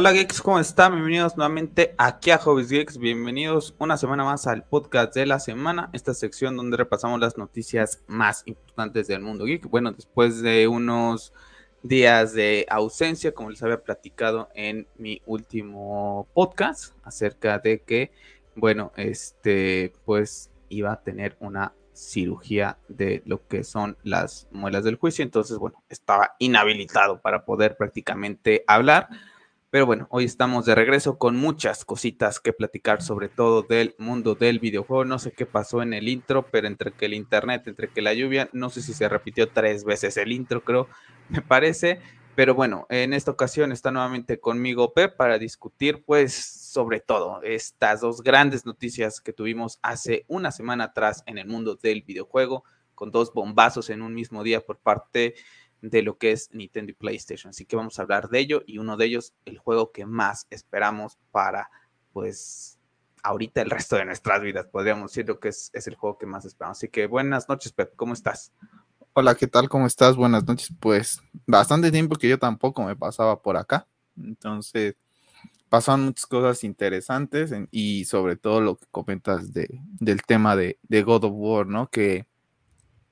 [0.00, 0.94] Hola geeks, ¿cómo están?
[0.94, 2.96] Bienvenidos nuevamente aquí a Hobbies Geeks.
[2.96, 8.02] Bienvenidos una semana más al podcast de la semana, esta sección donde repasamos las noticias
[8.06, 9.68] más importantes del mundo geek.
[9.68, 11.34] Bueno, después de unos
[11.82, 18.10] días de ausencia, como les había platicado en mi último podcast, acerca de que,
[18.56, 24.96] bueno, este, pues iba a tener una cirugía de lo que son las muelas del
[24.96, 29.10] juicio, entonces, bueno, estaba inhabilitado para poder prácticamente hablar.
[29.70, 34.34] Pero bueno, hoy estamos de regreso con muchas cositas que platicar, sobre todo del mundo
[34.34, 35.04] del videojuego.
[35.04, 38.12] No sé qué pasó en el intro, pero entre que el internet, entre que la
[38.12, 40.88] lluvia, no sé si se repitió tres veces el intro, creo,
[41.28, 42.00] me parece.
[42.34, 48.00] Pero bueno, en esta ocasión está nuevamente conmigo Pep para discutir, pues, sobre todo estas
[48.00, 52.64] dos grandes noticias que tuvimos hace una semana atrás en el mundo del videojuego,
[52.96, 55.34] con dos bombazos en un mismo día por parte
[55.82, 57.50] de lo que es Nintendo y PlayStation.
[57.50, 60.46] Así que vamos a hablar de ello y uno de ellos, el juego que más
[60.50, 61.70] esperamos para,
[62.12, 62.78] pues,
[63.22, 64.66] ahorita el resto de nuestras vidas.
[64.66, 66.78] Podríamos decir lo que es, es el juego que más esperamos.
[66.78, 68.52] Así que buenas noches, Pep, ¿cómo estás?
[69.12, 69.68] Hola, ¿qué tal?
[69.68, 70.16] ¿Cómo estás?
[70.16, 70.72] Buenas noches.
[70.78, 73.86] Pues bastante tiempo que yo tampoco me pasaba por acá.
[74.16, 74.96] Entonces,
[75.68, 81.02] pasaron muchas cosas interesantes y sobre todo lo que comentas de, del tema de, de
[81.02, 81.88] God of War, ¿no?
[81.88, 82.26] Que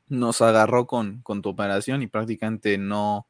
[0.09, 3.27] nos agarró con, con tu operación y prácticamente no,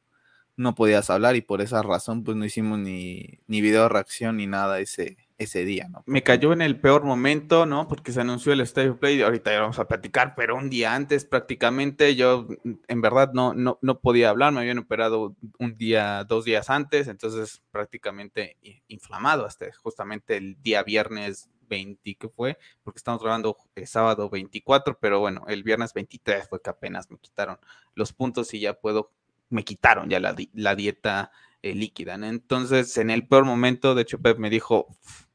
[0.59, 4.45] no podías hablar y por esa razón pues no hicimos ni, ni video reacción ni
[4.45, 6.03] nada ese, ese día, ¿no?
[6.05, 7.87] Me cayó en el peor momento, ¿no?
[7.87, 10.93] Porque se anunció el State of Play, ahorita ya vamos a platicar, pero un día
[10.93, 12.47] antes prácticamente yo
[12.87, 17.07] en verdad no, no, no podía hablar, me habían operado un día, dos días antes,
[17.07, 18.57] entonces prácticamente
[18.89, 24.97] inflamado hasta justamente el día viernes 20, que fue, porque estamos grabando el sábado 24,
[24.99, 27.57] pero bueno, el viernes 23 fue que apenas me quitaron
[27.95, 29.11] los puntos y ya puedo,
[29.49, 31.31] me quitaron ya la, la dieta
[31.61, 32.15] eh, líquida.
[32.15, 34.87] Entonces, en el peor momento, de hecho, Pep me dijo,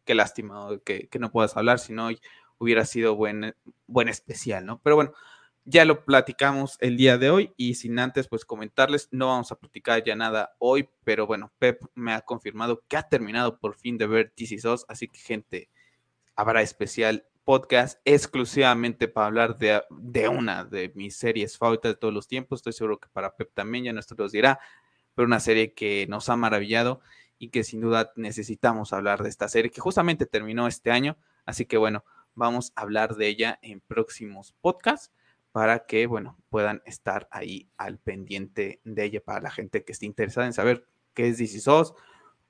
[0.04, 2.08] qué lástima que, que no puedas hablar, si no
[2.58, 3.54] hubiera sido buen,
[3.86, 4.80] buen especial, ¿no?
[4.82, 5.12] Pero bueno,
[5.64, 9.58] ya lo platicamos el día de hoy y sin antes pues comentarles, no vamos a
[9.58, 13.96] platicar ya nada hoy, pero bueno, Pep me ha confirmado que ha terminado por fin
[13.96, 15.70] de ver DC SOS, así que gente,
[16.36, 22.14] habrá especial podcast exclusivamente para hablar de, de, una de mis series favoritas de todos
[22.14, 22.60] los tiempos.
[22.60, 24.58] Estoy seguro que para Pep también ya nuestro los dirá,
[25.14, 27.00] pero una serie que nos ha maravillado
[27.38, 31.16] y que sin duda necesitamos hablar de esta serie que justamente terminó este año.
[31.44, 35.12] Así que bueno, vamos a hablar de ella en próximos podcasts
[35.52, 40.06] para que, bueno, puedan estar ahí al pendiente de ella para la gente que esté
[40.06, 41.94] interesada en saber qué es DC SOS,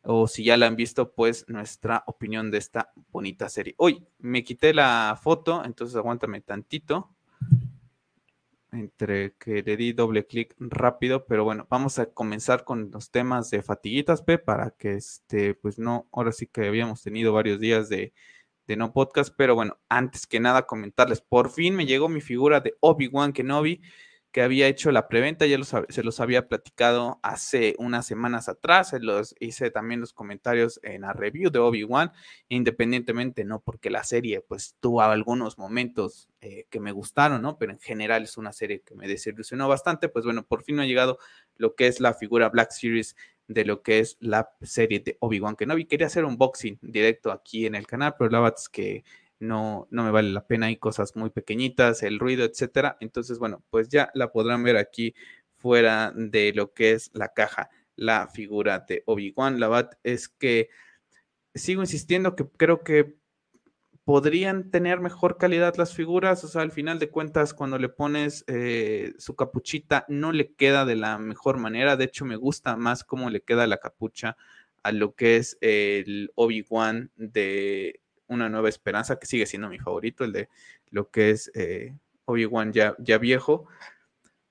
[0.05, 3.75] o si ya la han visto, pues nuestra opinión de esta bonita serie.
[3.79, 7.11] Hoy me quité la foto, entonces aguántame tantito.
[8.71, 13.49] Entre que le di doble clic rápido, pero bueno, vamos a comenzar con los temas
[13.51, 17.89] de fatiguitas, P, para que este, pues no, ahora sí que habíamos tenido varios días
[17.89, 18.13] de,
[18.67, 22.61] de no podcast, pero bueno, antes que nada comentarles, por fin me llegó mi figura
[22.61, 23.81] de Obi-Wan Kenobi
[24.35, 28.99] que había hecho la preventa, ya se los había platicado hace unas semanas atrás, se
[28.99, 32.11] los hice también los comentarios en la review de Obi-Wan,
[32.49, 33.61] independientemente, ¿no?
[33.61, 37.59] Porque la serie pues tuvo algunos momentos eh, que me gustaron, ¿no?
[37.59, 40.85] Pero en general es una serie que me desilusionó bastante, pues bueno, por fin ha
[40.85, 41.19] llegado
[41.55, 43.15] lo que es la figura Black Series
[43.47, 45.85] de lo que es la serie de Obi-Wan Kenobi.
[45.85, 49.05] Quería hacer un boxing directo aquí en el canal, pero la verdad es que
[49.39, 52.97] no, no me vale la pena, hay cosas muy pequeñitas, el ruido, etcétera.
[53.01, 55.15] Entonces, bueno, pues ya la podrán ver aquí
[55.57, 59.61] fuera de lo que es la caja, la figura de Obi-Wan.
[59.61, 60.69] La verdad es que
[61.55, 63.17] sigo insistiendo que creo que
[64.05, 68.45] podrían tener mejor calidad las figuras, o sea, al final de cuentas, cuando le pones
[68.47, 73.03] eh, su capuchita, no le queda de la mejor manera, de hecho me gusta más
[73.03, 74.37] cómo le queda la capucha
[74.83, 80.25] a lo que es el Obi-Wan de una Nueva Esperanza, que sigue siendo mi favorito,
[80.25, 80.49] el de
[80.91, 81.95] lo que es eh,
[82.25, 83.67] Obi-Wan ya, ya viejo.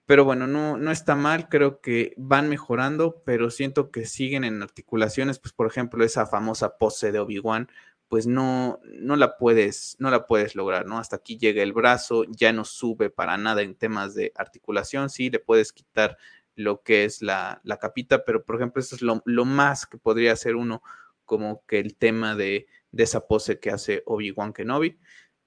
[0.06, 4.62] Pero bueno, no, no está mal, creo que van mejorando, pero siento que siguen en
[4.62, 7.70] articulaciones, pues por ejemplo, esa famosa pose de Obi-Wan,
[8.10, 11.00] pues no, no la puedes, no la puedes lograr, ¿no?
[11.00, 15.30] Hasta aquí llega el brazo, ya no sube para nada en temas de articulación, sí,
[15.30, 16.18] le puedes quitar
[16.56, 19.98] lo que es la, la capita, pero por ejemplo, eso es lo, lo, más que
[19.98, 20.84] podría hacer uno
[21.25, 24.98] como que el tema de, de esa pose que hace Obi-Wan Kenobi.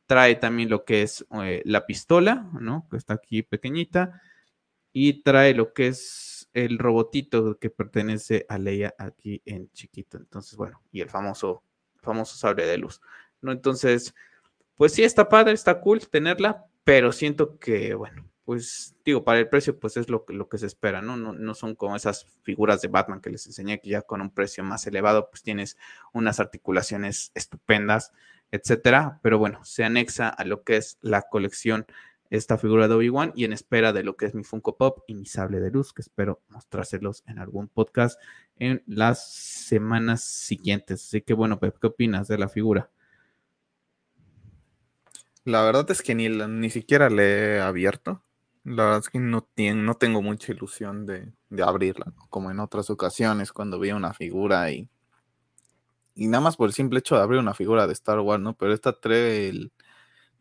[0.06, 2.86] Trae también lo que es eh, la pistola, ¿no?
[2.90, 4.20] Que está aquí pequeñita.
[4.92, 10.18] Y trae lo que es el robotito que pertenece a Leia aquí en chiquito.
[10.18, 11.62] Entonces, bueno, y el famoso,
[12.02, 13.00] famoso sable de luz,
[13.40, 13.52] ¿no?
[13.52, 14.14] Entonces,
[14.74, 19.48] pues sí, está padre, está cool tenerla, pero siento que, bueno, pues digo, para el
[19.48, 21.16] precio, pues es lo, lo que se espera, ¿no?
[21.16, 21.32] ¿no?
[21.32, 24.62] No son como esas figuras de Batman que les enseñé, que ya con un precio
[24.62, 25.76] más elevado, pues tienes
[26.12, 28.12] unas articulaciones estupendas,
[28.52, 29.18] etcétera.
[29.20, 31.86] Pero bueno, se anexa a lo que es la colección
[32.30, 35.16] esta figura de Obi-Wan y en espera de lo que es mi Funko Pop y
[35.16, 38.20] mi sable de luz, que espero mostrárselos en algún podcast
[38.60, 41.02] en las semanas siguientes.
[41.02, 42.90] Así que bueno, Pep, ¿qué opinas de la figura?
[45.42, 48.22] La verdad es que ni, ni siquiera le he abierto.
[48.66, 51.32] La verdad es que no, no tengo mucha ilusión de,
[51.62, 54.88] abrirla, como en otras ocasiones cuando vi una figura y,
[56.16, 58.56] y nada más por el simple hecho de abrir una figura de Star Wars, ¿no?
[58.56, 59.52] Pero esta trae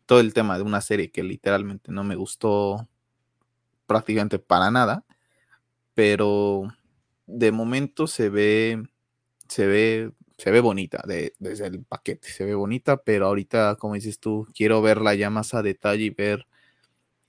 [0.08, 2.90] todo el tema de una serie que literalmente no me gustó
[3.86, 5.06] prácticamente para nada,
[5.94, 6.64] pero
[7.28, 8.88] de momento se ve,
[9.48, 14.20] se ve, se ve bonita desde el paquete, se ve bonita, pero ahorita, como dices
[14.20, 16.48] tú, quiero verla ya más a detalle y ver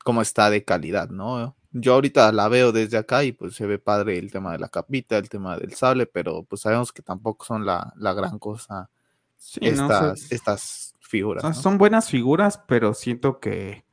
[0.06, 1.56] cómo está de calidad, ¿no?
[1.73, 4.69] Yo ahorita la veo desde acá y pues se ve padre el tema de la
[4.69, 8.88] capita, el tema del sable, pero pues sabemos que tampoco son la, gran cosa
[9.61, 11.58] estas, estas figuras.
[11.61, 13.85] Son, buenas figuras, pero siento que,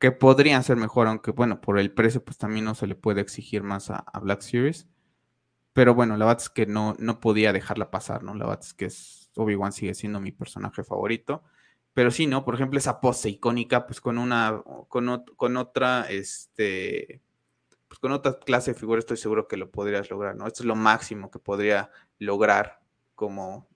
[0.00, 3.20] que podrían ser mejor, aunque bueno, por el precio pues también no se le puede
[3.20, 4.88] exigir más a, Black Series.
[5.72, 8.34] Pero bueno, la verdad es que no, no podía dejarla pasar, ¿no?
[8.34, 11.44] La verdad es que es, Obi-Wan sigue siendo mi personaje favorito.
[11.98, 12.44] Pero sí, ¿no?
[12.44, 17.20] Por ejemplo, esa pose icónica, pues con una, con, con otra, este,
[17.88, 20.46] pues con otra clase de figura estoy seguro que lo podrías lograr, ¿no?
[20.46, 21.90] Esto es lo máximo que podría
[22.20, 22.78] lograr
[23.16, 23.66] como,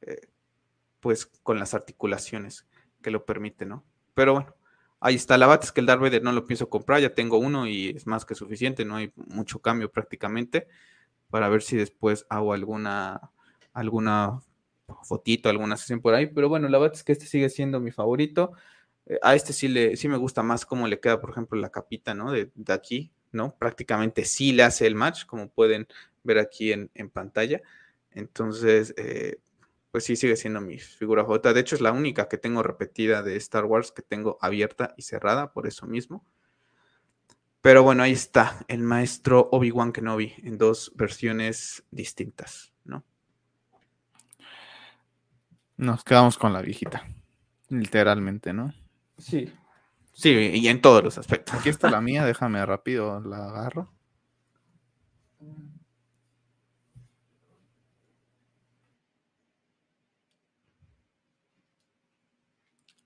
[0.00, 0.26] eh,
[1.00, 2.66] pues con las articulaciones
[3.02, 3.84] que lo permiten, ¿no?
[4.14, 4.54] Pero bueno,
[4.98, 7.66] ahí está la bat, es que el Darth no lo pienso comprar, ya tengo uno
[7.66, 10.66] y es más que suficiente, no hay mucho cambio prácticamente,
[11.28, 13.32] para ver si después hago alguna,
[13.74, 14.40] alguna
[15.04, 17.90] fotito, alguna sesión por ahí, pero bueno, la verdad es que este sigue siendo mi
[17.90, 18.52] favorito.
[19.06, 21.70] Eh, a este sí, le, sí me gusta más cómo le queda, por ejemplo, la
[21.70, 22.32] capita, ¿no?
[22.32, 23.56] De, aquí, ¿no?
[23.58, 25.86] Prácticamente sí le hace el match, como pueden
[26.22, 27.62] ver aquí en, pantalla.
[28.12, 29.38] Entonces, eh,
[29.90, 31.52] pues sí sigue siendo mi figura favorita.
[31.52, 35.02] De hecho, es la única que tengo repetida de Star Wars que tengo abierta y
[35.02, 36.24] cerrada, por eso mismo.
[37.60, 42.71] Pero bueno, ahí está el maestro Obi-Wan Kenobi en dos versiones distintas.
[45.82, 47.08] Nos quedamos con la viejita.
[47.68, 48.72] Literalmente, ¿no?
[49.18, 49.52] Sí.
[50.12, 51.56] Sí, y en todos los aspectos.
[51.56, 53.92] Aquí está la mía, déjame rápido, la agarro.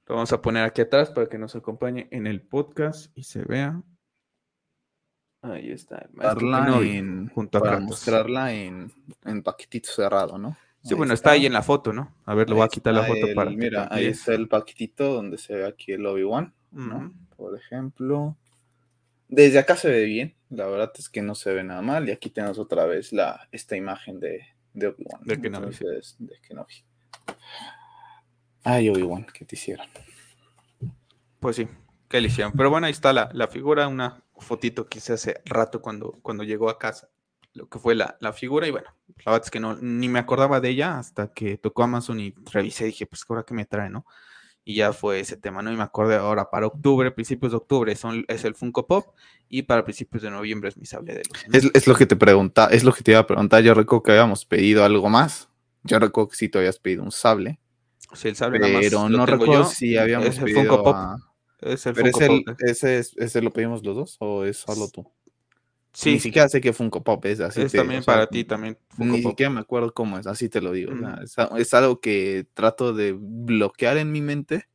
[0.06, 3.42] Lo vamos a poner aquí atrás para que nos acompañe en el podcast y se
[3.42, 3.82] vea.
[5.40, 6.10] Ahí está.
[7.32, 8.92] junto a para mostrarla en,
[9.24, 10.58] en paquetito cerrado, ¿no?
[10.86, 11.32] Sí, bueno, está.
[11.32, 12.14] ahí en la foto, ¿no?
[12.24, 13.50] A ver, le voy a quitar la foto para.
[13.50, 17.12] Mira, ahí está el paquetito donde se ve aquí el Obi-Wan, ¿no?
[17.36, 18.36] Por ejemplo.
[19.28, 22.08] Desde acá se ve bien, la verdad es que no se ve nada mal.
[22.08, 25.22] Y aquí tenemos otra vez la, esta imagen de, de Obi-Wan.
[25.24, 25.76] De Kenobi.
[26.18, 26.74] de Kenobi.
[28.62, 29.88] Ay, Obi-Wan, ¿qué te hicieron?
[31.40, 31.66] Pues sí,
[32.08, 32.52] ¿qué le hicieron?
[32.52, 36.44] Pero bueno, ahí está la, la figura, una fotito que hice hace rato cuando, cuando
[36.44, 37.08] llegó a casa
[37.56, 38.88] lo que fue la, figura y bueno,
[39.24, 42.34] la verdad es que no, ni me acordaba de ella hasta que tocó Amazon y
[42.52, 44.06] revisé dije, pues ahora que me trae, ¿no?
[44.64, 45.72] Y ya fue ese tema, ¿no?
[45.72, 49.14] Y me acordé ahora para octubre, principios de octubre son, es el Funko Pop
[49.48, 51.70] y para principios de noviembre es mi sable de luz.
[51.74, 53.62] Es, lo que te pregunta, es lo que te iba a preguntar.
[53.62, 55.48] Yo recuerdo que habíamos pedido algo más.
[55.84, 57.60] Yo recuerdo que sí te habías pedido un sable.
[58.12, 60.96] Sí, el sable Pero no recuerdo si habíamos pedido Funko Pop.
[61.60, 62.56] Es el Funko Pop.
[62.58, 65.08] Ese, ese, lo pedimos los dos o es solo tú?
[65.96, 66.12] Sí.
[66.12, 67.40] Ni siquiera sé qué Funko Pop es.
[67.40, 68.76] Así es también para ti, también.
[68.98, 70.92] ni siquiera me acuerdo cómo es, así te lo digo.
[71.56, 74.68] es, algo que trato de bloquear en mi mente.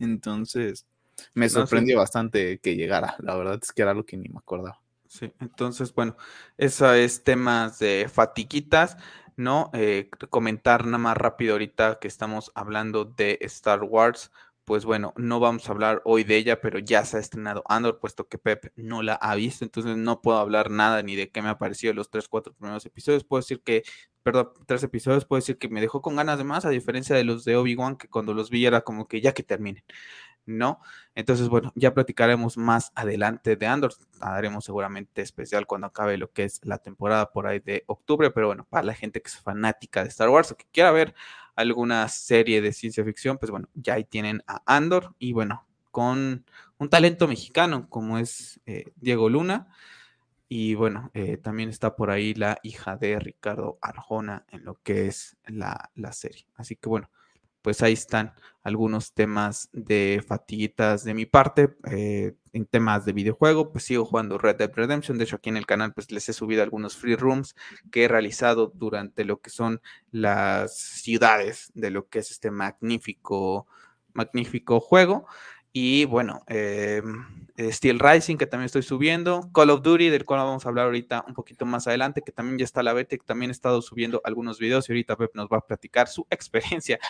[0.00, 0.84] Entonces,
[1.32, 3.14] me sorprendió bastante que llegara.
[3.20, 4.80] La verdad es que era algo que ni me acordaba.
[5.06, 6.16] Sí, entonces, bueno,
[6.58, 8.96] eso es temas de fatiguitas,
[9.36, 9.70] ¿no?
[9.74, 14.32] Eh, comentar nada más rápido ahorita que estamos hablando de Star Wars
[14.64, 17.98] pues bueno, no vamos a hablar hoy de ella, pero ya se ha estrenado Andor,
[18.00, 21.42] puesto que Pep no la ha visto, entonces no puedo hablar nada ni de qué
[21.42, 23.24] me ha parecido los tres, cuatro primeros episodios.
[23.24, 23.82] Puedo decir que,
[24.22, 27.24] perdón, tres episodios, puedo decir que me dejó con ganas de más, a diferencia de
[27.24, 29.84] los de Obi-Wan, que cuando los vi era como que ya que terminen,
[30.46, 30.80] ¿no?
[31.14, 36.44] Entonces, bueno, ya platicaremos más adelante de Andor, haremos seguramente especial cuando acabe lo que
[36.44, 40.02] es la temporada por ahí de octubre, pero bueno, para la gente que es fanática
[40.02, 41.14] de Star Wars o que quiera ver
[41.56, 46.44] alguna serie de ciencia ficción, pues bueno, ya ahí tienen a Andor y bueno, con
[46.78, 49.68] un talento mexicano como es eh, Diego Luna.
[50.48, 55.06] Y bueno, eh, también está por ahí la hija de Ricardo Arjona en lo que
[55.06, 56.46] es la, la serie.
[56.56, 57.10] Así que bueno,
[57.64, 61.74] pues ahí están algunos temas de fatiguitas de mi parte.
[61.90, 65.16] Eh, en temas de videojuego, pues sigo jugando Red Dead Redemption.
[65.16, 67.56] De hecho, aquí en el canal, pues les he subido algunos free rooms
[67.90, 69.80] que he realizado durante lo que son
[70.10, 73.66] las ciudades de lo que es este magnífico,
[74.12, 75.26] magnífico juego.
[75.76, 77.02] Y bueno, eh,
[77.58, 79.50] Steel Rising, que también estoy subiendo.
[79.52, 82.58] Call of Duty, del cual vamos a hablar ahorita un poquito más adelante, que también
[82.58, 85.48] ya está la beta, que también he estado subiendo algunos videos y ahorita Pep nos
[85.48, 87.00] va a platicar su experiencia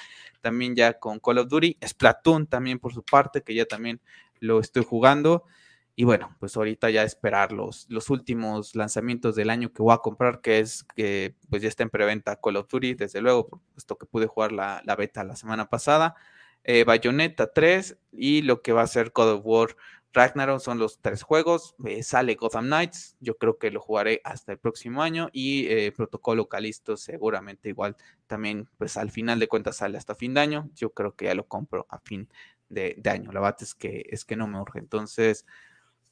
[0.40, 1.76] también ya con Call of Duty.
[1.86, 4.00] Splatoon también por su parte, que ya también
[4.40, 5.44] lo estoy jugando.
[5.94, 9.98] Y bueno, pues ahorita ya esperar los, los últimos lanzamientos del año que voy a
[9.98, 13.98] comprar, que es que pues ya está en preventa Call of Duty, desde luego, puesto
[13.98, 16.14] que pude jugar la, la beta la semana pasada
[16.64, 19.76] eh, Bayonetta 3 y lo que va a ser God of War
[20.14, 21.74] Ragnarok son los tres juegos.
[21.84, 25.28] Eh, sale Gotham Knights, yo creo que lo jugaré hasta el próximo año.
[25.32, 30.32] Y eh, Protocolo Calisto, seguramente igual también, pues al final de cuentas sale hasta fin
[30.32, 30.70] de año.
[30.74, 32.28] Yo creo que ya lo compro a fin
[32.68, 33.32] de, año.
[33.32, 34.78] La verdad es que, es que no me urge.
[34.78, 35.46] Entonces,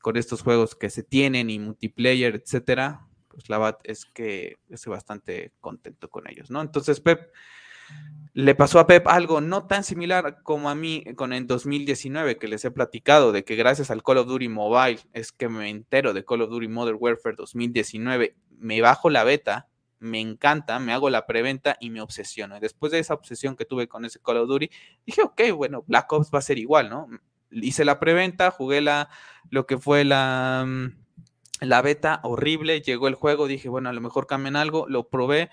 [0.01, 4.91] con estos juegos que se tienen y multiplayer, etcétera, pues la verdad es que estoy
[4.91, 6.61] bastante contento con ellos, ¿no?
[6.61, 7.33] Entonces, Pep,
[8.35, 12.49] le pasó a Pep algo no tan similar como a mí con el 2019 que
[12.49, 16.15] les he platicado de que gracias al Call of Duty Mobile es que me entero
[16.15, 21.11] de Call of Duty Modern Warfare 2019, me bajo la beta, me encanta, me hago
[21.11, 22.59] la preventa y me obsesiono.
[22.59, 24.71] Después de esa obsesión que tuve con ese Call of Duty,
[25.07, 27.09] dije, ok, bueno, Black Ops va a ser igual, ¿no?
[27.51, 29.11] Hice la preventa, jugué la,
[29.51, 34.01] lo que fue la, mm, la beta horrible, llegó el juego, dije, bueno, a lo
[34.01, 35.51] mejor cambian algo, lo probé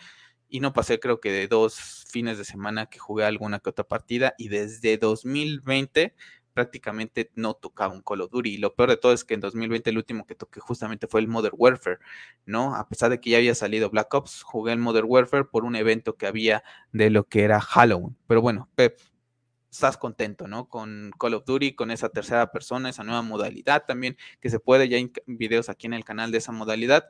[0.50, 3.88] y no pasé creo que de dos fines de semana que jugué alguna que otra
[3.88, 6.16] partida y desde 2020
[6.54, 8.56] prácticamente no tocaba un Call of Duty.
[8.56, 11.22] Y lo peor de todo es que en 2020 el último que toqué justamente fue
[11.22, 12.00] el Modern Warfare,
[12.46, 12.76] ¿no?
[12.76, 15.76] A pesar de que ya había salido Black Ops, jugué el Modern Warfare por un
[15.76, 18.18] evento que había de lo que era Halloween.
[18.28, 19.00] Pero bueno, Pep,
[19.72, 20.68] estás contento, ¿no?
[20.68, 24.90] Con Call of Duty, con esa tercera persona, esa nueva modalidad también, que se puede,
[24.90, 27.08] ya hay videos aquí en el canal de esa modalidad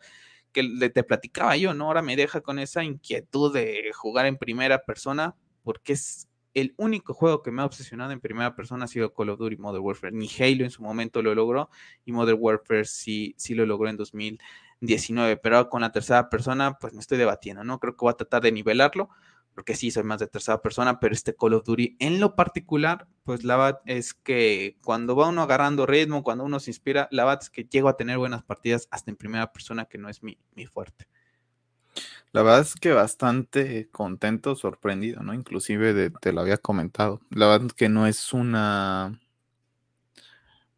[0.52, 1.86] que te platicaba yo, ¿no?
[1.86, 7.14] Ahora me deja con esa inquietud de jugar en primera persona, porque es el único
[7.14, 10.16] juego que me ha obsesionado en primera persona ha sido Call of Duty Modern Warfare.
[10.16, 11.70] Ni Halo en su momento lo logró
[12.06, 16.94] y Modern Warfare sí, sí lo logró en 2019, pero con la tercera persona pues
[16.94, 17.80] me estoy debatiendo, ¿no?
[17.80, 19.10] Creo que voy a tratar de nivelarlo
[19.54, 23.08] porque sí, soy más de tercera persona, pero este Call of Duty en lo particular,
[23.24, 27.26] pues la verdad es que cuando va uno agarrando ritmo, cuando uno se inspira, la
[27.26, 30.24] verdad es que llego a tener buenas partidas hasta en primera persona, que no es
[30.24, 30.38] mi,
[30.72, 31.08] fuerte.
[32.32, 35.34] La verdad es que bastante contento, sorprendido, ¿no?
[35.34, 37.20] Inclusive te lo había comentado.
[37.32, 39.20] La verdad es que no es una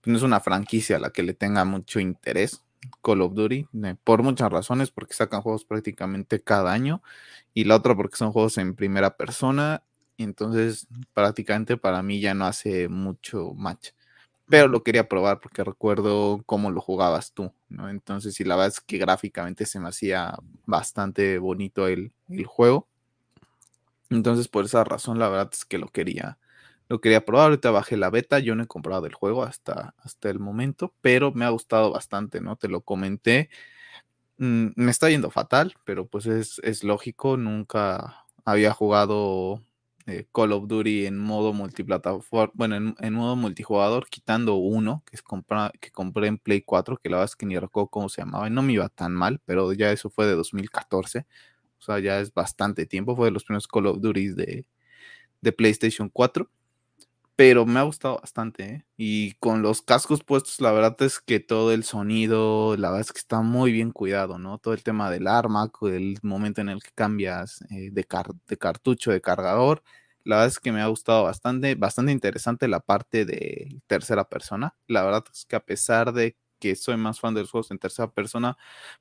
[0.06, 2.64] no es una franquicia a la que le tenga mucho interés.
[3.02, 3.68] Call of Duty,
[4.04, 7.02] por muchas razones, porque sacan juegos prácticamente cada año,
[7.54, 9.84] y la otra porque son juegos en primera persona,
[10.18, 13.90] entonces prácticamente para mí ya no hace mucho match.
[14.48, 17.90] Pero lo quería probar porque recuerdo cómo lo jugabas tú, ¿no?
[17.90, 22.88] Entonces, y la verdad es que gráficamente se me hacía bastante bonito el, el juego.
[24.10, 26.38] Entonces, por esa razón, la verdad es que lo quería,
[26.92, 30.30] lo quería probar, ahorita bajé la beta, yo no he comprado el juego hasta, hasta
[30.30, 32.58] el momento, pero me ha gustado bastante, ¿no?
[32.58, 33.50] Te lo comenté.
[34.38, 39.64] Mm, me está yendo fatal, pero pues es, lógico, nunca había jugado
[40.06, 45.24] eh, Call of Duty en modo multiplataforma, bueno, en, modo multijugador, quitando uno que, es
[45.80, 48.48] que compré en Play 4, que la verdad es que ni recuerdo cómo se llamaba,
[48.48, 51.26] y no me iba tan mal, pero ya eso fue de 2014,
[51.80, 54.66] o sea, ya es bastante tiempo, fue de los primeros Call of Duty de,
[55.40, 56.50] de PlayStation 4
[57.42, 58.64] pero me ha gustado bastante.
[58.66, 58.86] ¿eh?
[58.98, 63.12] Y con los cascos puestos, la verdad es que todo el sonido, la verdad es
[63.12, 64.60] que está muy bien cuidado, ¿no?
[64.60, 68.06] Todo el tema del arma, el momento en el que cambias eh, de,
[68.48, 69.82] de, cartucho, de cargador,
[70.24, 74.76] la verdad es que me ha gustado bastante, bastante interesante la parte de tercera persona.
[74.86, 77.80] La verdad es que a pesar de que soy más fan de los juegos en
[77.80, 78.56] tercera persona,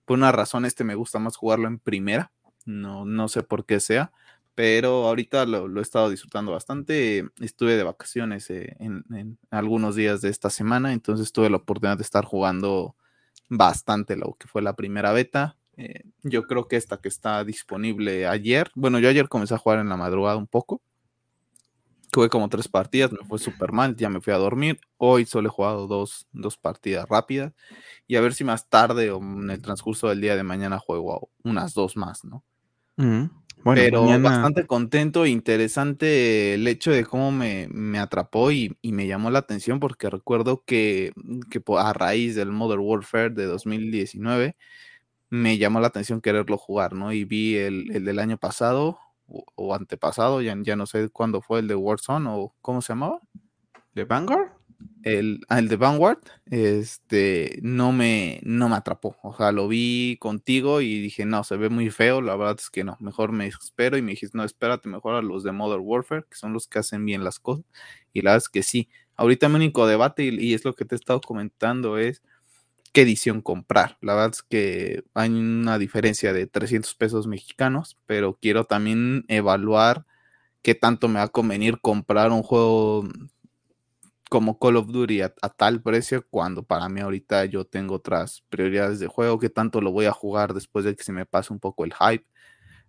[0.07, 2.33] por una razón este me gusta más jugarlo en primera,
[2.65, 4.13] no, no sé por qué sea
[4.55, 7.29] pero ahorita lo, he estado disfrutando bastante.
[7.41, 12.03] Estuve de vacaciones eh, en, algunos días de esta semana, entonces tuve la oportunidad de
[12.03, 12.97] estar jugando
[13.49, 15.57] bastante lo que fue la primera beta.
[15.77, 19.79] Eh, yo creo que esta que está disponible ayer, bueno, yo ayer comencé a jugar
[19.79, 20.83] en la madrugada un poco.
[22.13, 24.81] Jugué como tres partidas, me fue súper mal, ya me fui a dormir.
[24.97, 26.27] Hoy solo he jugado dos,
[26.61, 27.55] partidas rápidas
[28.09, 31.31] y a ver si más tarde o en el transcurso del día de mañana juego
[31.45, 32.45] unas dos más, ¿no?
[33.65, 39.81] Pero bastante contento, interesante el hecho de cómo me, atrapó y, me llamó la atención
[39.81, 41.13] porque recuerdo que,
[41.79, 44.57] a raíz del Modern Warfare de 2019
[45.29, 47.13] me llamó la atención quererlo jugar, ¿no?
[47.13, 51.69] Y vi el, del año pasado, o antepasado, ya, ya no sé cuándo fue el
[51.69, 53.21] de Warzone o cómo se llamaba.
[53.95, 54.60] ¿De Vanguard?
[55.03, 56.19] El, ah, el de Vanguard,
[56.51, 59.17] este, no me, no me atrapó.
[59.23, 62.21] O sea, lo vi contigo y dije, no, se ve muy feo.
[62.21, 63.97] La verdad es que no, mejor me espero.
[63.97, 66.81] Y me dijiste, no, espérate mejor a los de Modern Warfare, que son los que
[66.81, 67.65] hacen bien las cosas.
[68.13, 68.89] Y la verdad es que sí.
[69.17, 72.23] Ahorita mi único debate, y, y es lo que te he estado comentando, es
[72.93, 73.99] qué edición comprar.
[74.01, 80.07] La verdad es que hay una diferencia de 300 pesos mexicanos, pero quiero también evaluar
[80.63, 83.09] qué tanto me va a convenir comprar un juego
[84.31, 89.01] como Call of Duty a, tal precio cuando para mí ahorita yo tengo otras prioridades
[89.01, 91.59] de juego, qué tanto lo voy a jugar después de que se me pase un
[91.59, 92.25] poco el hype.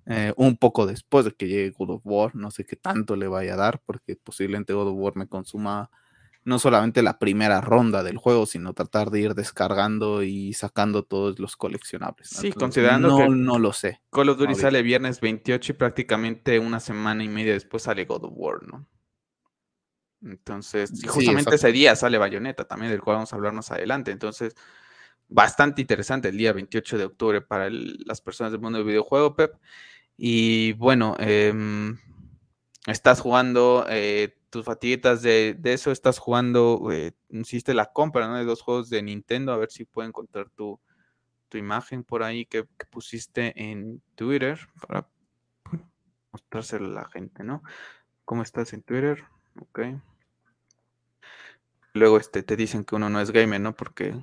[0.05, 3.27] Eh, un poco después de que llegue God of War, no sé qué tanto le
[3.27, 5.89] vaya a dar, porque posiblemente God of War me consuma
[6.43, 11.39] no solamente la primera ronda del juego, sino tratar de ir descargando y sacando todos
[11.39, 12.29] los coleccionables.
[12.29, 14.01] Sí, considerando que no lo sé.
[14.11, 18.25] Call of Duty sale viernes 28 y prácticamente una semana y media después sale God
[18.25, 18.87] of War, ¿no?
[20.23, 24.11] Entonces, justamente ese día sale Bayonetta también, del cual vamos a hablar más adelante.
[24.11, 24.55] Entonces,
[25.27, 29.55] bastante interesante el día 28 de octubre para las personas del mundo del videojuego, Pep.
[30.17, 31.97] Y bueno, em,
[32.85, 38.35] estás jugando eh, tus fatiguitas de, eso, estás jugando, eh, hiciste la compra ¿no?
[38.37, 40.79] de dos juegos de Nintendo, a ver si puedo encontrar tu,
[41.49, 45.07] tu imagen por ahí que, pusiste en Twitter para
[46.31, 47.63] mostrárselo a la gente, ¿no?
[48.25, 49.23] ¿Cómo estás en Twitter?
[49.59, 49.79] Ok.
[51.93, 53.75] Luego este, te dicen que uno no es gamer, ¿no?
[53.75, 54.15] Porque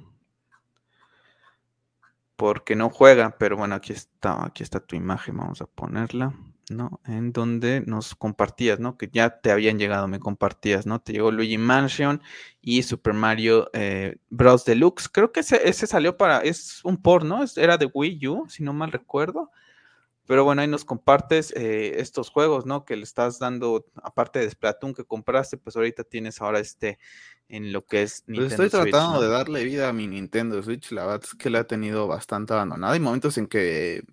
[2.36, 6.34] porque no juega, pero bueno, aquí está, aquí está tu imagen, vamos a ponerla.
[6.70, 7.00] ¿no?
[7.06, 8.96] En donde nos compartías, ¿no?
[8.96, 11.00] Que ya te habían llegado, me compartías, ¿no?
[11.00, 12.22] Te llegó Luigi Mansion
[12.60, 14.64] y Super Mario eh, Bros.
[14.64, 15.08] Deluxe.
[15.08, 17.40] Creo que ese, ese, salió para, es un port, ¿no?
[17.56, 19.50] Era de Wii U, si no mal recuerdo.
[20.26, 22.84] Pero bueno, ahí nos compartes eh, estos juegos, ¿no?
[22.84, 26.98] Que le estás dando, aparte de Splatoon que compraste, pues ahorita tienes ahora este
[27.48, 30.92] en lo que es pues Nintendo estoy tratando de darle vida a mi Nintendo Switch,
[30.92, 32.92] la verdad es que la ha tenido bastante abandonada.
[32.92, 34.04] Hay momentos en que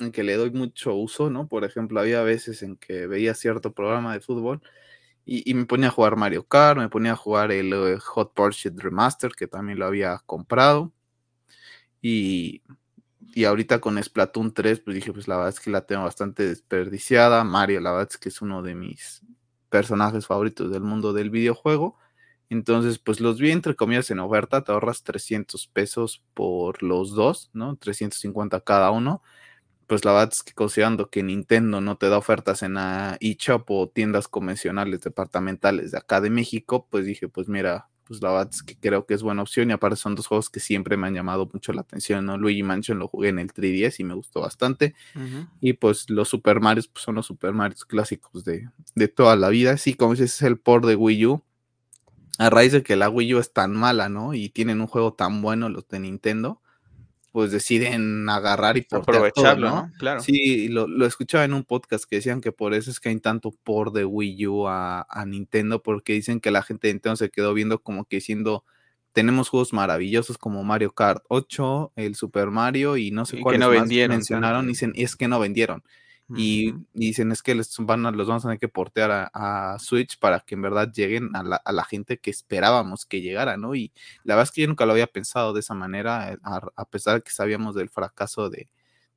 [0.00, 1.46] en que le doy mucho uso, ¿no?
[1.46, 4.60] Por ejemplo, había veces en que veía cierto programa de fútbol
[5.26, 8.78] y, me ponía a jugar Mario Kart, me ponía a jugar el eh, Hot Pursuit
[8.78, 10.92] Remaster, que también lo había comprado.
[12.02, 12.62] Y,
[13.34, 16.46] y ahorita con Splatoon 3, pues dije, pues la verdad es que la tengo bastante
[16.46, 17.42] desperdiciada.
[17.44, 19.22] Mario, la verdad es que es uno de mis
[19.70, 21.96] personajes favoritos del mundo del videojuego.
[22.50, 27.50] Entonces, pues los vi entre comillas en oferta, te ahorras 300 pesos por los dos,
[27.52, 27.76] ¿no?
[27.76, 29.22] 350 cada uno.
[29.86, 33.70] Pues la verdad es que considerando que Nintendo no te da ofertas en la eShop
[33.70, 38.50] o tiendas convencionales departamentales de acá de México, pues dije, pues mira, pues la verdad
[38.52, 41.06] es que creo que es buena opción y aparte son dos juegos que siempre me
[41.06, 42.38] han llamado mucho la atención, ¿no?
[42.38, 44.94] Luigi Mansion lo jugué en el 3DS y me gustó bastante.
[45.60, 49.48] Y pues los Super Mario pues son los Super Mario clásicos de, de toda la
[49.48, 51.42] vida, sí, como dices, es el port de Wii U,
[52.38, 54.34] a raíz de que la Wii U es tan mala, ¿no?
[54.34, 56.60] Y tienen un juego tan bueno los de Nintendo,
[57.32, 59.92] pues deciden agarrar y aprovecharlo, ¿no?
[59.98, 60.20] Claro.
[60.20, 63.20] Sí, lo, lo, escuchaba en un podcast que decían que por eso es que hay
[63.20, 67.30] tanto por de Wii U a, Nintendo, porque dicen que la gente de Nintendo se
[67.30, 68.64] quedó viendo como que diciendo,
[69.12, 73.72] tenemos juegos maravillosos como Mario Kart 8, el Super Mario y no sé cuáles no
[73.72, 75.82] más mencionaron, dicen, es que no vendieron
[76.28, 80.18] y, dicen es que les van a, los vamos a tener que portear a, Switch
[80.18, 83.74] para que en verdad lleguen a la, gente que esperábamos que llegara, ¿no?
[83.74, 83.92] Y
[84.24, 87.16] la verdad es que yo nunca lo había pensado de esa manera, eh, a, pesar
[87.16, 88.68] de que sabíamos del fracaso de,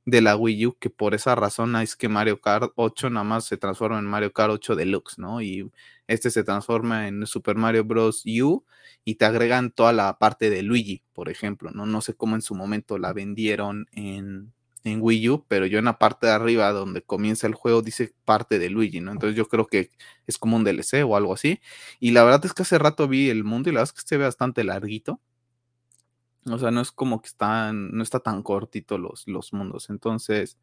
[0.04, 3.44] de la Wii U, que por esa razón es que Mario Kart 8 nada más
[3.46, 5.40] se transforma en Mario Kart 8 Deluxe, ¿no?
[5.40, 5.70] Y
[6.06, 8.24] este se transforma en Super Mario Bros.
[8.42, 8.64] U
[9.04, 11.86] y te agregan toda la parte de Luigi, por ejemplo, ¿no?
[11.86, 14.52] No sé cómo en su momento la vendieron en
[14.88, 18.14] en Wii U, pero yo en la parte de arriba donde comienza el juego dice
[18.24, 19.12] parte de Luigi, ¿no?
[19.12, 19.90] Entonces yo creo que
[20.26, 21.60] es como un DLC o algo así.
[22.00, 24.08] Y la verdad es que hace rato vi el mundo y la verdad es que
[24.08, 25.20] se ve bastante larguito.
[26.46, 29.90] O sea, no es como que están, no está tan cortito los, los mundos.
[29.90, 30.58] Entonces,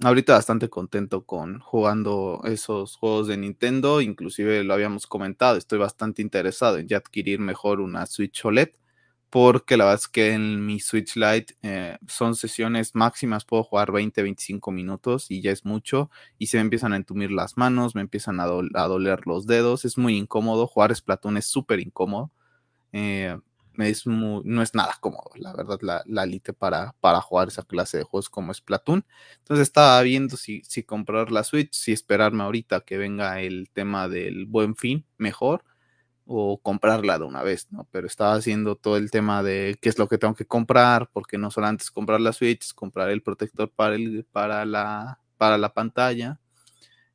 [0.00, 4.00] ahorita bastante contento con jugando esos juegos de Nintendo.
[4.00, 8.70] Inclusive lo habíamos comentado, estoy bastante interesado en ya adquirir mejor una Switch OLED
[9.32, 13.90] porque la verdad es que en mi Switch Lite eh, son sesiones máximas, puedo jugar
[13.90, 17.94] 20, 25 minutos y ya es mucho, y se me empiezan a entumir las manos,
[17.94, 22.30] me empiezan a, doler los dedos, es muy incómodo, jugar Splatoon es súper incómodo,
[22.92, 23.38] eh,
[23.74, 28.04] no es nada cómodo, la verdad, la, la Lite para, para jugar esa clase de
[28.04, 29.02] juegos como Splatoon,
[29.38, 34.10] entonces estaba viendo si, si comprar la Switch, si esperarme ahorita que venga el tema
[34.10, 35.64] del buen fin, mejor,
[36.26, 37.86] o comprarla de una vez, ¿no?
[37.90, 41.38] Pero estaba haciendo todo el tema de qué es lo que tengo que comprar, porque
[41.38, 45.74] no solo antes comprar la Switch, comprar el protector para, el, para, la, para la
[45.74, 46.40] pantalla,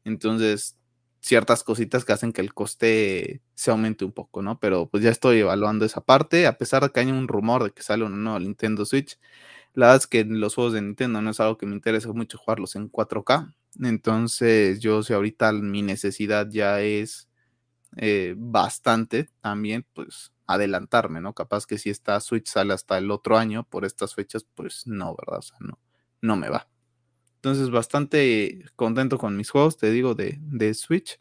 [0.06, 0.78] Entonces,
[1.22, 4.60] ciertas cositas que hacen que el coste se aumente un poco, ¿no?
[4.60, 7.72] Pero pues ya estoy evaluando esa parte, a pesar de que hay un rumor de
[7.72, 9.20] que sale un nuevo Nintendo Switch.
[9.74, 12.38] La verdad es que los juegos de Nintendo no es algo que me interesa mucho
[12.38, 13.54] jugarlos en 4K.
[13.84, 17.27] Entonces, yo si ahorita mi necesidad ya es
[17.96, 21.34] eh, bastante también, pues adelantarme, ¿no?
[21.34, 25.16] Capaz que si esta Switch sale hasta el otro año por estas fechas, pues no,
[25.16, 25.40] ¿verdad?
[25.40, 25.80] O sea, no,
[26.22, 26.68] no me va.
[27.36, 31.20] Entonces, bastante contento con mis juegos, te digo, de, de Switch.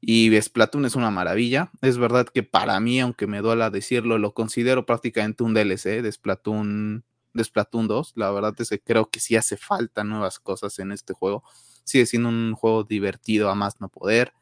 [0.00, 1.70] Y Splatoon es una maravilla.
[1.82, 6.12] Es verdad que para mí, aunque me duela decirlo, lo considero prácticamente un DLC de
[6.12, 8.12] Splatoon, de Splatoon 2.
[8.16, 11.42] La verdad es que creo que sí hace falta nuevas cosas en este juego.
[11.84, 14.32] Sigue siendo un juego divertido a más no poder.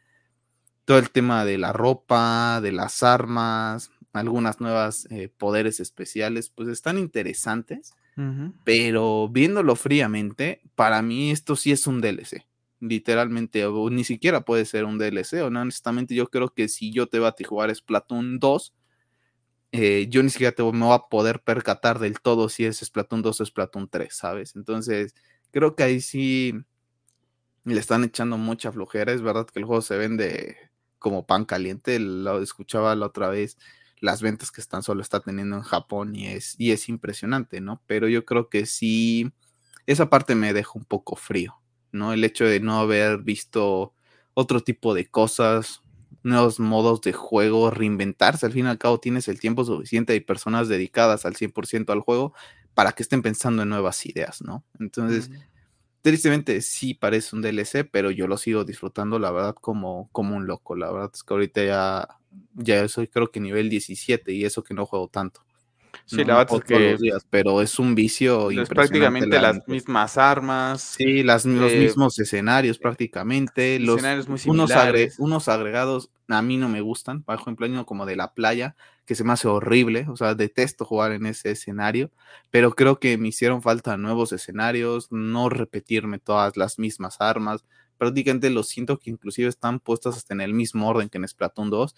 [0.85, 6.69] Todo el tema de la ropa, de las armas, algunas nuevas eh, poderes especiales, pues
[6.69, 7.95] están interesantes
[8.65, 12.47] pero viéndolo fríamente, para mí esto sí es un DLC.
[12.81, 15.43] Literalmente, o ni siquiera puede ser un DLC.
[15.43, 18.75] Honestamente, yo creo que si yo te voy a jugar Splatoon 2,
[19.73, 23.23] eh, yo ni siquiera te, me voy a poder percatar del todo si es Splatoon
[23.23, 24.55] 2 o Splatoon 3, ¿sabes?
[24.55, 25.15] Entonces,
[25.51, 26.55] creo que ahí sí
[27.65, 29.13] le están echando mucha flojera.
[29.13, 30.57] Es verdad que el juego se vende
[31.05, 31.99] como pan caliente.
[31.99, 33.59] Lo escuchaba la otra vez
[34.01, 37.83] las ventas que están solo está teniendo en Japón y es, y es impresionante, ¿no?
[37.87, 39.31] Pero yo creo que sí,
[39.87, 41.61] esa parte me deja un poco frío,
[41.93, 42.15] ¿no?
[42.15, 43.93] El hecho de no haber visto
[44.33, 45.83] otro tipo de cosas,
[46.23, 50.21] nuevos modos de juego, reinventarse, al fin y al cabo tienes el tiempo suficiente y
[50.21, 52.33] personas dedicadas al 100% al juego
[52.73, 54.65] para que estén pensando en nuevas ideas, ¿no?
[54.81, 55.31] Entonces,
[56.05, 60.47] tristemente sí parece un DLC, pero yo lo sigo disfrutando, la verdad, como, como un
[60.47, 60.77] loco.
[60.77, 62.09] La verdad es que ahorita ya
[62.55, 65.45] ya soy creo que nivel 17 y eso que no juego tanto.
[66.05, 70.83] Sí, la verdad es que días, pero es un vicio es prácticamente las mismas armas.
[70.83, 73.79] Sí, las, los eh, mismos escenarios prácticamente.
[73.79, 74.71] Los, escenarios muy unos,
[75.19, 77.23] unos, agregados a mí no me gustan.
[77.23, 80.07] Por ejemplo, como de la playa, que se me hace horrible.
[80.09, 82.11] O sea, detesto jugar en ese escenario.
[82.51, 87.65] Pero creo que me hicieron falta nuevos escenarios, no repetirme todas las mismas armas.
[87.99, 91.71] Prácticamente lo siento que inclusive están puestas hasta en el mismo orden que en Splatoon
[91.71, 91.95] 2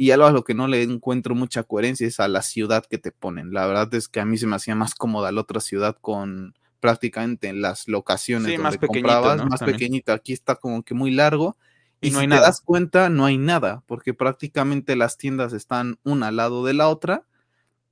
[0.00, 2.98] y algo a lo que no le encuentro mucha coherencia es a la ciudad que
[2.98, 3.52] te ponen.
[3.52, 6.54] La verdad es que a mí se me hacía más cómoda la otra ciudad con
[6.78, 10.12] prácticamente las locaciones donde más comprabas, más pequeñito.
[10.12, 11.56] Aquí está como que muy largo.
[12.00, 12.46] Y, no si hay te nada.
[12.46, 16.86] das cuenta, no hay nada, porque prácticamente las tiendas están una al lado de la
[16.86, 17.24] otra.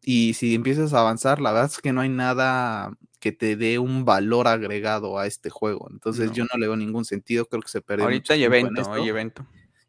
[0.00, 3.80] Y si empiezas a avanzar, la verdad es que no hay nada que te dé
[3.80, 5.88] un valor agregado a este juego.
[5.90, 8.04] Entonces yo no le veo ningún sentido, creo que se perdió.
[8.04, 9.44] Ahorita hay evento, hay evento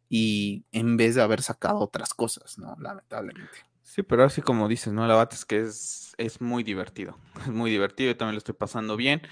[0.08, 2.76] y en vez de haber sacado otras cosas, ¿no?
[2.80, 3.58] Lamentablemente.
[3.82, 5.06] Sí, pero así como dices, ¿no?
[5.06, 8.54] La bata es que es, es muy divertido, es muy divertido, yo también lo estoy
[8.54, 9.22] pasando bien.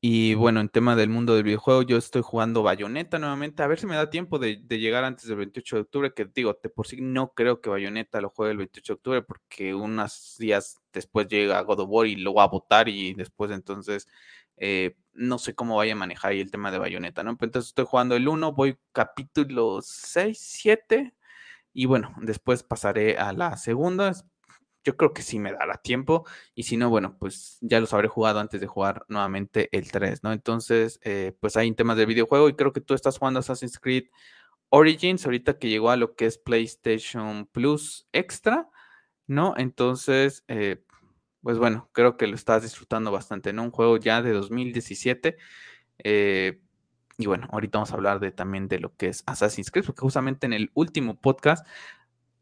[0.00, 3.80] Y bueno, en tema del mundo del videojuego, yo estoy jugando Bayonetta nuevamente, a ver
[3.80, 6.86] si me da tiempo de, llegar antes del 28 de octubre, que digo, de por
[6.86, 11.26] sí no creo que Bayonetta lo juegue el 28 de octubre, porque unos días después
[11.28, 14.06] llega God of War y lo va a votar y después entonces
[14.58, 17.30] eh, no sé cómo vaya a manejar ahí el tema de bayoneta, ¿no?
[17.30, 21.14] Entonces estoy jugando el 1, voy capítulo 6, 7
[21.72, 24.12] y bueno, después pasaré a la segunda.
[24.84, 28.08] Yo creo que sí me dará tiempo y si no, bueno, pues ya los habré
[28.08, 30.32] jugado antes de jugar nuevamente el 3, ¿no?
[30.32, 34.04] Entonces, eh, pues hay temas de videojuego y creo que tú estás jugando Assassin's Creed
[34.70, 38.68] Origins ahorita que llegó a lo que es PlayStation Plus Extra,
[39.26, 39.54] ¿no?
[39.56, 40.84] Entonces, eh,
[41.46, 43.62] pues bueno, creo que lo estás disfrutando bastante, ¿no?
[43.62, 45.36] Un juego ya de 2017.
[46.02, 46.60] Eh,
[47.18, 50.00] y bueno, ahorita vamos a hablar de, también de lo que es Assassin's Creed, porque
[50.00, 51.64] justamente en el último podcast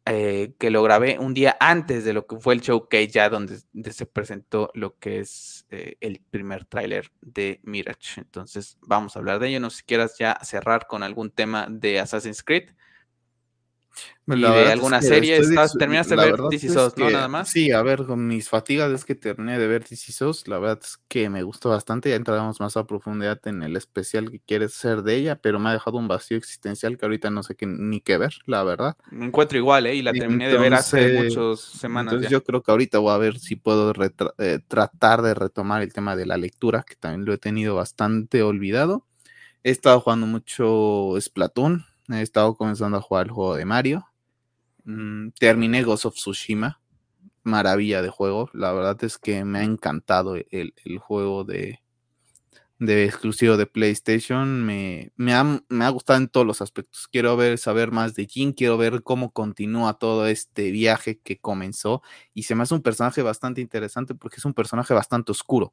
[0.07, 3.59] eh, que lo grabé un día antes de lo que fue el showcase, ya donde,
[3.93, 8.23] se presentó lo que es eh, el primer tráiler de Mirage.
[8.23, 9.61] Entonces, vamos a hablar de ello.
[9.61, 12.71] No sé si quieras ya cerrar con algún tema de Assassin's Creed.
[14.27, 15.39] Y de alguna serie,
[15.79, 17.11] terminaste de ver DC ¿no?
[17.11, 17.51] Nada más.
[17.51, 20.13] Sí, a ver, con mis fatigas es que terminé de ver DC
[20.47, 22.09] La verdad es que me gustó bastante.
[22.09, 25.69] Ya entraremos más a profundidad en el especial que quieres hacer de ella, pero me
[25.69, 28.97] ha dejado un vacío existencial que ahorita no sé qué, ni qué ver, la verdad.
[29.11, 29.97] Me encuentro igual, ¿eh?
[29.97, 32.15] Y la terminé de ver hace muchas semanas.
[32.15, 33.93] Entonces, yo creo que ahorita voy a ver si puedo
[34.39, 38.43] eh, tratar de retomar el tema de la lectura, que también lo he tenido bastante
[38.43, 39.07] olvidado.
[39.63, 44.07] He estado jugando mucho Splatoon He estado comenzando a jugar el juego de Mario.
[44.85, 46.81] Mm, terminé Ghost of Tsushima.
[47.43, 48.51] Maravilla de juego.
[48.53, 51.81] La verdad es que me ha encantado el, juego de,
[52.79, 54.65] de, exclusivo de PlayStation.
[54.65, 57.09] Me, me, ha, me, ha, gustado en todos los aspectos.
[57.09, 58.53] Quiero ver, saber más de Jin.
[58.53, 62.03] Quiero ver cómo continúa todo este viaje que comenzó.
[62.35, 65.73] Y se me hace un personaje bastante interesante porque es un personaje bastante oscuro.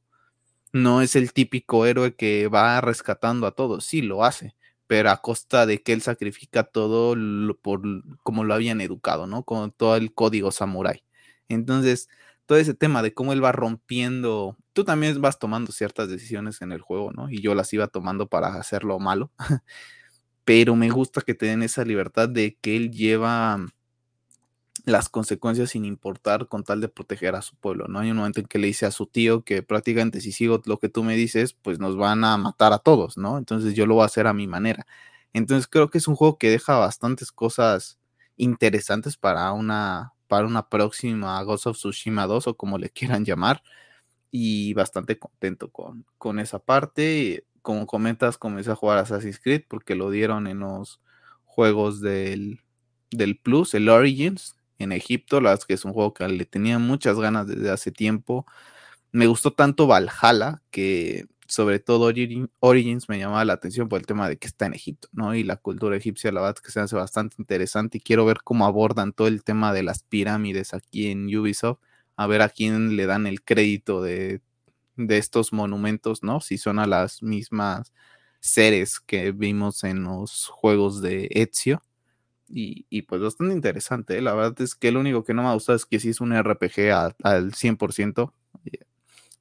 [0.74, 3.84] No es el típico héroe que va rescatando a todos.
[3.84, 4.56] Sí, lo hace
[4.92, 7.16] pero a costa de que él sacrifica todo
[7.62, 7.82] por
[8.24, 9.44] como lo habían educado, ¿no?
[9.44, 11.06] Con todo el código samurái.
[11.48, 12.10] Entonces,
[12.46, 16.74] todo ese tema de cómo él va rompiendo, tú también vas tomando ciertas decisiones en
[16.74, 17.30] el juego, ¿no?
[17.30, 19.32] Y yo las iba tomando para hacerlo malo,
[20.44, 23.66] pero me gusta que te den esa libertad de que él lleva
[24.86, 28.00] las consecuencias sin importar con tal de proteger a su pueblo, ¿no?
[28.00, 30.80] Hay un momento en que le dice a su tío que prácticamente si sigo lo
[30.80, 33.38] que tú me dices, pues nos van a matar a todos, ¿no?
[33.38, 34.86] Entonces yo lo voy a hacer a mi manera.
[35.34, 38.00] Entonces creo que es un juego que deja bastantes cosas
[38.38, 43.64] interesantes para una, para una próxima Ghost of Tsushima 2 o como le quieran llamar.
[44.32, 47.46] Y bastante contento con, con esa parte.
[47.62, 51.02] Como comentas, comencé a jugar Assassin's Creed porque lo dieron en los
[51.46, 52.62] juegos del,
[53.12, 55.42] del Plus, el Origins, en Egipto.
[55.42, 58.46] La verdad es que es un juego que le tenía muchas ganas desde hace tiempo.
[59.12, 62.14] Me gustó tanto Valhalla que sobre todo
[62.62, 65.36] Origins me llamaba la atención por el tema de que está en Egipto, ¿no?
[65.36, 68.38] Y la cultura egipcia, la verdad es que se hace bastante interesante y quiero ver
[68.44, 71.80] cómo abordan todo el tema de las pirámides aquí en Ubisoft,
[72.16, 74.42] a ver a quién le dan el crédito de,
[74.96, 76.40] de estos monumentos, ¿no?
[76.40, 77.92] Si son a las mismas
[78.40, 81.84] seres que vimos en los juegos de Ezio
[82.54, 84.18] y, pues bastante interesante.
[84.18, 84.22] ¿eh?
[84.22, 86.22] La verdad es que lo único que no me ha gustado es que si es
[86.22, 86.92] un RPG
[87.24, 88.34] al 100%.
[88.66, 88.80] Eh,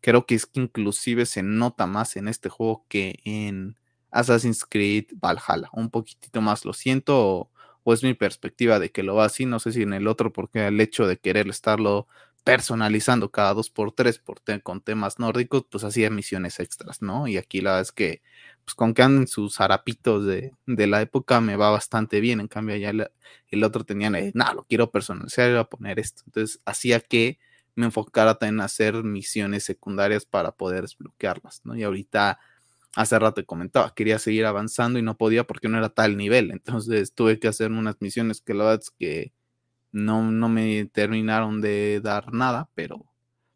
[0.01, 3.77] creo que es que inclusive se nota más en este juego que en
[4.11, 5.69] Assassin's Creed Valhalla.
[5.73, 7.51] Un poquitito más lo siento
[7.85, 9.47] o, es mi perspectiva de que lo va así.
[9.47, 12.07] No sé si en el otro porque el hecho de querer estarlo
[12.51, 14.21] personalizando cada dos por tres
[14.65, 17.29] con temas nórdicos, pues hacía misiones extras, ¿no?
[17.29, 18.23] Y aquí la verdad es que
[18.65, 22.41] pues con que anden sus harapitos de, la época me va bastante bien.
[22.41, 26.23] En cambio, ya el, otro tenía, nada, lo quiero personalizar y a poner esto.
[26.27, 27.39] Entonces, hacía que
[27.77, 31.77] me enfocara en hacer misiones secundarias para poder desbloquearlas, ¿no?
[31.77, 32.41] Y ahorita,
[32.97, 36.51] hace rato comentaba, quería seguir avanzando y no podía porque no era tal nivel.
[36.51, 39.33] Entonces, tuve que hacer unas misiones que la verdad es que
[39.93, 43.11] no, no me terminaron de dar nada, pero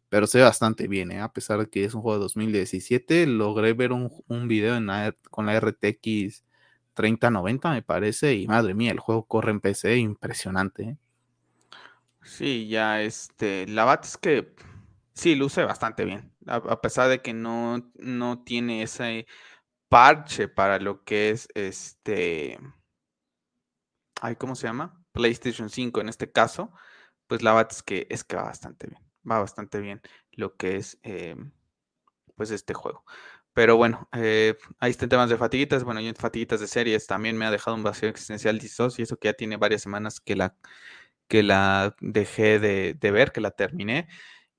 [0.09, 1.19] pero se bastante bien, ¿eh?
[1.19, 3.27] a pesar de que es un juego de 2017.
[3.27, 4.87] Logré ver un, un video en
[5.29, 6.45] con la RTX
[6.93, 10.83] 3090, me parece, y madre mía, el juego corre en PC impresionante.
[10.83, 10.97] ¿eh?
[12.23, 14.55] Sí, ya este, la verdad es que
[15.13, 19.27] sí, luce bastante bien, a, pesar de que no, no tiene ese
[19.89, 22.57] parche para lo que es este,
[24.21, 25.04] ay, ¿cómo se llama?
[25.15, 26.71] PlayStation 5 en este caso,
[27.27, 30.01] pues la verdad es que es que va bastante bien va bastante bien
[30.31, 31.51] lo que es em,
[32.35, 33.05] pues este juego.
[33.53, 35.83] Pero bueno, eh, ahí están temas de fatiguitas.
[35.85, 38.65] Bueno, yo en fatiguitas de series también me ha dejado un vacío existencial y
[39.01, 40.55] eso que ya tiene varias semanas que la,
[41.27, 44.09] que la dejé de, ver, que la terminé.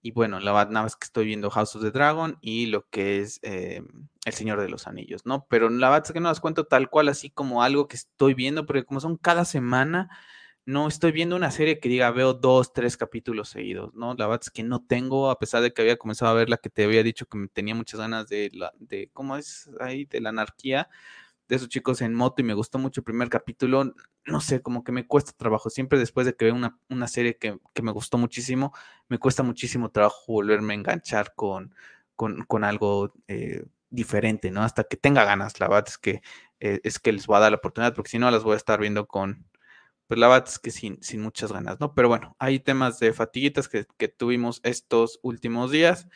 [0.03, 2.89] Y bueno, la verdad, nada más que estoy viendo House of the Dragon y lo
[2.89, 5.47] que es em, El Señor de los Anillos, ¿no?
[5.51, 8.35] Pero la verdad es que no las cuento tal cual, así como algo que estoy
[8.35, 10.09] viendo, porque como son cada semana,
[10.67, 14.15] no estoy viendo una serie que diga veo dos, tres capítulos seguidos, ¿no?
[14.15, 16.57] La verdad es que no tengo, a pesar de que había comenzado a ver la
[16.57, 20.07] que te había dicho que tenía muchas ganas de la, de, ¿cómo es ahí?
[20.07, 20.89] De la anarquía,
[21.49, 24.83] de esos chicos en moto y me gustó mucho el primer capítulo, no sé, como
[24.83, 28.19] que me cuesta trabajo, siempre después de que veo una, una serie que, me gustó
[28.19, 28.75] muchísimo,
[29.09, 31.75] me cuesta muchísimo trabajo volverme a enganchar con,
[32.17, 34.63] con, algo eh, diferente, ¿no?
[34.63, 36.23] Hasta que tenga ganas, la verdad es que,
[36.59, 38.57] eh, es que les voy a dar la oportunidad, porque si no las voy a
[38.57, 39.47] estar viendo con
[40.07, 41.95] pues la verdad es que sin, sin muchas ganas, ¿no?
[41.95, 46.07] Pero bueno, hay temas de fatiguitas que, que tuvimos estos últimos días.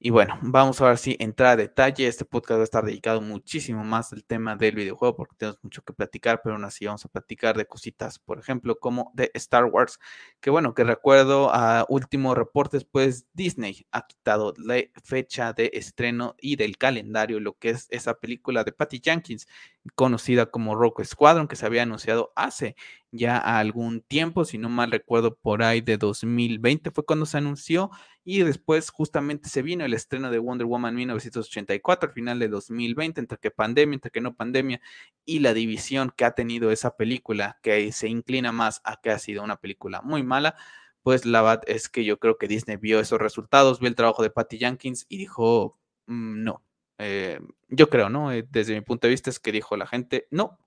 [0.00, 2.06] Y bueno, vamos a ver si entra a detalle.
[2.06, 5.82] Este podcast va a estar dedicado muchísimo más al tema del videojuego porque tenemos mucho
[5.82, 9.64] que platicar, pero aún así vamos a platicar de cositas, por ejemplo, como de Star
[9.64, 9.98] Wars,
[10.40, 16.36] que bueno, que recuerdo a últimos reportes, pues Disney ha quitado la fecha de estreno
[16.38, 19.48] y del calendario lo que es esa película de Patty Jenkins,
[19.96, 22.76] conocida como Rock Squadron, que se había anunciado hace
[23.10, 27.90] ya algún tiempo, si no mal recuerdo, por ahí de 2020 fue cuando se anunció
[28.30, 33.22] y después justamente se vino el estreno de Wonder Woman 1984 al final de 2020,
[33.22, 34.82] entre que pandemia, entre que no pandemia
[35.24, 39.18] y la división que ha tenido esa película que se inclina más a que ha
[39.18, 40.56] sido una película muy mala.
[41.02, 44.22] Pues la verdad es que yo creo que Disney vio esos resultados, vio el trabajo
[44.22, 46.62] de Patty Jenkins y dijo, mm, no,
[46.98, 48.30] eh, yo creo, ¿no?
[48.30, 50.58] Eh, desde mi punto de vista es que dijo la gente, no,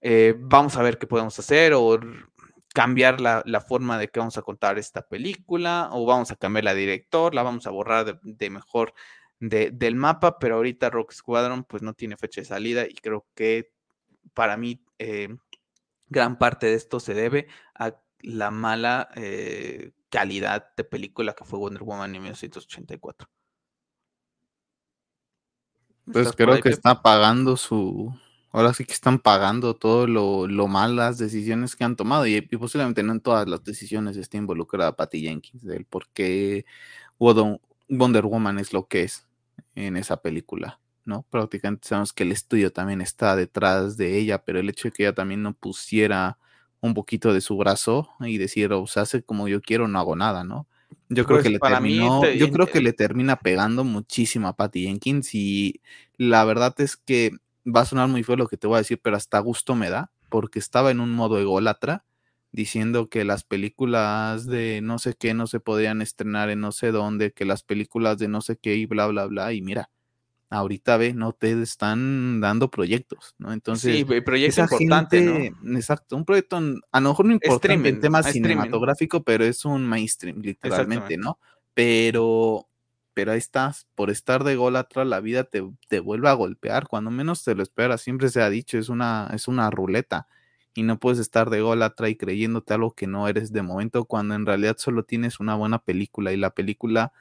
[0.00, 2.00] eh, vamos a ver qué podemos hacer o
[2.72, 6.74] cambiar la, forma de que vamos a contar esta película o vamos a cambiar la
[6.74, 8.94] director, la vamos a borrar de, mejor
[9.40, 13.72] del mapa, pero ahorita Rock Squadron pues no tiene fecha de salida y creo que
[14.34, 14.84] para mí
[16.06, 19.08] gran parte de esto se debe a la mala
[20.08, 23.28] calidad de película que fue Wonder Woman en 1984.
[26.12, 28.14] Pues creo que está pagando su,
[28.52, 32.40] ahora sí que están pagando todo lo, lo mal, las decisiones que han tomado y,
[32.42, 36.66] posiblemente no en todas las decisiones esté involucrada Patty Jenkins, del por qué
[37.18, 39.26] Wonder Woman es lo que es
[39.74, 41.24] en esa película, ¿no?
[41.30, 45.04] Prácticamente sabemos que el estudio también está detrás de ella, pero el hecho de que
[45.04, 46.38] ella también no pusiera
[46.80, 50.14] un poquito de su brazo y decir, o sea, hace como yo quiero, no hago
[50.14, 50.66] nada, ¿no?
[51.08, 54.84] Yo creo pues que le terminó, yo creo que le termina pegando muchísimo a Patty
[54.84, 55.80] Jenkins y
[56.16, 57.32] la verdad es que
[57.64, 59.90] va a sonar muy feo lo que te voy a decir, pero hasta gusto me
[59.90, 62.04] da, porque estaba en un modo ególatra,
[62.50, 66.92] diciendo que las películas de no sé qué no se podían estrenar en no sé
[66.92, 69.90] dónde, que las películas de no sé qué y bla, bla, bla, y mira,
[70.50, 73.52] ahorita ve, no te están dando proyectos, ¿no?
[73.52, 75.76] Entonces, sí, proyecto importante, ¿no?
[75.76, 80.40] Exacto, un proyecto a lo mejor no importante en tema cinematográfico, pero es un mainstream,
[80.42, 81.38] literalmente, ¿no?
[81.72, 82.68] Pero,
[83.14, 86.88] pero ahí estás, por estar de gol atrás, la vida te, te, vuelve a golpear,
[86.88, 90.28] cuando menos te lo esperas, siempre se ha dicho, es una, es una ruleta,
[90.74, 94.04] y no puedes estar de gol atrás y creyéndote algo que no eres de momento,
[94.04, 97.12] cuando en realidad solo tienes una buena película, y la película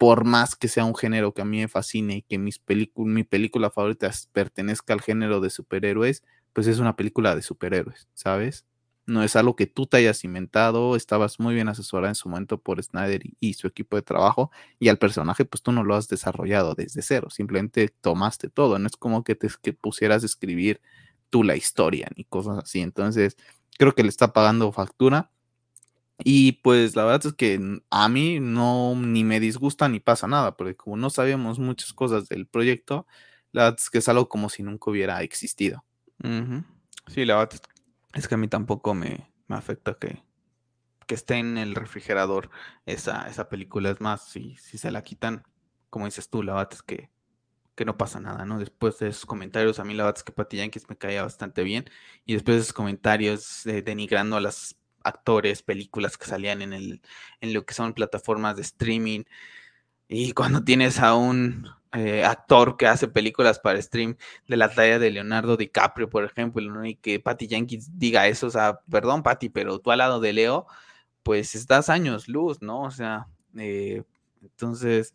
[0.00, 2.58] por más que sea un género que a mí me fascine y que mis
[2.96, 6.24] mi película favorita pertenezca al género de superhéroes,
[6.54, 8.64] pues es una película de superhéroes, ¿sabes?
[9.06, 12.58] No es algo que tú te hayas inventado, estabas muy bien asesorada en su momento
[12.58, 16.08] por Snyder y, su equipo de trabajo, y al personaje, pues tú no lo has
[16.08, 20.80] desarrollado desde cero, simplemente tomaste todo, no es como que te pusieras a escribir
[21.30, 22.80] tú la historia ni cosas así.
[22.80, 23.36] Entonces,
[23.78, 25.30] creo que le está pagando factura
[26.22, 30.56] y pues la verdad es que a mí no ni me disgusta ni pasa nada,
[30.56, 33.06] porque como no sabíamos muchas cosas del proyecto,
[33.52, 35.84] la verdad es que es algo como si nunca hubiera existido.
[37.06, 37.60] Sí, la verdad
[38.14, 40.22] es que a mí tampoco me, afecta que,
[41.06, 42.50] que, esté en el refrigerador
[42.86, 43.90] esa, esa película.
[43.90, 45.44] Es más, si, si se la quitan,
[45.90, 47.10] como dices tú, la verdad es que,
[47.74, 48.58] que no pasa nada, ¿no?
[48.58, 51.62] Después de esos comentarios, a mí la verdad es que Patty Yankees me caía bastante
[51.62, 51.86] bien.
[52.26, 57.00] Y después de esos comentarios denigrando a las actores, películas que salían en, el,
[57.40, 59.24] en lo que son plataformas de streaming.
[60.08, 64.98] Y cuando tienes a un eh, actor que hace películas para stream de la talla
[64.98, 69.48] de Leonardo DiCaprio, por ejemplo, y que Patty Jenkins diga eso, o sea, perdón, Patty,
[69.48, 70.66] pero tú al lado de Leo,
[71.22, 72.82] pues estás años luz, ¿no?
[72.82, 74.02] O sea, eh,
[74.42, 75.14] entonces,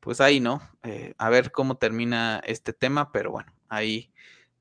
[0.00, 0.62] pues ahí, ¿no?
[0.82, 4.12] Eh, a ver cómo termina este tema, pero bueno, ahí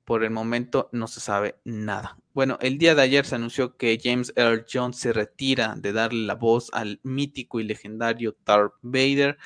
[0.09, 2.17] por el momento no se sabe nada.
[2.33, 6.25] Bueno, el día de ayer se anunció que James Earl Jones se retira de darle
[6.25, 9.37] la voz al mítico y legendario Darth Vader.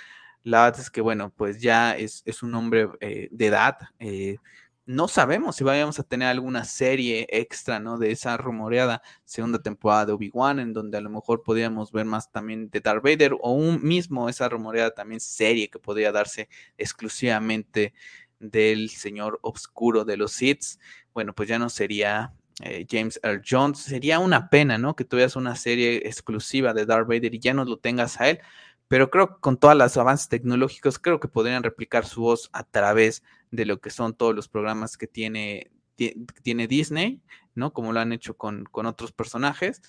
[0.43, 3.77] La verdad es que, bueno, pues ya es, un hombre eh, de edad.
[3.99, 4.38] Eh,
[4.86, 7.97] no sabemos si vayamos a tener alguna serie extra, ¿no?
[7.97, 12.32] De esa rumoreada segunda temporada de Obi-Wan, en donde a lo mejor podríamos ver más
[12.32, 17.93] también de Darth Vader, o un mismo esa rumoreada también serie que podría darse exclusivamente
[18.39, 20.77] del señor oscuro de los Sith,
[21.13, 23.79] bueno, pues ya no sería eh, James Earl Jones.
[23.79, 24.95] Sería una pena, ¿no?
[24.95, 28.39] Que tuvieras una serie exclusiva de Darth Vader y ya no lo tengas a él.
[28.88, 32.63] Pero creo que con todos los avances tecnológicos, creo que podrían replicar su voz a
[32.63, 37.22] través de lo que son todos los programas que tiene, tiene Disney,
[37.56, 37.74] ¿no?
[37.74, 39.82] Como lo han hecho con, con otros personajes.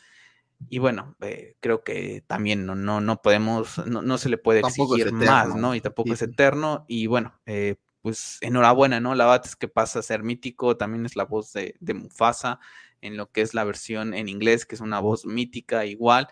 [0.69, 4.61] Y bueno, eh, creo que también no, no, no podemos, no, no se le puede
[4.61, 5.75] exigir más, ¿no?
[5.75, 6.85] Y tampoco es eterno.
[6.89, 9.15] Y bueno, eh, pues enhorabuena, ¿no?
[9.15, 12.61] La Bat es que pasa a ser mítico, también es la voz de, Mufasa
[13.01, 16.29] en lo que es la versión en inglés, que es una voz mítica igual.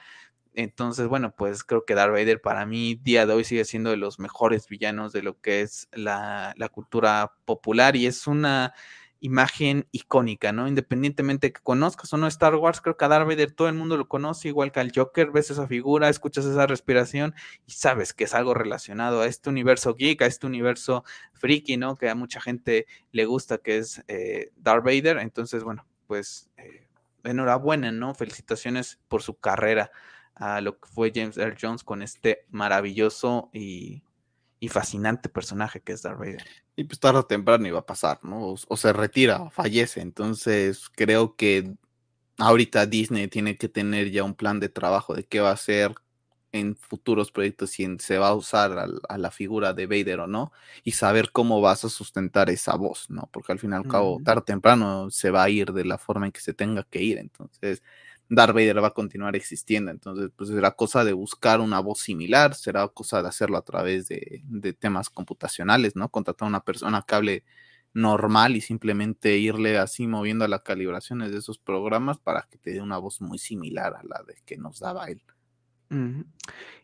[0.55, 3.97] Entonces, bueno, pues creo que Darth Vader para mí, día de hoy, sigue siendo de
[3.97, 8.75] los mejores villanos de lo que es la, la cultura popular y es una
[9.23, 10.67] imagen icónica, ¿no?
[10.67, 13.75] Independientemente de que conozcas o no Star Wars, creo que a Darth Vader todo el
[13.75, 17.33] mundo lo conoce, igual que al Joker, ves esa figura, escuchas esa respiración
[17.65, 21.97] y sabes que es algo relacionado a este universo geek, a este universo friki, ¿no?
[21.97, 25.19] Que a mucha gente le gusta, que es eh, Darth Vader.
[25.19, 26.89] Entonces, bueno, pues eh,
[27.23, 28.17] enhorabuena, ¿no?
[28.17, 29.93] Felicitaciones por su carrera
[30.35, 34.03] a lo que fue James Earl Jones con este maravilloso y
[34.63, 36.45] y fascinante personaje que es Darth Vader.
[36.77, 38.55] Y pues tarde o temprano iba a pasar, ¿no?
[38.69, 40.01] O, se retira, o fallece.
[40.01, 41.75] Entonces creo que
[42.39, 45.97] ahorita Disney tiene que tener ya un plan de trabajo de qué va a hacer
[46.53, 50.53] en futuros proyectos, si se va a usar a, la figura de Vader o no,
[50.85, 53.29] y saber cómo vas a sustentar esa voz, ¿no?
[53.33, 55.99] Porque al fin y al cabo, tarde o temprano se va a ir de la
[55.99, 57.19] forma en que se tenga que ir.
[57.19, 57.83] Entonces,
[58.29, 59.91] Darth Vader va a continuar existiendo.
[59.91, 64.09] Entonces, pues será cosa de buscar una voz similar, será cosa de hacerlo a través
[64.09, 64.43] de,
[64.79, 66.09] temas computacionales, ¿no?
[66.09, 67.45] Contratar a una persona que hable
[67.95, 72.81] normal y simplemente irle así moviendo las calibraciones de esos programas para que te dé
[72.81, 75.23] una voz muy similar a la de que nos daba él.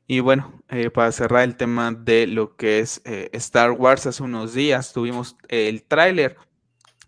[0.07, 4.23] Y bueno, eh, para cerrar el tema de lo que es eh, Star Wars, hace
[4.23, 6.37] unos días tuvimos el tráiler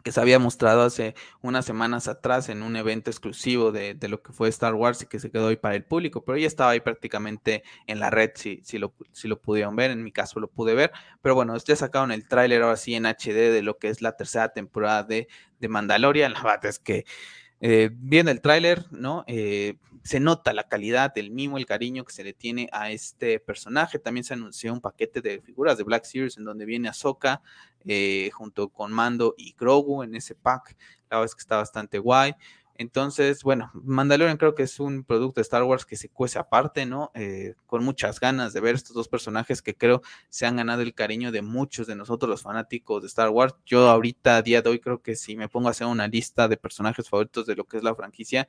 [0.02, 4.32] que se había mostrado hace unas semanas atrás en un evento exclusivo de, lo que
[4.32, 6.80] fue Star Wars y que se quedó ahí para el público, pero ya estaba ahí
[6.80, 10.48] prácticamente en la red, si, si, lo, si lo pudieron ver, en mi caso lo
[10.48, 10.92] pude ver,
[11.22, 14.16] pero bueno, ya sacaron el tráiler ahora sí en HD de lo que es la
[14.16, 15.28] tercera temporada de,
[15.58, 17.04] de Mandalorian, la verdad es que
[17.60, 19.24] eh, viendo el tráiler, ¿no?
[19.26, 23.40] Eh, se nota la calidad, el mimo, el cariño que se le tiene a este
[23.40, 23.98] personaje.
[23.98, 27.42] También se anunció un paquete de figuras de Black Series en donde viene Ahsoka
[27.86, 30.76] eh, junto con Mando y Grogu en ese pack.
[31.10, 32.34] La verdad es que está bastante guay.
[32.80, 36.86] Entonces, bueno, Mandalorian creo que es un producto de Star Wars que se cuece aparte,
[36.86, 37.10] ¿no?
[37.12, 40.94] Eh, con muchas ganas de ver estos dos personajes que creo se han ganado el
[40.94, 43.54] cariño de muchos de nosotros los fanáticos de Star Wars.
[43.66, 46.48] Yo ahorita, a día de hoy, creo que si me pongo a hacer una lista
[46.48, 48.48] de personajes favoritos de lo que es la franquicia,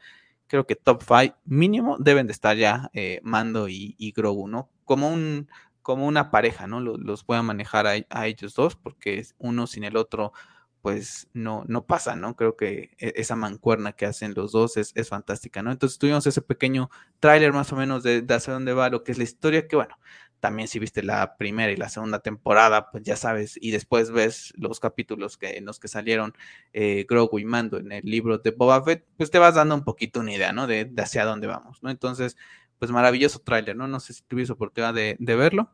[0.51, 4.69] creo que top 5 mínimo deben de estar ya eh, Mando y, Grogu, ¿no?
[4.83, 5.47] Como un
[5.81, 6.81] como una pareja, ¿no?
[6.81, 10.33] Los, los voy a manejar a, ellos dos porque uno sin el otro
[10.81, 12.35] pues no, no pasa, ¿no?
[12.35, 15.71] Creo que e, esa mancuerna que hacen los dos es, fantástica, ¿no?
[15.71, 16.89] Entonces tuvimos ese pequeño
[17.21, 19.95] tráiler más o menos de, hacia dónde va lo que es la historia, que bueno,
[20.41, 24.53] también si viste la primera y la segunda temporada, pues ya sabes, y después ves
[24.57, 26.33] los capítulos que, en los que salieron
[26.73, 29.83] eh, Grogu y Mando en el libro de Boba Fett, pues te vas dando un
[29.83, 30.67] poquito una idea, ¿no?
[30.67, 31.89] De, hacia dónde vamos, ¿no?
[31.89, 32.35] Entonces,
[32.79, 33.87] pues maravilloso tráiler, ¿no?
[33.87, 35.71] No sé si tuviste oportunidad de, de verlo.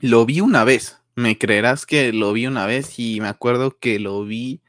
[0.00, 3.98] Lo vi una vez, me creerás que lo vi una vez y me acuerdo que
[4.00, 4.60] lo vi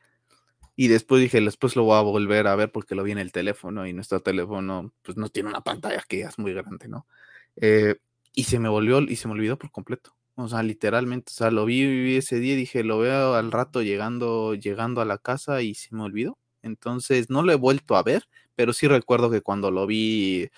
[0.75, 3.31] y después dije, después lo voy a volver a ver porque lo vi en el
[3.31, 7.07] teléfono y nuestro teléfono pues no tiene una pantalla que es muy grande, ¿no?
[7.55, 7.95] Eh,
[8.37, 10.15] y se me volvió y se me olvidó por completo.
[10.35, 13.81] O sea, literalmente, o sea, lo vi, ese día y dije, lo veo al rato
[13.81, 16.37] llegando, llegando a la casa y se me olvidó.
[16.61, 20.49] Entonces, no lo he vuelto a ver, pero sí recuerdo que cuando lo vi,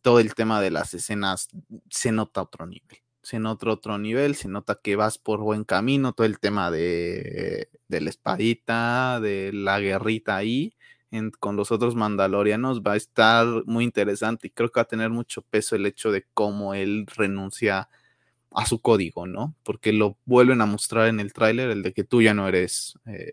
[0.00, 1.48] todo el tema de las escenas
[1.90, 6.14] se nota otro nivel se nota otro nivel, se nota que vas por buen camino,
[6.14, 10.74] todo el tema de, de la espadita, de la guerrita ahí,
[11.40, 15.10] con los otros mandalorianos va a estar muy interesante y creo que va a tener
[15.10, 17.88] mucho peso el hecho de cómo él renuncia
[18.52, 19.54] a su código, ¿no?
[19.62, 22.98] Porque lo vuelven a mostrar en el tráiler, el de que tú ya no eres
[23.06, 23.32] eh,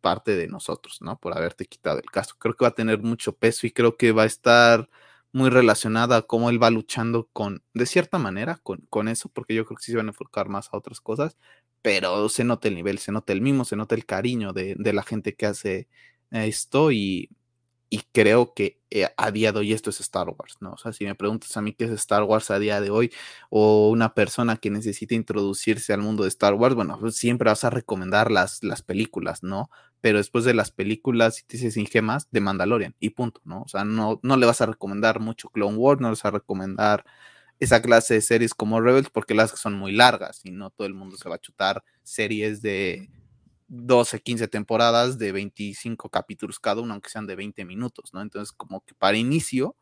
[0.00, 1.18] parte de nosotros, ¿no?
[1.18, 2.36] Por haberte quitado el caso.
[2.38, 4.88] Creo que va a tener mucho peso y creo que va a estar
[5.32, 9.54] muy relacionada a cómo él va luchando con, de cierta manera, con, con eso, porque
[9.54, 11.36] yo creo que sí se van a enfocar más a otras cosas,
[11.82, 14.92] pero se nota el nivel, se nota el mismo, se nota el cariño de, de
[14.92, 15.88] la gente que hace
[16.30, 17.30] esto y,
[17.88, 20.72] y creo que eh, a día de hoy esto es Star Wars, ¿no?
[20.72, 23.12] O sea, si me preguntas a mí qué es Star Wars a día de hoy
[23.50, 27.64] o una persona que necesita introducirse al mundo de Star Wars, bueno, pues siempre vas
[27.64, 29.70] a recomendar las, las películas, ¿no?
[30.00, 33.62] Pero después de las películas, si te dices sin gemas, de Mandalorian y punto, ¿no?
[33.62, 36.30] O sea, no, no le vas a recomendar mucho Clone Wars, no le vas a
[36.32, 37.04] recomendar
[37.60, 40.94] esa clase de series como Rebels porque las son muy largas y no todo el
[40.94, 43.08] mundo se va a chutar series de
[43.68, 48.22] 12, 15 temporadas de 25 capítulos cada uno, aunque sean de 20 minutos, ¿no?
[48.22, 49.76] Entonces, como que para inicio,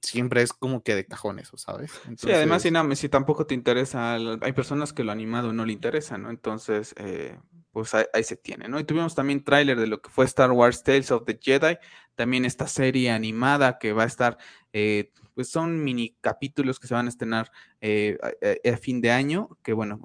[0.00, 1.92] siempre es como que de cajón eso, ¿sabes?
[2.16, 5.72] Sí, además, si, no, si tampoco te interesa, hay personas que lo animado no le
[5.72, 6.30] interesa, ¿no?
[6.30, 7.38] Entonces, eh,
[7.72, 8.78] pues ahí, se tiene, ¿no?
[8.80, 11.76] Y tuvimos también tráiler de lo que fue Star Wars Tales of the Jedi,
[12.14, 14.38] también esta serie animada que va a estar,
[14.72, 17.50] eh, pues son mini capítulos que se van a estrenar
[17.80, 18.16] eh,
[18.64, 20.00] a, fin de año, que bueno,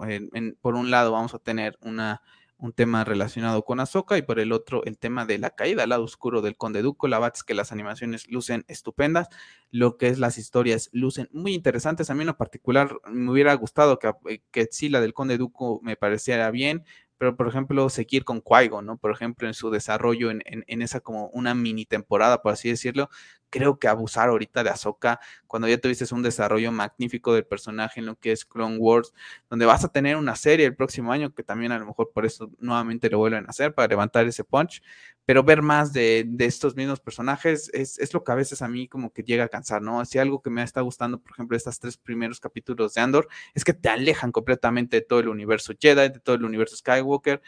[0.59, 2.21] por un lado vamos a tener una
[2.61, 5.89] un tema relacionado con Ahsoka y por el otro el tema de la caída al
[5.89, 7.07] lado oscuro del Conde Duco.
[7.07, 9.27] La verdad es que las animaciones lucen estupendas,
[9.71, 12.09] lo que es las historias lucen muy interesantes.
[12.09, 15.39] A mí en lo particular me hubiera gustado que, eh, que sí la del Conde
[15.39, 16.85] Duco me pareciera bien,
[17.17, 18.97] pero por ejemplo, seguir con qui ¿no?
[18.97, 23.09] Por ejemplo, en su desarrollo en, en, esa como una mini temporada, por así decirlo,
[23.51, 28.07] creo que abusar ahorita de Ahsoka, cuando ya tuviste un desarrollo magnífico del personaje en
[28.07, 29.13] lo que es Clone Wars,
[29.49, 32.25] donde vas a tener una serie el próximo año, que también a lo mejor por
[32.25, 34.81] eso nuevamente lo vuelven a hacer, para levantar ese punch,
[35.25, 39.13] pero ver más de, estos mismos personajes es, lo que a veces a mí como
[39.13, 39.99] que llega a cansar, ¿no?
[39.99, 43.63] Así algo que me está gustando, por ejemplo, estos tres primeros capítulos de Andor, es
[43.63, 47.41] que te alejan completamente de todo el universo Jedi, de todo el universo Skywalker.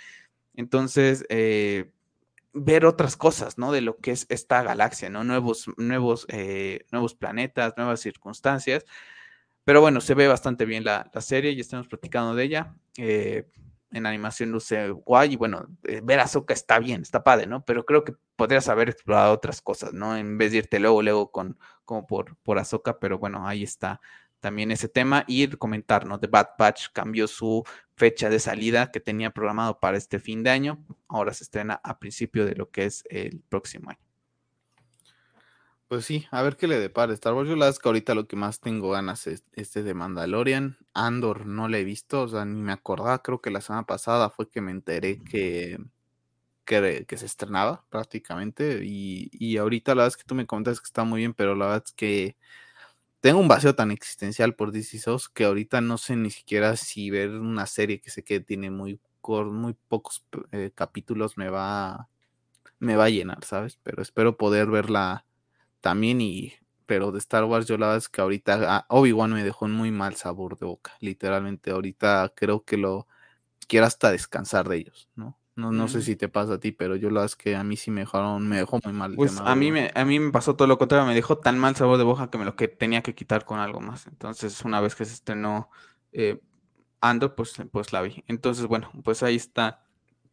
[0.55, 1.91] Entonces, eh,
[2.53, 3.71] ver otras cosas, ¿no?
[3.71, 5.23] De lo que es esta galaxia, ¿no?
[5.23, 8.85] Nuevos, nuevos, eh, nuevos planetas, nuevas circunstancias.
[9.63, 12.75] Pero bueno, se ve bastante bien la, serie y estamos platicando de ella.
[12.97, 13.47] Eh,
[13.91, 17.63] en animación luce guay y bueno, eh, ver a Soka está bien, está padre, ¿no?
[17.63, 20.17] Pero creo que podrías haber explorado otras cosas, ¿no?
[20.17, 22.61] En vez de irte luego, luego con, como por, por
[22.99, 24.01] pero bueno, ahí está
[24.39, 26.19] también ese tema y comentar, ¿no?
[26.19, 27.63] The Bad Batch cambió su
[27.95, 31.99] fecha de salida que tenía programado para este fin de año, ahora se estrena a
[31.99, 33.99] principio de lo que es el próximo año.
[35.93, 37.47] Pues sí, a ver qué le depara Star Wars.
[37.47, 40.77] Yo la que ahorita lo que más tengo ganas es este de Mandalorian.
[40.95, 44.31] Andor no le he visto, o sea, ni me acordaba, creo que la semana pasada
[44.31, 45.77] fue que me enteré que,
[46.65, 48.79] que, que se estrenaba prácticamente.
[48.83, 51.53] Y, y, ahorita la verdad es que tú me comentas que está muy bien, pero
[51.53, 52.37] la verdad es que
[53.23, 57.09] tengo un vacío tan existencial por DC Souls que ahorita no sé ni siquiera si
[57.09, 62.09] ver una serie que sé que tiene muy, muy pocos eh, capítulos me va,
[62.79, 63.79] me va a llenar, ¿sabes?
[63.81, 65.25] Pero espero poder verla
[65.81, 66.53] también y
[66.85, 69.71] pero de Star Wars yo la verdad es que ahorita ah, Obi-Wan me dejó un
[69.73, 73.07] muy mal sabor de boca, literalmente ahorita creo que lo
[73.67, 75.37] quiero hasta descansar de ellos, ¿no?
[75.55, 77.63] No, no sé si te pasa a ti, pero yo la verdad es que a
[77.63, 79.15] mí sí me dejaron, me dejó muy mal.
[79.15, 81.75] pues a mí, me, a mí me pasó todo lo contrario, me dejó tan mal
[81.75, 84.07] sabor de boca que me lo que tenía que quitar con algo más.
[84.07, 85.69] Entonces, una vez que se estrenó
[86.11, 86.41] eh,
[87.01, 88.23] Andor, pues, pues la vi.
[88.27, 89.83] Entonces, bueno, pues ahí está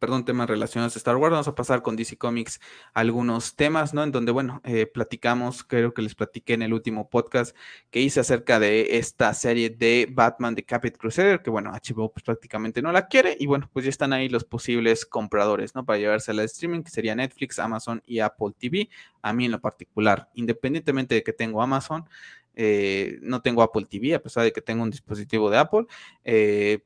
[0.01, 1.31] perdón, temas relacionados a Star Wars.
[1.31, 2.59] Vamos a pasar con DC Comics
[2.95, 4.03] algunos temas, ¿no?
[4.03, 7.55] En donde, bueno, eh, platicamos, creo que les platiqué en el último podcast
[7.91, 12.23] que hice acerca de esta serie de Batman de Capit Crusader, que bueno, HBO pues
[12.23, 15.85] prácticamente no la quiere y bueno, pues ya están ahí los posibles compradores, ¿no?
[15.85, 18.89] Para llevarse la streaming, que sería Netflix, Amazon y Apple TV.
[19.21, 22.09] A mí en lo particular, independientemente de que tengo Amazon,
[22.55, 25.85] eh, no tengo Apple TV, a pesar de que tengo un dispositivo de Apple.
[26.23, 26.79] Eh,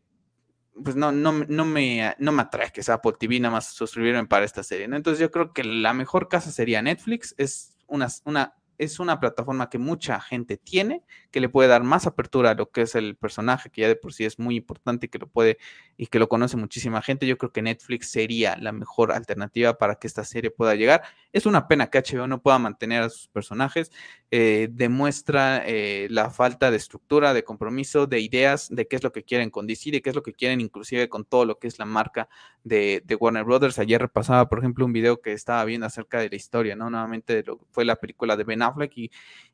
[0.84, 4.26] pues no, no, no, me, no me atrae que sea Apple TV nada más suscribirme
[4.28, 4.96] para esta serie, ¿no?
[4.96, 9.70] Entonces yo creo que la mejor casa sería Netflix, es una, una es una plataforma
[9.70, 13.16] que mucha gente tiene, que le puede dar más apertura a lo que es el
[13.16, 15.58] personaje, que ya de por sí es muy importante y que lo puede
[15.98, 17.28] y que lo conoce muchísima gente.
[17.28, 21.04] Yo creo que Netflix sería la mejor alternativa para que esta serie pueda llegar.
[21.32, 23.92] Es una pena que HBO no pueda mantener a sus personajes.
[24.32, 29.12] Eh, demuestra eh, la falta de estructura, de compromiso, de ideas, de qué es lo
[29.12, 31.68] que quieren con DC, de qué es lo que quieren inclusive con todo lo que
[31.68, 32.28] es la marca
[32.64, 33.80] de, Warner Brothers.
[33.80, 36.90] Ayer repasaba, por ejemplo, un video que estaba viendo acerca de la historia, ¿no?
[36.90, 38.94] Nuevamente fue la película de Ben Affleck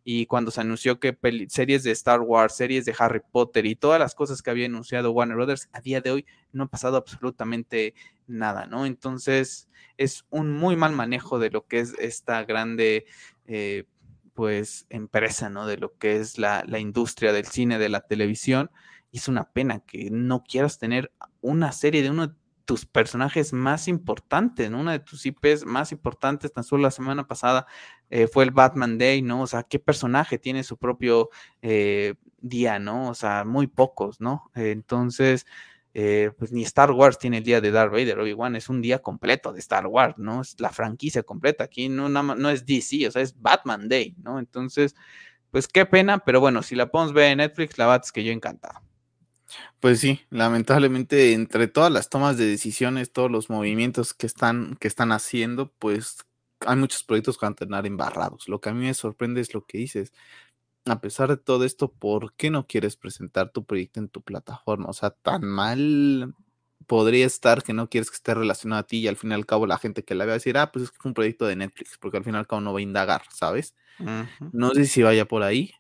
[0.04, 1.18] y, cuando se anunció que
[1.50, 5.12] series de Star Wars, series de Harry Potter y todas las cosas que había anunciado
[5.12, 7.94] Warner Brothers, a día de hoy no ha pasado absolutamente
[8.28, 8.86] nada, ¿no?
[8.86, 13.06] Entonces es un muy mal manejo de lo que es esta grande...
[13.46, 13.86] Eh,
[14.34, 15.68] pues empresa, ¿no?
[15.68, 18.72] De lo que es la, industria del cine, de la televisión.
[19.12, 22.36] Es una pena que no quieras tener una serie de uno
[22.72, 24.80] tus personajes más importantes, ¿no?
[24.80, 27.68] Una de tus IPs más importantes, tan solo la semana pasada
[28.10, 29.42] eh, fue el Batman Day, ¿no?
[29.42, 31.30] O sea, ¿qué personaje tiene su propio
[31.62, 33.10] eh, día, ¿no?
[33.10, 34.50] O sea, muy pocos, ¿no?
[34.56, 35.46] entonces,
[35.94, 39.00] eh, pues ni Star Wars tiene el día de Darth Vader, Obi-Wan es un día
[39.00, 40.40] completo de Star Wars, ¿no?
[40.40, 44.40] Es la franquicia completa, aquí no, no es DC, o sea, es Batman Day, ¿no?
[44.40, 44.96] Entonces,
[45.52, 48.24] pues qué pena, pero bueno, si la podemos ver en Netflix, la verdad es que
[48.24, 48.80] yo encantado.
[49.80, 54.88] Pues sí, lamentablemente entre todas las tomas de decisiones, todos los movimientos que están, que
[54.88, 56.18] están haciendo, pues
[56.66, 58.48] hay muchos proyectos que van a tener embarrados.
[58.48, 60.14] Lo que a mí me sorprende es lo que dices.
[60.86, 64.90] A pesar de todo esto, ¿por qué no quieres presentar tu proyecto en tu plataforma?
[64.90, 66.34] O sea, tan mal
[66.88, 69.46] podría estar que no quieres que esté relacionado a ti y al fin y al
[69.46, 71.56] cabo la gente que la vea decir, ah, pues es que es un proyecto de
[71.56, 73.76] Netflix, porque al fin y al cabo no va a indagar, ¿sabes?
[74.52, 75.74] No sé si vaya por ahí,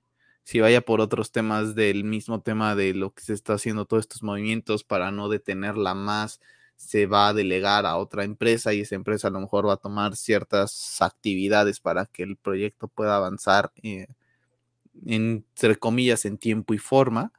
[0.44, 4.02] si vaya por otros temas del mismo tema de lo que se está haciendo todos
[4.02, 6.40] estos movimientos para no detenerla más,
[6.76, 9.78] se va a delegar a otra empresa y esa empresa a lo mejor va a
[9.78, 14.08] tomar ciertas actividades para que el proyecto pueda avanzar, eh,
[15.06, 17.32] entre comillas, en tiempo y forma,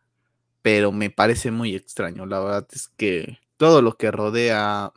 [0.62, 2.26] pero me parece muy extraño.
[2.26, 4.92] La verdad es que todo lo que rodea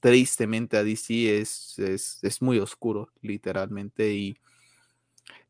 [0.00, 4.38] tristemente a DC es, es, es muy oscuro, literalmente, y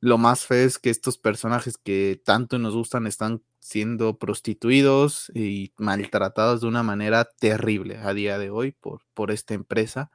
[0.01, 5.73] lo más feo es que estos personajes que tanto nos gustan están siendo prostituidos y
[5.77, 10.11] maltratados de una manera terrible a día de hoy por, por esta empresa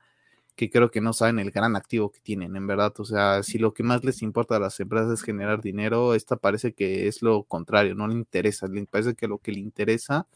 [0.55, 2.93] que creo que no saben el gran activo que tienen, en verdad.
[2.99, 6.37] O sea, si lo que más les importa a las empresas es generar dinero, esta
[6.37, 10.27] parece que es lo contrario, no le interesa, le parece que lo que le interesa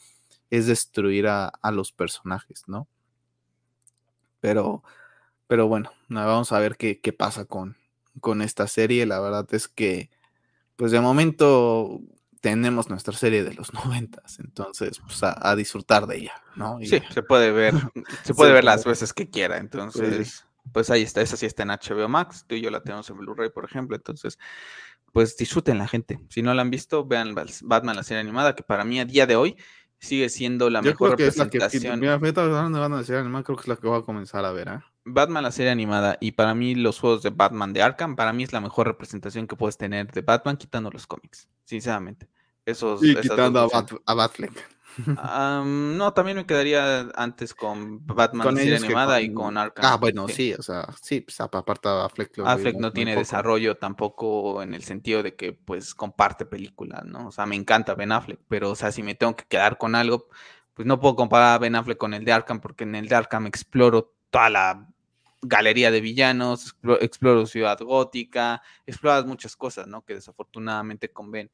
[0.50, 2.88] es destruir a, a los personajes, ¿no?
[4.42, 4.84] Pero,
[5.48, 7.78] pero bueno, vamos a ver qué, qué pasa con,
[8.20, 9.06] con esta serie.
[9.06, 10.10] La verdad es que,
[10.76, 12.02] pues de momento
[12.42, 16.80] tenemos nuestra serie de los noventas, entonces pues a, disfrutar de ella, ¿no?
[16.82, 17.74] sí, se puede ver,
[18.24, 21.70] se puede ver las veces que quiera, entonces, pues ahí está, esa sí está en
[21.70, 24.40] HBO Max, tú y yo la tenemos en Blu-ray, por ejemplo, entonces,
[25.12, 28.64] pues disfruten la gente, si no la han visto, vean Batman, la serie animada, que
[28.64, 29.58] para mí a día de hoy
[29.98, 32.00] sigue siendo la mejor representación.
[32.00, 34.80] mira, van a decir creo que es la que voy a comenzar a ver, ¿eh?
[35.14, 38.44] Batman, la serie animada, y para mí los juegos de Batman de Arkham, para mí
[38.44, 42.28] es la mejor representación que puedes tener de Batman quitando los cómics, sinceramente.
[42.66, 43.60] Esos, y quitando
[44.06, 44.52] a, Batfleck.
[45.66, 49.86] no, también me quedaría antes con Batman la serie animada y con Arkham.
[49.86, 52.40] Ah, bueno, sí, o sea, sí, pues aparte de Affleck.
[52.40, 57.28] Affleck no tiene desarrollo tampoco en el sentido de que pues comparte películas, ¿no?
[57.28, 59.96] O sea, me encanta Ben Affleck, pero o sea, si me tengo que quedar con
[59.96, 60.28] algo,
[60.74, 63.16] pues no puedo comparar a Ben Affleck con el de Arkham porque en el de
[63.16, 64.89] Arkham exploro toda la
[65.42, 70.04] galería de villanos, exploro, ciudad gótica, exploras muchas cosas, ¿no?
[70.04, 71.52] Que desafortunadamente con Ben,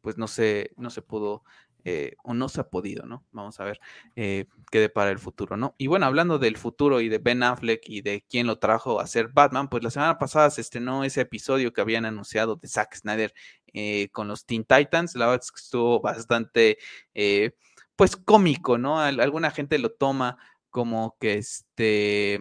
[0.00, 1.44] pues no se, no se pudo
[1.84, 3.24] eh, o no se ha podido, ¿no?
[3.32, 3.80] Vamos a ver
[4.14, 5.74] eh, qué depara el futuro, ¿no?
[5.78, 9.06] Y bueno, hablando del futuro y de Ben Affleck y de quién lo trajo a
[9.06, 12.96] ser Batman, pues la semana pasada se estrenó ese episodio que habían anunciado de Zack
[12.96, 13.34] Snyder
[13.72, 16.78] eh, con los Teen Titans, la verdad es que estuvo bastante,
[17.96, 19.00] pues cómico, ¿no?
[19.00, 20.38] Alguna gente lo toma
[20.70, 22.40] como que este,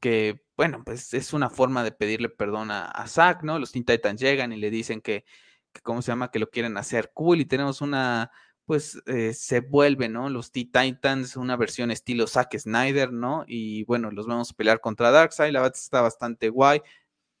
[0.00, 3.58] que bueno, pues es una forma de pedirle perdón a, Zack, ¿no?
[3.58, 5.24] Los Teen Titans llegan y le dicen que,
[5.72, 6.30] que, ¿cómo se llama?
[6.30, 8.30] Que lo quieren hacer cool y tenemos una
[8.68, 10.28] pues eh, se vuelve, ¿no?
[10.28, 13.44] Los T-Titans, una versión estilo Zack Snyder, ¿no?
[13.46, 16.82] Y bueno, los vamos a pelear contra Darkseid, la verdad está bastante guay.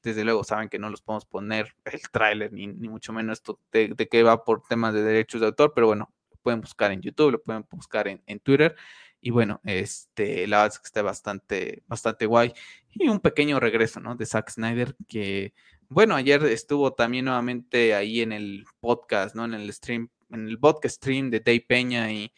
[0.02, 3.88] Desde luego saben que no los podemos poner el tráiler, ni, mucho menos esto de,
[3.94, 7.02] de, que va por temas de derechos de autor, pero bueno, lo pueden buscar en
[7.02, 8.74] YouTube, lo pueden buscar en, en Twitter.
[9.20, 12.52] Y bueno, este, la verdad es que está bastante, bastante guay.
[12.94, 14.14] Y un pequeño regreso, ¿no?
[14.14, 15.54] De Zack Snyder, que,
[15.88, 19.44] bueno, ayer estuvo también nuevamente ahí en el podcast, ¿no?
[19.44, 22.30] En el stream en el podcast stream de Dave Peña y,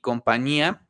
[0.00, 0.82] compañía.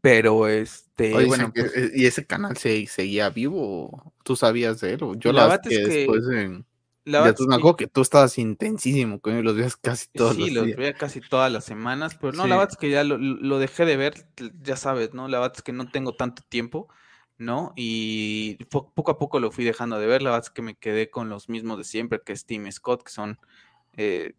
[0.00, 4.14] Pero este, bueno, pues eh, ¿y ese canal se seguía vivo?
[4.24, 5.00] ¿Tú sabías de él?
[5.18, 6.22] Yo la, verdad es que después
[7.06, 10.66] La tú me acuerdo que tú estabas intensísimo con los días casi todos sí, los,
[10.74, 13.96] veía casi todas las semanas, pero no, la verdad es que ya lo, dejé de
[13.96, 14.26] ver,
[14.60, 15.28] ya sabes, ¿no?
[15.28, 16.88] La verdad es que no tengo tanto tiempo,
[17.38, 17.72] ¿no?
[17.76, 21.08] Y poco a poco lo fui dejando de ver, la verdad es que me quedé
[21.08, 23.38] con los mismos de siempre, que es Tim Scott, que son
[23.92, 24.34] eh,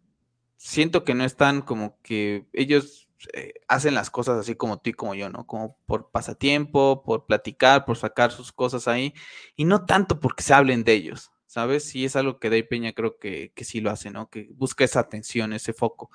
[0.58, 4.92] siento que no están como que ellos eh, hacen las cosas así como tú y
[4.92, 5.46] como yo, ¿no?
[5.46, 9.14] Como por pasatiempo, por platicar, por sacar sus cosas ahí,
[9.56, 11.92] y no tanto porque se hablen de ellos, ¿sabes?
[11.96, 14.30] Y es algo que Dave Peña creo que, que sí lo hace, ¿no?
[14.30, 16.08] Que busca esa atención, ese foco,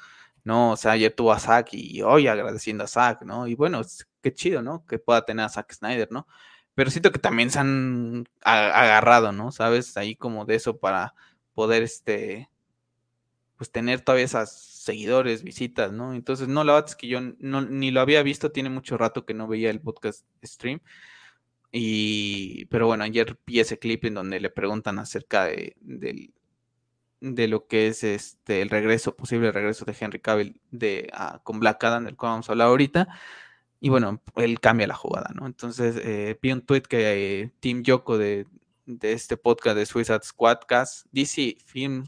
[0.45, 0.71] ¿no?
[0.71, 3.45] O sea, ayer tuvo a Zack y hoy agradeciendo a Zack, ¿no?
[3.45, 3.81] Y bueno,
[4.21, 4.85] qué chido, ¿no?
[4.85, 6.27] Que pueda tener a Zack Snyder, ¿no?
[6.75, 9.51] Pero siento que también se han agarrado, ¿no?
[9.51, 9.97] ¿Sabes?
[9.97, 11.13] Ahí como de eso para
[11.53, 12.49] poder, este,
[13.57, 16.13] pues tener todavía esas seguidores, visitas, ¿no?
[16.13, 19.25] Entonces, no, la verdad es que yo no, ni lo había visto, tiene mucho rato
[19.25, 20.79] que no veía el podcast stream.
[21.75, 25.75] Y, pero bueno, ayer vi ese clip en donde le preguntan acerca de,
[27.19, 31.11] de lo que es este el regreso, posible regreso de Henry Cavill de,
[31.43, 33.07] con Black Adam, del cual vamos a hablar ahorita.
[33.79, 35.45] Y bueno, él cambia la jugada, ¿no?
[35.47, 38.45] Entonces, eh, vi un tweet que eh, Tim Yoko de,
[38.85, 42.05] de este podcast de Suicide Squadcast, DC Film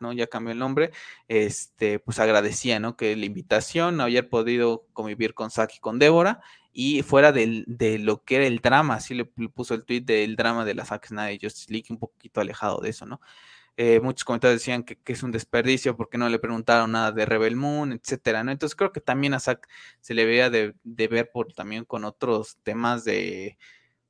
[0.00, 0.12] ¿no?
[0.12, 0.90] Ya cambió el nombre,
[1.28, 2.96] este, pues agradecía, ¿no?
[2.96, 6.40] Que la invitación, haber podido convivir con Saki y con Débora,
[6.72, 10.64] y fuera de lo que era el drama, así le, puso el tweet del drama
[10.64, 13.20] de la Zack Snyder Justice League, un poquito alejado de eso, ¿no?
[13.76, 17.56] Eh, muchos comentarios decían que, es un desperdicio porque no le preguntaron nada de Rebel
[17.56, 18.52] Moon, etcétera, ¿no?
[18.52, 19.68] Entonces creo que también a Zack
[20.00, 23.56] se le veía de, de ver por también con otros temas de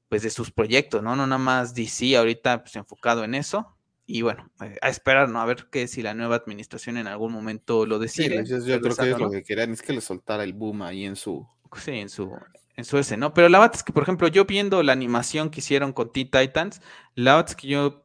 [0.09, 1.15] pues de sus proyectos, ¿no?
[1.15, 3.77] No nada más DC ahorita pues enfocado en eso,
[4.11, 5.41] y bueno, eh, a esperar, ¿no?
[5.41, 8.45] A ver qué si la nueva administración en algún momento lo decide.
[8.45, 11.15] yo, creo que es lo que querían, es que le soltara el boom ahí en
[11.15, 11.47] su...
[11.77, 12.37] Sí, en su,
[12.77, 13.33] en su ese, ¿no?
[13.35, 16.31] Pero la verdad es que, por ejemplo, yo viendo la animación que hicieron con Teen
[16.31, 16.81] Titans,
[17.15, 18.05] la verdad es que yo,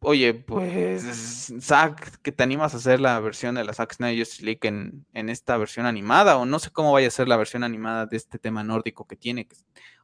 [0.00, 4.44] oye, pues, Zack, que te animas a hacer la versión de la Zack Snyder Justice
[4.44, 7.64] League en, en esta versión animada, o no sé cómo vaya a ser la versión
[7.64, 9.56] animada de este tema nórdico que tiene, que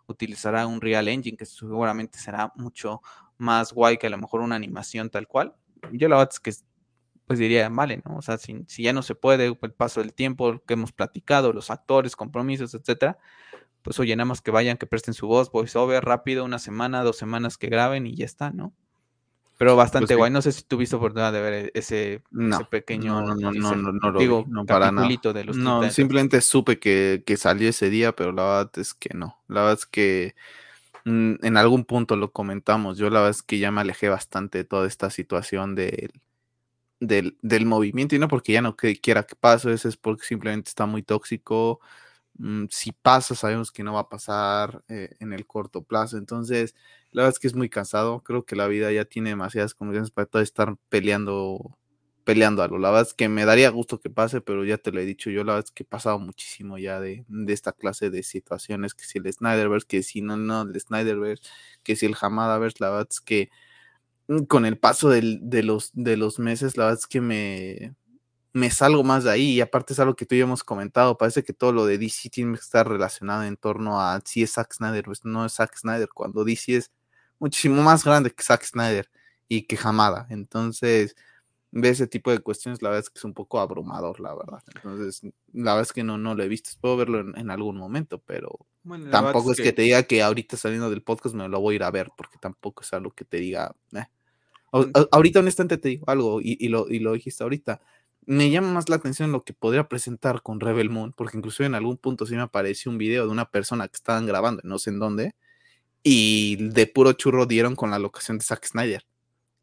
[0.07, 3.03] utilizará un Real Engine, que seguramente será mucho
[3.39, 5.55] más guay que a lo mejor una animación tal cual.
[5.93, 6.53] Yo la verdad es que
[7.31, 8.17] pues diría, vale, ¿no?
[8.17, 11.71] O sea, si, ya no se puede, el paso del tiempo que hemos platicado, los
[11.71, 13.19] actores, compromisos, etcétera,
[13.83, 17.19] pues oye, nada más que vayan, que presten su voz, voiceover, rápido, una semana, dos
[17.19, 18.73] semanas que graben y ya está, ¿no?
[19.59, 20.33] Pero bastante pues guay.
[20.33, 22.25] No sé si tuviste oportunidad de ver ese,
[22.69, 23.21] pequeño.
[23.21, 25.07] No, no, no, no, no, lo digo, no para nada.
[25.33, 29.11] De los no, simplemente supe que, que salió ese día, pero la verdad es que
[29.15, 29.39] no.
[29.47, 30.35] La verdad es que
[31.05, 34.59] Mm, en algún punto lo comentamos, yo la verdad es que ya me alejé bastante
[34.59, 36.11] de toda esta situación del,
[37.01, 37.37] del,
[37.67, 41.03] movimiento y no porque ya no quiera que pase, eso es porque simplemente está muy
[41.03, 41.81] tóxico.
[42.39, 46.19] Mm, si pasa, sabemos que no va a pasar eh, en el corto plazo.
[46.19, 46.75] Entonces,
[47.13, 48.23] la verdad es que es muy cansado.
[48.23, 51.79] Creo que la vida ya tiene demasiadas condiciones para todo estar peleando
[52.25, 52.79] peleando algo.
[52.79, 55.31] La verdad es que me daría gusto que pase, pero ya te lo he dicho
[55.31, 59.05] yo, la verdad es que he pasado muchísimo ya de, esta clase de situaciones, que
[59.05, 61.43] si el Snyderverse, que si no, no, el Snyderverse,
[61.83, 63.51] que si el Hamadaverse, la verdad es que
[64.49, 65.23] con el paso de,
[65.63, 67.95] los, de los meses, la verdad es que me,
[68.53, 71.43] me salgo más de ahí y aparte es algo que tú ya hemos comentado, parece
[71.43, 74.73] que todo lo de DC tiene que estar relacionado en torno a si es Zack
[74.75, 76.91] Snyder, pues no es Zack Snyder, cuando DC es
[77.39, 79.11] muchísimo más grande que Zack Snyder
[79.49, 81.17] y que Hamada, entonces
[81.73, 84.63] ve ese tipo de cuestiones, la verdad es que es un poco abrumador, la verdad.
[84.75, 85.23] Entonces,
[85.53, 86.71] la verdad es que no, no lo he visto.
[86.81, 88.59] Puedo verlo en, algún momento, pero
[89.11, 89.73] tampoco es que...
[89.73, 92.39] te diga que ahorita saliendo del podcast me lo voy a ir a ver, porque
[92.41, 93.75] tampoco es algo que te diga.
[93.93, 94.05] Eh.
[94.73, 97.81] Ahorita, honestamente, te digo algo, y, lo, y lo dijiste ahorita.
[98.27, 101.75] Me llama más la atención lo que podría presentar con Rebel Moon, porque incluso en
[101.75, 104.91] algún punto sí me apareció un video de una persona que estaban grabando, no sé
[104.91, 105.35] en dónde,
[106.03, 109.05] y de puro churro dieron con la locación de Zack Snyder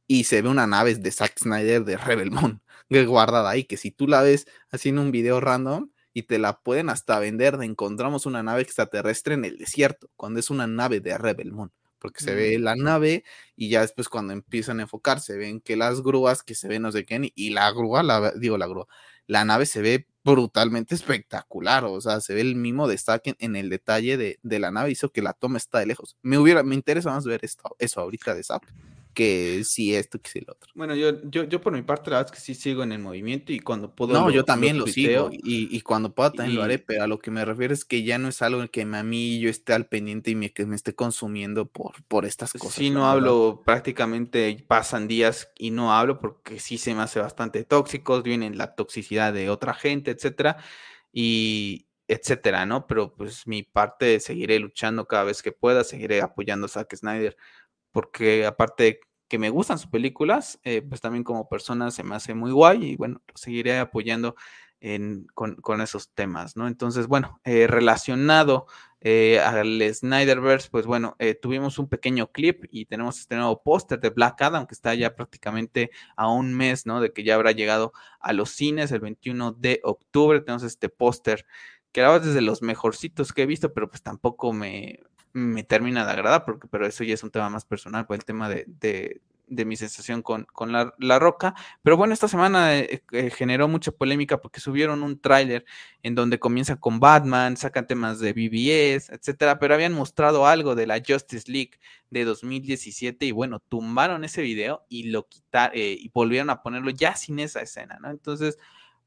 [0.08, 3.92] y se ve una nave de Zack Snyder de Rebel Moon guardada ahí, que si
[3.92, 8.26] tú la ves haciendo un video random y te la pueden hasta vender de encontramos
[8.26, 12.36] una nave extraterrestre en el desierto, cuando es una nave de Rebel Moon, porque se
[12.36, 13.24] ve la nave
[13.56, 16.82] y ya después cuando empiezan a enfocar se ven que las grúas, que se ven
[16.84, 18.88] no sé qué, y la grúa, la, digo la grúa,
[19.26, 23.70] la nave se ve brutalmente espectacular, o sea, se ve el mismo destaque en el
[23.70, 26.18] detalle de, de la nave, hizo que la toma está de lejos.
[26.22, 28.74] Me hubiera, me interesa más ver esto, eso ahorita de Zack
[29.18, 30.72] que si esto, que si lo otro.
[30.76, 33.00] Bueno, yo, yo, yo por mi parte, la verdad es que sí sigo en el
[33.00, 34.14] movimiento y cuando puedo.
[34.14, 37.18] No, yo también lo, sigo y, y, cuando pueda también lo haré, pero a lo
[37.18, 39.74] que me refiero es que ya no es algo en que a mí yo esté
[39.74, 42.76] al pendiente y me, que me esté consumiendo por, por estas pues cosas.
[42.76, 47.64] Sí, no hablo, prácticamente pasan días y no hablo porque sí se me hace bastante
[47.64, 50.58] tóxicos, vienen la toxicidad de otra gente, etcétera,
[51.12, 52.86] y etcétera, ¿no?
[52.86, 57.36] Pero pues mi parte seguiré luchando cada vez que pueda, seguiré apoyando a Zack Snyder
[57.98, 62.34] porque aparte que me gustan sus películas, eh, pues también como persona se me hace
[62.34, 64.36] muy guay y bueno, seguiré apoyando
[65.34, 66.68] con, esos temas, ¿no?
[66.68, 68.68] Entonces, bueno, eh, relacionado
[69.02, 74.12] eh, al Snyderverse, pues bueno, tuvimos un pequeño clip y tenemos este nuevo póster de
[74.12, 77.02] Black Adam que está ya prácticamente a un mes, ¿no?
[77.02, 80.42] De que ya habrá llegado a los cines el 21 de octubre.
[80.42, 81.46] Tenemos este póster
[81.92, 85.00] que era desde los mejorcitos que he visto, pero pues tampoco me,
[85.38, 88.26] me termina de agradar, porque, pero eso ya es un tema más personal, por el
[88.26, 91.54] tema de, de, mi sensación con, con la, la, roca.
[91.84, 95.64] Pero bueno, esta semana eh, eh, generó mucha polémica porque subieron un tráiler
[96.02, 100.88] en donde comienza con Batman, sacan temas de BBS, etcétera, pero habían mostrado algo de
[100.88, 101.80] la Justice League
[102.10, 106.90] de 2017 y bueno, tumbaron ese video y lo quitaron eh, y volvieron a ponerlo
[106.90, 108.10] ya sin esa escena, ¿no?
[108.10, 108.58] Entonces,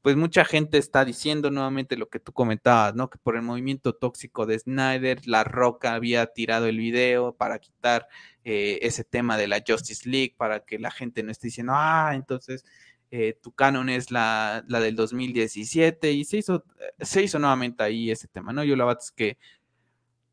[0.01, 3.09] pues mucha gente está diciendo nuevamente lo que tú comentabas, ¿no?
[3.09, 8.07] Que por el movimiento tóxico de Snyder, La Roca había tirado el video para quitar
[8.43, 12.13] eh, ese tema de la Justice League, para que la gente no esté diciendo, ah,
[12.15, 12.65] entonces
[13.11, 16.63] eh, tu canon es la, la, del 2017 y se hizo,
[16.99, 18.63] se hizo nuevamente ahí ese tema, ¿no?
[18.63, 19.37] Yo es que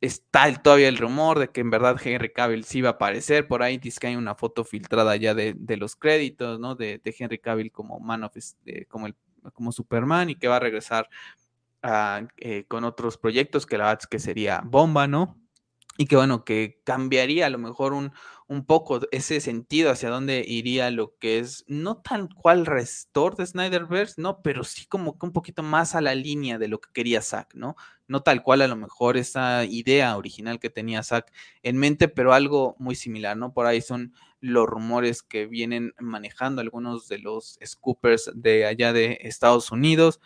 [0.00, 3.48] está todavía el rumor de que en verdad Henry Cavill sí va a aparecer.
[3.48, 6.74] Por ahí dice que hay una foto filtrada ya de, los créditos, ¿no?
[6.74, 8.36] De, de, Henry Cavill como Man of,
[8.88, 9.14] como el
[9.52, 11.08] como Superman y que va a regresar
[12.38, 15.36] eh, con otros proyectos que la verdad es que sería bomba, ¿no?
[15.96, 18.12] Y que bueno, que cambiaría a lo mejor un,
[18.48, 23.46] un poco ese sentido hacia dónde iría lo que es, no tal cual restor de
[23.46, 24.40] Snyderverse, ¿no?
[24.42, 27.54] Pero sí como que un poquito más a la línea de lo que quería Zack,
[27.54, 27.76] ¿no?
[28.06, 31.32] No tal cual a lo mejor esa idea original que tenía Zack
[31.62, 33.52] en mente, pero algo muy similar, ¿no?
[33.52, 39.18] Por ahí son los rumores que vienen manejando algunos de los scoopers de allá de
[39.22, 40.20] Estados Unidos.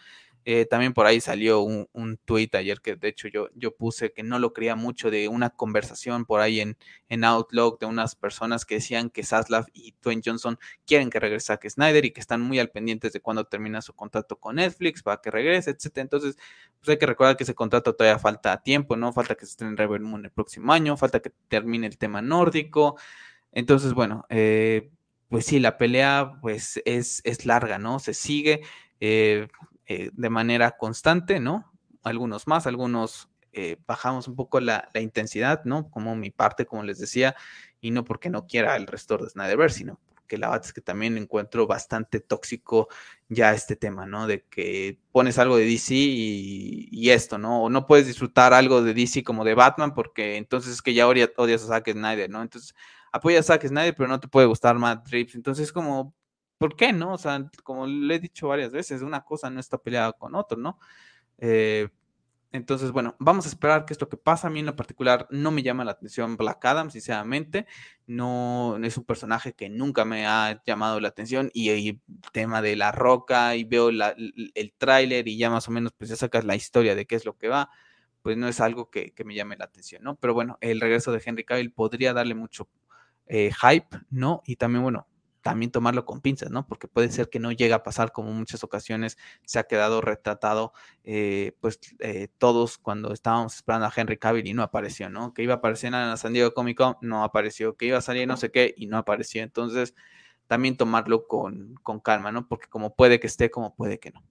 [0.44, 4.12] Eh, también por ahí salió un, un tweet ayer que de hecho yo, yo puse
[4.12, 6.76] que no lo creía mucho de una conversación por ahí en,
[7.08, 11.52] en Outlook de unas personas que decían que Saslav y Dwayne Johnson quieren que regrese
[11.52, 15.04] a Snyder y que están muy al pendientes de cuando termina su contrato con Netflix
[15.04, 16.02] para que regrese, etcétera.
[16.02, 16.36] Entonces,
[16.80, 19.12] pues hay que recordar que ese contrato todavía falta tiempo, ¿no?
[19.12, 22.20] Falta que se esté en Rebel Moon el próximo año, falta que termine el tema
[22.20, 22.96] nórdico.
[23.52, 24.90] Entonces, bueno, eh,
[25.28, 27.98] pues sí, la pelea pues es, es larga, ¿no?
[27.98, 28.62] Se sigue
[29.00, 29.48] eh,
[29.86, 31.72] eh, de manera constante, ¿no?
[32.02, 33.28] Algunos más, algunos
[33.86, 35.90] bajamos un poco la, la, intensidad, ¿no?
[35.90, 37.36] Como mi parte, como les decía,
[37.82, 40.80] y no porque no quiera el resto de Snyderverse, sino porque la verdad es que
[40.80, 42.88] también encuentro bastante tóxico
[43.28, 44.26] ya este tema, ¿no?
[44.26, 47.64] De que pones algo de DC y, y, esto, ¿no?
[47.64, 51.06] O no puedes disfrutar algo de DC como de Batman porque entonces es que ya
[51.06, 52.40] odias a Zack Snyder, ¿no?
[52.40, 52.74] Entonces
[53.12, 55.34] apoya a Zack Snyder, pero no te puede gustar Matt Reeves.
[55.34, 56.14] Entonces, como,
[56.58, 57.14] ¿por qué no?
[57.14, 60.58] O sea, como le he dicho varias veces, una cosa no está peleada con otra,
[60.58, 60.78] ¿no?
[61.38, 61.88] Eh,
[62.52, 64.48] entonces, bueno, vamos a esperar qué es lo que pasa.
[64.48, 67.66] A mí en lo particular no me llama la atención Black Adam, sinceramente.
[68.06, 71.50] No es un personaje que nunca me ha llamado la atención.
[71.54, 72.00] Y el
[72.32, 76.16] tema de la roca y veo el tráiler y ya más o menos pues ya
[76.16, 77.70] sacas la historia de qué es lo que va
[78.22, 80.16] pues no es algo que, que, me llame la atención, ¿no?
[80.16, 82.68] Pero bueno, el regreso de Henry Cavill podría darle mucho
[83.26, 84.42] eh, hype, ¿no?
[84.44, 85.06] Y también, bueno,
[85.42, 86.66] también tomarlo con pinzas, ¿no?
[86.66, 90.72] Porque puede ser que no llegue a pasar como muchas ocasiones se ha quedado retratado,
[91.04, 95.34] eh, pues eh, todos cuando estábamos esperando a Henry Cavill y no apareció, ¿no?
[95.34, 98.02] Que iba a aparecer en la San Diego Comic Con, no apareció, que iba a
[98.02, 99.42] salir no sé qué y no apareció.
[99.42, 99.94] Entonces,
[100.46, 102.46] también tomarlo con, con calma, ¿no?
[102.46, 104.22] Porque como puede que esté, como puede que no.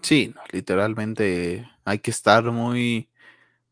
[0.00, 3.09] Sí, literalmente hay que estar muy,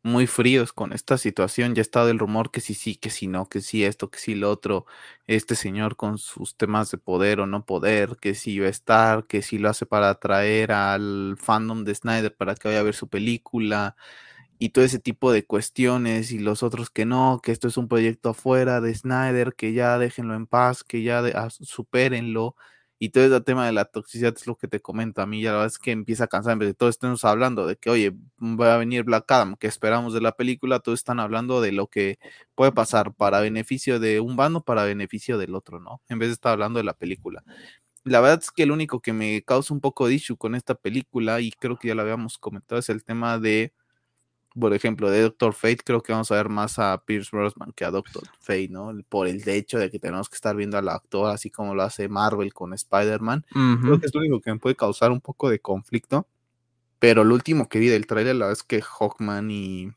[0.08, 1.74] muy fríos con esta situación.
[1.74, 4.18] Ya ha estado el rumor que sí, sí, que sí, no, que sí esto, que
[4.18, 4.86] sí lo otro.
[5.26, 9.26] Este señor con sus temas de poder o no poder, que sí va a estar,
[9.26, 12.94] que sí lo hace para atraer al fandom de Snyder para que vaya a ver
[12.94, 13.96] su película
[14.58, 17.88] y todo ese tipo de cuestiones y los otros que no, que esto es un
[17.88, 22.56] proyecto afuera de Snyder, que ya déjenlo en paz, que ya de, ah, supérenlo
[22.98, 25.50] y todo ese tema de la toxicidad es lo que te comento a mí, ya
[25.50, 27.90] la verdad es que empieza a cansar, en vez de todos estemos hablando de que,
[27.90, 31.72] oye, va a venir Black Adam, que esperamos de la película, todos están hablando de
[31.72, 32.18] lo que
[32.54, 36.02] puede pasar para beneficio de un bando, para beneficio del otro, ¿no?
[36.08, 37.44] En vez de estar hablando de la película.
[38.04, 40.74] La verdad es que el único que me causa un poco de issue con esta
[40.74, 43.72] película, y creo que ya lo habíamos comentado, es el tema de
[44.58, 47.84] por ejemplo, de Doctor Fate, creo que vamos a ver más a Pierce Brosnan que
[47.84, 48.92] a Doctor Fate, ¿no?
[49.08, 52.08] Por el hecho de que tenemos que estar viendo al actor así como lo hace
[52.08, 53.46] Marvel con Spider-Man.
[53.82, 56.26] Creo que es lo único que me puede causar un poco de conflicto.
[56.98, 59.92] Pero lo último que vi del trailer, la verdad es que Hawkman y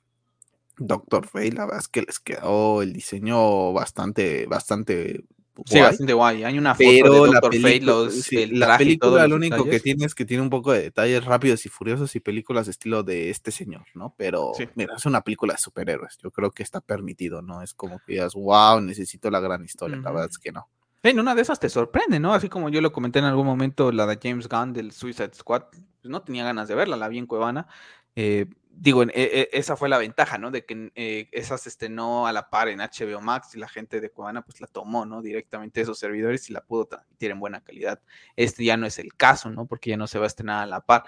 [0.77, 5.23] Doctor Fate, la verdad es que les quedó el diseño bastante, bastante
[5.65, 6.43] Sí, bastante guay.
[6.43, 10.15] Hay una foto pero de Doctor Fate, los, la película lo único que tiene es
[10.15, 13.51] que tiene un poco de detalles rápidos y furiosos y películas de estilo de este
[13.51, 14.13] señor, ¿no?
[14.17, 16.17] Pero mira, es una película de superhéroes.
[16.21, 17.61] Yo creo que está permitido, ¿no?
[17.61, 19.97] Es como que digas, wow, necesito la gran historia.
[19.97, 20.67] La verdad es que no.
[21.03, 22.33] En una de esas te sorprende, ¿no?
[22.33, 25.63] Así como yo lo comenté en algún momento, la de James Gunn del Suicide Squad,
[25.71, 27.67] pues no tenía ganas de verla, la vi en Cuevana.
[28.15, 30.51] Eh, digo, e, e, esa fue la ventaja, ¿no?
[30.51, 34.01] De que eh, esa se estrenó a la par en HBO Max y la gente
[34.01, 35.21] de Cubana pues la tomó, ¿no?
[35.21, 38.01] Directamente esos servidores y la pudo transmitir en buena calidad.
[38.35, 39.65] Este ya no es el caso, ¿no?
[39.67, 41.03] Porque ya no se va a estrenar a la par.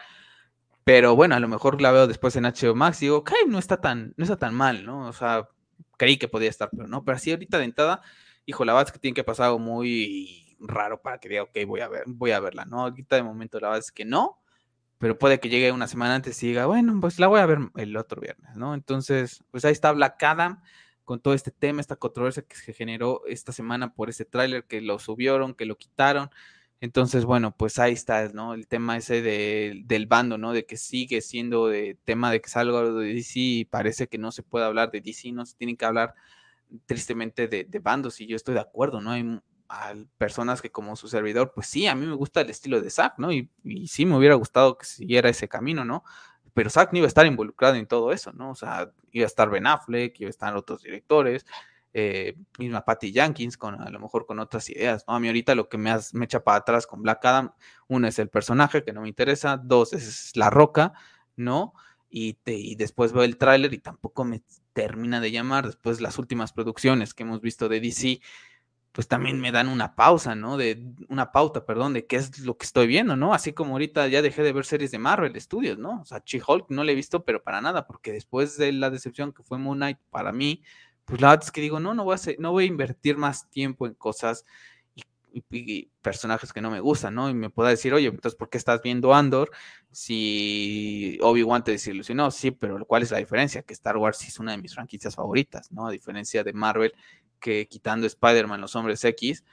[0.83, 3.57] Pero bueno, a lo mejor la veo después en HBO Max y digo, ok, no
[3.57, 5.07] está tan, no está tan mal, ¿no?
[5.07, 5.47] O sea,
[5.97, 7.03] creí que podía estar, pero no.
[7.05, 8.01] Pero así ahorita de entrada,
[8.45, 11.57] hijo, la verdad es que tiene que pasar algo muy raro para que diga, ok,
[11.65, 12.81] voy a ver, voy a verla, ¿no?
[12.81, 14.42] Ahorita de momento la verdad es que no
[15.03, 17.59] pero puede que llegue una semana antes y diga, bueno, pues la voy a ver
[17.75, 18.73] el otro viernes, ¿no?
[18.73, 20.61] Entonces, pues ahí está Black Adam
[21.03, 24.79] con todo este tema, esta controversia que se generó esta semana por ese tráiler que
[24.79, 26.29] lo subieron, que lo quitaron.
[26.79, 28.53] Entonces, bueno, pues ahí está, ¿no?
[28.53, 30.53] El tema ese del bando, ¿no?
[30.53, 34.31] De que sigue siendo de tema de que salga de DC y parece que no
[34.31, 36.13] se puede hablar de DC, no se tienen que hablar
[36.85, 39.11] tristemente de, de bandos y yo estoy de acuerdo, ¿no?
[39.11, 39.41] Hay
[39.73, 42.91] a personas que como su servidor, pues sí, a mí me gusta el estilo de
[42.91, 43.31] Zack, ¿no?
[43.31, 43.49] Y,
[43.87, 46.03] sí me hubiera gustado que siguiera ese camino, ¿no?
[46.53, 48.51] Pero Zack no iba a estar involucrado en todo eso, ¿no?
[48.51, 51.45] O sea, iba a estar Ben Affleck, iba a estar otros directores,
[51.93, 55.15] eh, misma Patty Jenkins, con, a lo mejor con otras ideas, ¿no?
[55.15, 57.53] A mí ahorita lo que me, me echa para atrás con Black Adam,
[57.87, 60.93] uno es el personaje que no me interesa, dos es La Roca,
[61.35, 61.73] ¿no?
[62.11, 64.43] Y, y después veo el tráiler y tampoco me
[64.73, 68.19] termina de llamar, después las últimas producciones que hemos visto de DC,
[68.93, 70.55] pues también me dan una pausa, ¿no?
[70.55, 73.33] De una pauta, perdón, de qué es lo que estoy viendo, ¿no?
[73.33, 76.01] Así como ahorita ya dejé de ver series de Marvel Studios, ¿no?
[76.01, 79.33] O sea, She-Hulk no la he visto, pero para nada, porque después de la decepción
[79.33, 80.61] que fue Moon Knight para mí,
[81.05, 83.49] pues la verdad es que digo, no, no voy a, no voy a invertir más
[83.49, 84.45] tiempo en cosas
[85.33, 87.29] y, personajes que no me gustan, ¿no?
[87.29, 89.49] Y me pueda decir, oye, entonces, ¿por qué estás viendo Andor
[89.91, 92.29] si Obi-Wan te desilusionó?
[92.29, 93.63] Sí, pero ¿cuál es la diferencia?
[93.63, 95.87] Que Star Wars es una de mis franquicias favoritas, ¿no?
[95.87, 96.93] A diferencia de Marvel,
[97.43, 99.43] que quitando Spider-Man, los hombres X,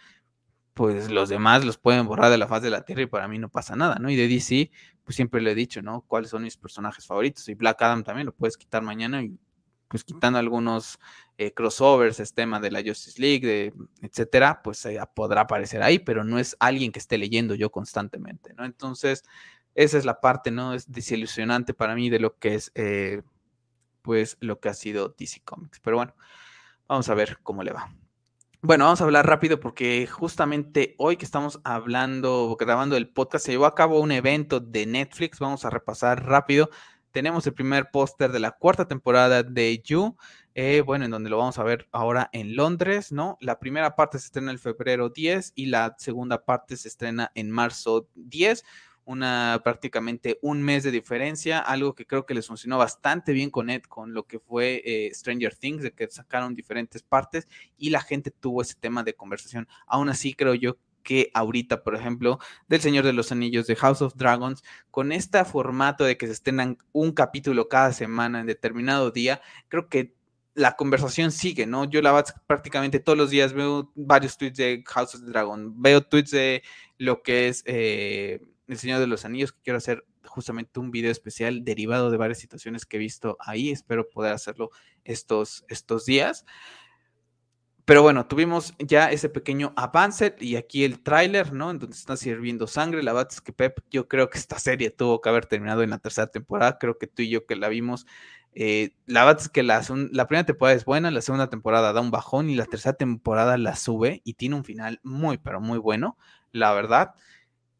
[0.74, 3.38] pues los demás los pueden borrar de la faz de la Tierra y para mí
[3.38, 4.09] no pasa nada, ¿no?
[4.09, 4.70] Y de DC,
[5.03, 6.03] pues siempre le he dicho, ¿no?
[6.03, 7.49] ¿Cuáles son mis personajes favoritos?
[7.49, 9.36] Y Black Adam también lo puedes quitar mañana y
[9.88, 11.01] pues quitando algunos
[11.36, 15.99] eh, crossovers, este tema de la Justice League, de, etcétera, pues eh, podrá aparecer ahí,
[15.99, 18.64] pero no es alguien que esté leyendo yo constantemente, ¿no?
[18.64, 19.24] Entonces,
[19.74, 20.74] esa es la parte, ¿no?
[20.74, 23.22] Es desilusionante para mí de lo que es, eh,
[24.03, 25.80] pues, lo que ha sido DC Comics.
[25.80, 26.14] Pero bueno,
[26.91, 27.95] Vamos a ver cómo le va.
[28.62, 33.53] Bueno, vamos a hablar rápido porque justamente hoy que estamos hablando, grabando el podcast, se
[33.53, 35.38] llevó a cabo un evento de Netflix.
[35.38, 36.68] Vamos a repasar rápido.
[37.12, 40.16] Tenemos el primer póster de la cuarta temporada de You,
[40.57, 43.38] eh, bueno, en donde lo vamos a ver ahora en Londres, ¿no?
[43.41, 47.53] La primera parte se estrena el febrero 10 y la segunda parte se estrena en
[47.53, 48.64] marzo 10
[49.11, 53.68] una prácticamente un mes de diferencia, algo que creo que les funcionó bastante bien con
[53.68, 58.00] Ed, con lo que fue eh, Stranger Things, de que sacaron diferentes partes y la
[58.00, 59.66] gente tuvo ese tema de conversación.
[59.86, 62.38] Aún así, creo yo que ahorita, por ejemplo,
[62.68, 66.32] del Señor de los Anillos, de House of Dragons, con este formato de que se
[66.32, 70.14] estrenan un capítulo cada semana en determinado día, creo que
[70.54, 71.84] la conversación sigue, ¿no?
[71.84, 76.30] Yo la prácticamente todos los días veo varios tweets de House of Dragons, veo tweets
[76.30, 76.62] de
[76.98, 78.40] lo que es eh,
[78.72, 82.38] el Señor de los Anillos, que quiero hacer justamente un video especial derivado de varias
[82.38, 83.70] situaciones que he visto ahí.
[83.70, 84.70] Espero poder hacerlo
[85.04, 86.44] estos, estos días.
[87.84, 91.72] Pero bueno, tuvimos ya ese pequeño avance y aquí el tráiler, ¿no?
[91.72, 93.02] En donde está sirviendo sangre.
[93.02, 95.90] La verdad es que Pep, yo creo que esta serie tuvo que haber terminado en
[95.90, 96.78] la tercera temporada.
[96.78, 98.06] Creo que tú y yo que la vimos,
[98.54, 102.00] eh, la verdad es que la, la, primera temporada es buena, la segunda temporada da
[102.00, 105.78] un bajón y la tercera temporada la sube y tiene un final muy, pero muy
[105.78, 106.16] bueno,
[106.52, 107.14] la verdad.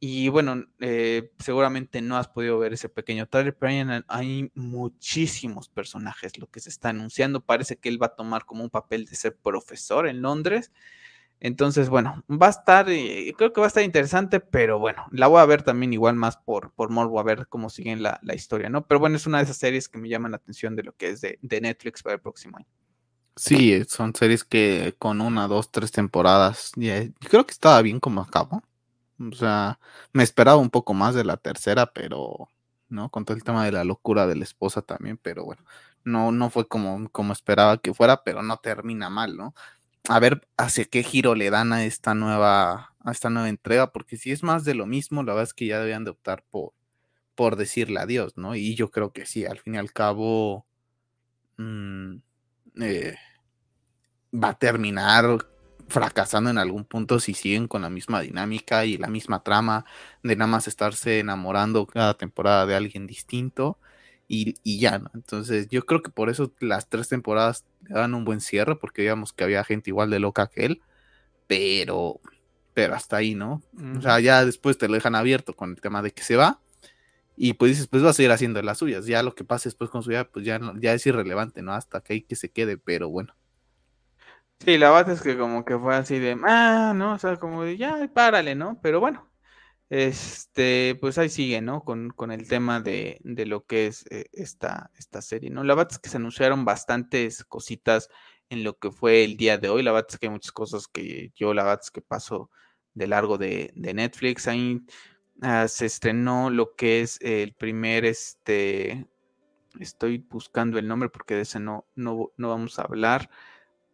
[0.03, 6.39] Y bueno, eh, seguramente no has podido ver ese pequeño trailer, pero hay, muchísimos personajes.
[6.39, 9.15] Lo que se está anunciando parece que él va a tomar como un papel de
[9.15, 10.73] ser profesor en Londres.
[11.39, 15.27] Entonces, bueno, va a estar, eh, creo que va a estar interesante, pero bueno, la
[15.27, 18.35] voy a ver también igual más por, por morbo, a ver cómo siguen la, la,
[18.35, 18.87] historia, ¿no?
[18.87, 21.11] Pero bueno, es una de esas series que me llaman la atención de lo que
[21.11, 22.67] es de, de Netflix para el próximo año.
[23.37, 28.21] Sí, son series que con una, dos, tres temporadas, ya, creo que estaba bien como
[28.21, 28.63] acabó.
[29.21, 29.79] O sea,
[30.13, 32.49] me esperaba un poco más de la tercera, pero,
[32.89, 33.11] ¿no?
[33.11, 35.63] Con todo el tema de la locura de la esposa también, pero bueno,
[36.05, 39.55] no, no fue como, como esperaba que fuera, pero no termina mal, ¿no?
[40.09, 44.17] A ver hacia qué giro le dan a esta nueva, a esta nueva entrega, porque
[44.17, 46.73] si es más de lo mismo, la verdad es que ya debían de optar por,
[47.35, 48.55] por decirle adiós, ¿no?
[48.55, 50.67] Y yo creo que sí, al fin y al cabo,
[51.59, 52.17] mmm,
[52.81, 53.17] eh,
[54.33, 55.47] va a terminar
[55.91, 59.85] fracasando en algún punto si siguen con la misma dinámica y la misma trama
[60.23, 63.79] de nada más estarse enamorando cada temporada de alguien distinto
[64.33, 65.11] y, ya, ¿no?
[65.15, 69.03] Entonces yo creo que por eso las tres temporadas le dan un buen cierre porque
[69.03, 70.83] digamos que había gente igual de loca que él,
[71.49, 72.21] pero,
[72.75, 73.63] pero hasta ahí, ¿no?
[73.99, 76.61] O sea, ya después te lo dejan abierto con el tema de que se va
[77.37, 79.91] y pues dices, pues va a seguir haciendo las suyas, ya lo que pase después
[79.91, 81.73] con su vida, pues ya, ya es irrelevante, ¿no?
[81.73, 83.35] Hasta que hay que se quede, pero bueno.
[84.63, 87.15] Sí, la verdad es que como que fue así de, ah, ¿no?
[87.15, 88.79] O sea, como de, ya, párale, ¿no?
[88.83, 89.31] Pero bueno,
[89.91, 91.85] este, pues ahí sigue, ¿no?
[91.85, 95.65] Con, con el tema de, de lo que es eh, esta, esta serie, ¿no?
[95.65, 98.11] La verdad es que se anunciaron bastantes cositas
[98.51, 99.83] en lo que fue el día de hoy.
[99.83, 102.51] La verdad es que hay muchas cosas que yo, la verdad es que paso
[102.95, 104.49] de largo de, de Netflix.
[104.49, 104.83] Ahí
[105.43, 109.07] ah, se estrenó lo que es el primer, este,
[109.79, 113.31] estoy buscando el nombre porque de ese no, no, no vamos a hablar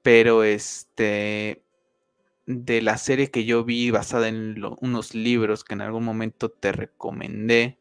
[0.06, 1.64] pero este,
[2.46, 6.70] de la serie que yo vi basada en unos libros que en algún momento te
[6.70, 7.80] recomendé.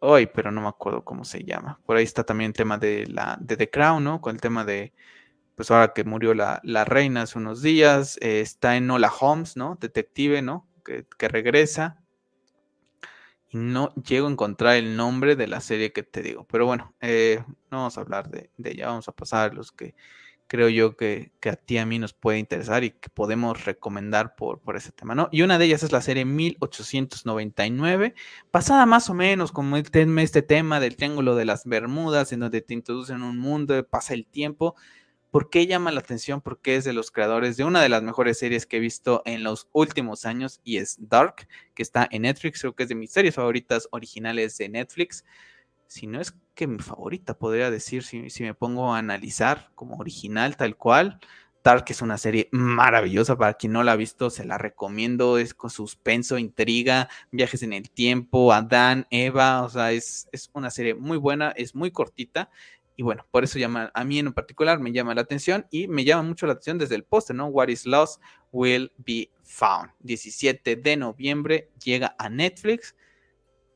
[0.00, 1.80] Hoy, pero no me acuerdo cómo se llama.
[1.84, 4.22] Por ahí está también el tema de la de The Crown, ¿no?
[4.22, 4.94] Con el tema de,
[5.54, 9.54] pues ahora que murió la, la reina hace unos días, eh, está en Nola Holmes,
[9.54, 9.76] ¿no?
[9.78, 10.66] Detective, ¿no?
[10.82, 12.02] Que, que, regresa.
[13.50, 16.46] Y no llego a encontrar el nombre de la serie que te digo.
[16.50, 19.72] Pero bueno, eh, no vamos a hablar de, de ella, vamos a pasar a los
[19.72, 19.94] que
[20.48, 24.60] creo yo que, a ti a mí nos puede interesar y que podemos recomendar por,
[24.60, 25.28] por ese tema, ¿no?
[25.30, 28.14] Y una de ellas es la serie 1899,
[28.50, 32.62] basada más o menos como este, este tema del Triángulo de las Bermudas, en donde
[32.62, 34.74] te introducen un mundo, pasa el tiempo.
[35.30, 36.40] ¿Por qué llama la atención?
[36.40, 39.44] Porque es de los creadores de una de las mejores series que he visto en
[39.44, 43.12] los últimos años y es Dark, que está en Netflix, creo que es de mis
[43.12, 45.24] series favoritas originales de Netflix
[45.88, 50.56] si no es que mi favorita, podría decir, si, me pongo a analizar como original
[50.56, 51.20] tal cual.
[51.62, 55.54] Dark es una serie maravillosa, para quien no la ha visto, se la recomiendo, es
[55.54, 60.94] con suspenso, intriga, viajes en el tiempo, Adán, Eva, o sea, es, es una serie
[60.94, 62.50] muy buena, es muy cortita
[62.98, 66.04] y bueno, por eso llama, a mí en particular me llama la atención y me
[66.04, 67.46] llama mucho la atención desde el póster, ¿no?
[67.46, 69.92] What is lost will be found.
[70.00, 72.96] 17 de noviembre llega a Netflix.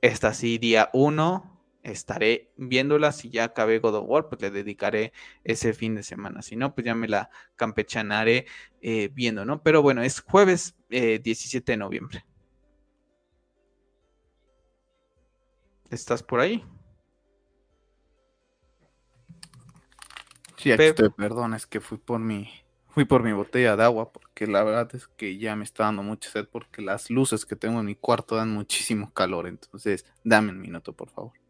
[0.01, 1.52] Esta sí, día 1,
[1.83, 3.12] estaré viéndola.
[3.12, 5.12] Si ya acabé God of War, pues le dedicaré
[5.45, 6.43] ese fin de semana.
[6.43, 8.47] Si no, pues ya me la campechanaré
[8.80, 9.62] eh, viendo, ¿no?
[9.62, 12.24] Pero bueno, es jueves 17 eh, de noviembre.
[15.91, 16.64] ¿Estás por ahí?
[20.57, 22.49] Sí, aquí estoy, perdón, es que fui por mi,
[22.89, 26.03] fui por mi botella de agua, porque la verdad es que ya me está dando
[26.03, 30.53] mucha sed, porque las luces que tengo en mi cuarto dan muchísimo calor, entonces dame
[30.53, 31.41] un minuto, por favor.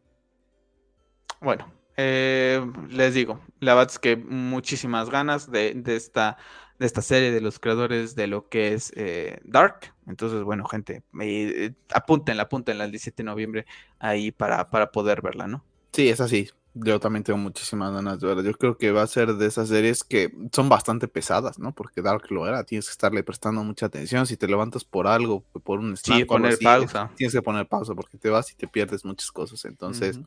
[1.42, 1.66] Bueno,
[1.96, 6.36] eh, les digo, la verdad es que muchísimas ganas de, esta,
[6.78, 9.92] de esta serie de los creadores de lo que es eh, Dark.
[10.06, 13.66] Entonces, bueno, gente, eh, apúntenla, apúntenla el 17 de noviembre
[13.98, 15.64] ahí para, para poder verla, ¿no?
[15.92, 16.48] Sí, es así.
[16.74, 18.42] Yo también tengo muchísimas ganas de verla.
[18.42, 21.74] Yo creo que va a ser de esas series que son bastante pesadas, ¿no?
[21.74, 22.64] Porque Dark lo era.
[22.64, 24.26] Tienes que estarle prestando mucha atención.
[24.26, 27.10] Si te levantas por algo, por un snack, sí, poner pausa.
[27.14, 29.66] Tienes que poner pausa porque te vas y te pierdes muchas cosas.
[29.66, 30.18] Entonces,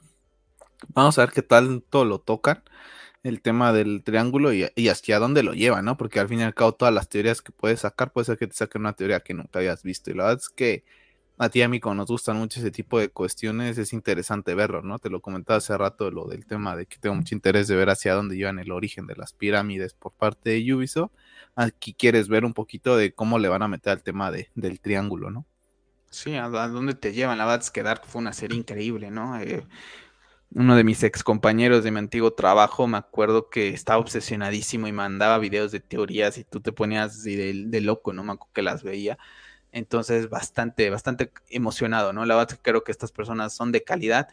[0.89, 2.63] Vamos a ver qué tal todo lo tocan
[3.23, 5.97] el tema del triángulo y, hacia dónde lo llevan, ¿no?
[5.97, 8.45] Porque al fin y al cabo todas las teorías que puedes sacar, puede ser que
[8.45, 10.11] te saquen una teoría que nunca habías visto.
[10.11, 10.83] Y la verdad es que
[11.39, 14.83] a ti y a mí, nos gustan mucho ese tipo de cuestiones, es interesante verlo,
[14.83, 14.99] ¿no?
[14.99, 17.89] Te lo comentaba hace rato lo del tema de que tengo mucho interés de ver
[17.89, 21.11] hacia dónde llevan el origen de las pirámides por parte de Ubisoft.
[21.55, 24.79] Aquí quieres ver un poquito de cómo le van a meter al tema de, del
[24.79, 25.45] triángulo, ¿no?
[26.11, 27.39] Sí, a, dónde te llevan.
[27.39, 29.37] La verdad es que Dark fue una serie increíble, ¿no?
[29.37, 29.65] Eh,
[30.51, 34.91] uno de mis ex compañeros de mi antiguo trabajo, me acuerdo que estaba obsesionadísimo y
[34.91, 38.23] mandaba videos de teorías y tú te ponías de, loco, ¿no?
[38.23, 39.17] Me acuerdo que las veía.
[39.71, 42.25] Entonces, bastante, bastante emocionado, ¿no?
[42.25, 44.29] La verdad creo que estas personas son de calidad.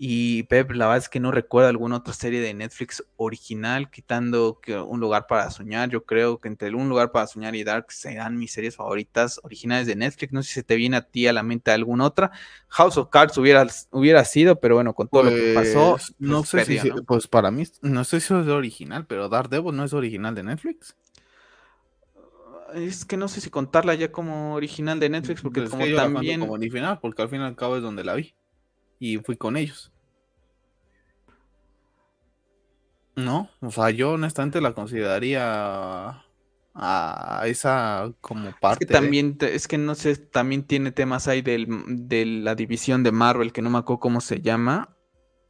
[0.00, 4.60] Y Pep, la verdad es que no recuerdo alguna otra serie de Netflix original, quitando
[4.62, 5.90] que Un lugar para soñar.
[5.90, 9.88] Yo creo que entre Un lugar para soñar y Dark serán mis series favoritas originales
[9.88, 10.32] de Netflix.
[10.32, 12.30] No sé si se te viene a ti a la mente alguna otra.
[12.68, 15.96] House of Cards hubiera, hubiera sido, pero bueno, con todo lo que pasó.
[15.96, 19.74] Pues, no pues, sé si, pues para mí, no sé si es original, pero Daredevil
[19.74, 20.94] no es original de Netflix
[22.74, 26.40] es que no sé si contarla ya como original de Netflix, porque como también.
[26.40, 28.34] como original, porque al fin y al cabo es donde la vi.
[28.98, 29.92] Y fui con ellos.
[33.16, 36.24] No, o sea, yo honestamente la consideraría
[36.74, 38.84] a esa como parte.
[38.84, 43.02] Es que también, es que no sé, también tiene temas ahí del, de la división
[43.02, 44.96] de Marvel, que no me acuerdo cómo se llama.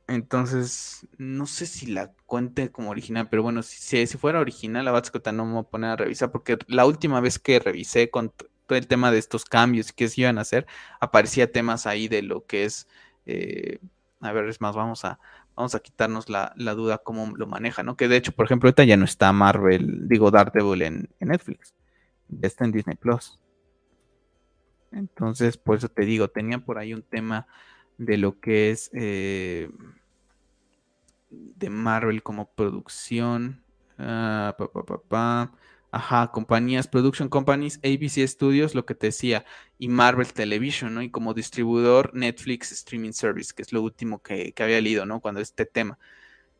[0.06, 4.92] Entonces, no sé si la cuente como original, pero bueno, si, si fuera original, la
[4.92, 8.32] Batscota no me voy a poner a revisar, porque la última vez que revisé con
[8.66, 10.66] todo el tema de estos cambios y qué se iban a hacer,
[10.98, 12.88] aparecía temas ahí de lo que es,
[13.28, 13.78] eh,
[14.20, 15.20] a ver, es más, vamos a,
[15.54, 17.96] vamos a quitarnos la, duda cómo lo maneja, ¿no?
[17.96, 21.74] Que de hecho, por ejemplo, ahorita ya no está Marvel, digo Daredevil en, en Netflix,
[22.28, 23.38] ya está en Disney Plus.
[24.90, 27.46] Entonces, por eso te digo, tenía por ahí un tema
[27.98, 29.70] de lo que es eh,
[31.30, 33.62] de Marvel como producción.
[33.98, 34.56] Ah,
[35.90, 39.46] Ajá, compañías, production companies, ABC Studios, lo que te decía,
[39.78, 41.00] y Marvel Television, ¿no?
[41.02, 45.20] Y como distribuidor, Netflix Streaming Service, que es lo último que, había leído, ¿no?
[45.20, 45.98] Cuando este tema.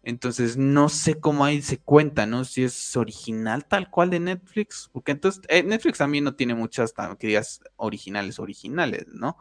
[0.02, 2.44] Entonces, no sé cómo ahí se cuenta, ¿no?
[2.44, 6.94] Si es original tal cual de Netflix, porque entonces eh, Netflix también no tiene muchas,
[7.18, 9.38] que digas, originales, originales, ¿no?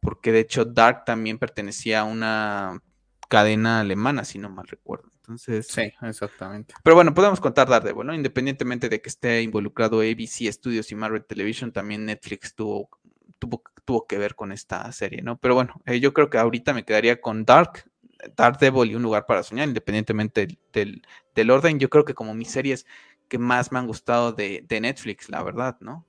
[0.00, 2.82] Porque de hecho Dark también pertenecía a una
[3.28, 5.13] cadena alemana, si no mal recuerdo.
[5.24, 5.68] Entonces.
[5.68, 6.74] Sí, exactamente.
[6.82, 8.14] Pero bueno, podemos contar Daredevil, ¿no?
[8.14, 12.90] Independientemente de que esté involucrado ABC Studios y Marvel Television, también Netflix tuvo,
[13.38, 15.38] tuvo, tuvo que ver con esta serie, ¿no?
[15.38, 17.90] Pero bueno, eh, yo creo que ahorita me quedaría con Dark,
[18.36, 21.02] Daredevil y Un lugar para soñar, independientemente del,
[21.34, 21.78] del, orden.
[21.78, 22.84] Yo creo que como mis series
[23.28, 26.06] que más me han gustado de, de Netflix, la verdad, ¿no?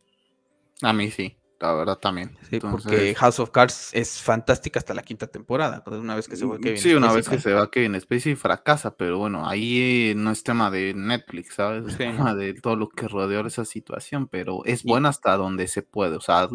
[0.81, 2.37] A mí sí la verdad también.
[2.49, 6.45] Sí, porque House of Cards es fantástica hasta la quinta temporada, una vez que se
[6.45, 10.31] va Kevin Sí, una vez que se va Kevin Spacey fracasa, pero bueno, ahí no
[10.31, 11.85] es tema de Netflix, ¿sabes?
[11.87, 15.81] Es tema de todo lo que rodeó esa situación, pero es bueno hasta donde se
[15.81, 16.47] puede, o sea,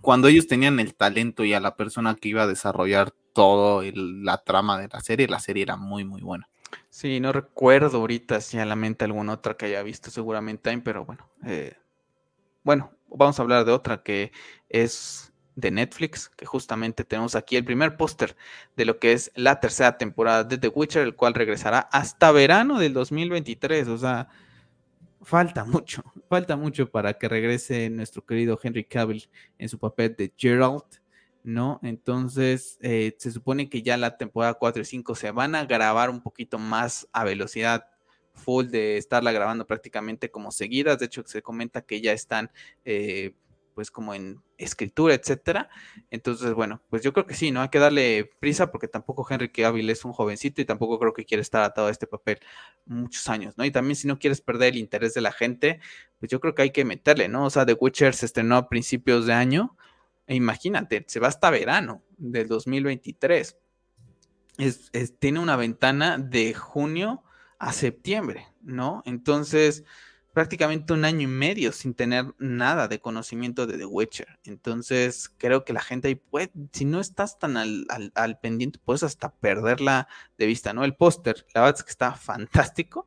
[0.00, 4.38] cuando ellos tenían el talento y a la persona que iba a desarrollar todo la
[4.38, 6.48] trama de la serie, la serie era muy, muy buena.
[6.88, 11.04] Sí, no recuerdo ahorita si a la mente alguna otra que haya visto seguramente, pero
[11.04, 11.76] bueno, eh,
[12.62, 14.32] bueno, vamos a hablar de otra que
[14.68, 18.36] es de Netflix, que justamente tenemos aquí el primer póster
[18.76, 22.78] de lo que es la tercera temporada de The Witcher, el cual regresará hasta verano
[22.78, 23.88] del 2023.
[23.88, 24.28] O sea,
[25.22, 29.28] falta mucho, falta mucho para que regrese nuestro querido Henry Cavill
[29.58, 30.84] en su papel de Gerald,
[31.42, 31.80] ¿no?
[31.82, 36.10] Entonces, eh, se supone que ya la temporada 4 y 5 se van a grabar
[36.10, 37.88] un poquito más a velocidad
[38.36, 40.98] full de estarla grabando prácticamente como seguidas.
[40.98, 42.50] De hecho, se comenta que ya están
[42.84, 43.34] eh,
[43.76, 45.68] pues como en escritura, etcétera.
[46.10, 47.60] Entonces, bueno, pues yo creo que sí, ¿no?
[47.60, 51.26] Hay que darle prisa porque tampoco Henry Cavill es un jovencito y tampoco creo que
[51.26, 52.38] quiere estar atado a este papel
[52.86, 53.66] muchos años, ¿no?
[53.66, 55.80] Y también si no quieres perder el interés de la gente,
[56.18, 57.44] pues yo creo que hay que meterle, ¿no?
[57.44, 59.76] O sea, The Witcher se estrenó a principios de año.
[60.26, 63.58] E imagínate, se va hasta verano del 2023.
[64.56, 67.22] Es, tiene una ventana de junio
[67.58, 69.02] a septiembre, ¿no?
[69.06, 69.84] Entonces,
[70.36, 74.38] prácticamente un año y medio sin tener nada de conocimiento de The Witcher.
[74.44, 79.34] Entonces, creo que la gente ahí puede, si no estás tan al, pendiente, puedes hasta
[79.34, 80.84] perderla de vista, ¿no?
[80.84, 83.06] El póster, la verdad es que está fantástico,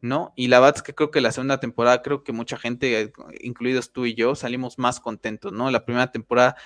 [0.00, 0.32] ¿no?
[0.36, 3.12] Y la verdad es que creo que la segunda temporada, creo que mucha gente,
[3.42, 5.70] incluidos tú y yo, salimos más contentos, ¿no?
[5.70, 6.56] La primera temporada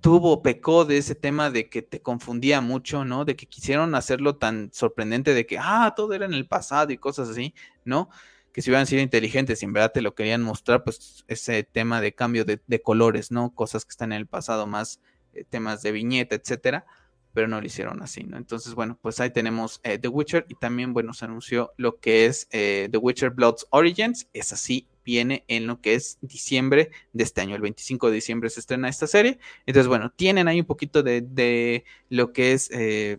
[0.00, 3.24] tuvo, pecó de ese tema de que te confundía mucho, ¿no?
[3.24, 6.98] De que quisieron hacerlo tan sorprendente de que, ah, todo era en el pasado y
[6.98, 7.54] cosas así,
[7.84, 8.08] ¿no?
[8.52, 12.00] Que si hubieran sido inteligentes y en verdad te lo querían mostrar, pues ese tema
[12.00, 13.54] de cambio de, colores, ¿no?
[13.54, 15.00] Cosas que están en el pasado, más
[15.32, 16.86] eh, temas de viñeta, etcétera,
[17.34, 18.36] pero no lo hicieron así, ¿no?
[18.36, 22.26] Entonces, bueno, pues ahí tenemos eh, The Witcher y también, bueno, se anunció lo que
[22.26, 27.24] es eh, The Witcher Bloods Origins, es así, viene en lo que es diciembre de
[27.24, 27.56] este año.
[27.56, 29.38] El 25 de diciembre se estrena esta serie.
[29.64, 33.16] Entonces, bueno, tienen ahí un poquito de, lo que es eh,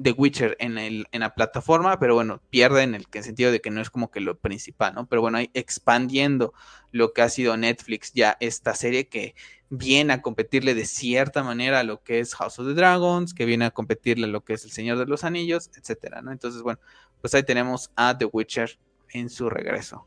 [0.00, 3.72] The Witcher en, el, en la plataforma, pero bueno, pierde en el, sentido de que
[3.72, 5.08] no es como que lo principal, ¿no?
[5.08, 6.54] Pero bueno, ahí expandiendo
[6.92, 9.34] lo que ha sido Netflix ya esta serie que
[9.70, 13.44] viene a competirle de cierta manera a lo que es House of the Dragons, que
[13.44, 16.30] viene a competirle a lo que es El Señor de los Anillos, etcétera, ¿no?
[16.30, 16.78] Entonces, bueno,
[17.20, 18.78] pues ahí tenemos a The Witcher
[19.08, 20.06] en su regreso.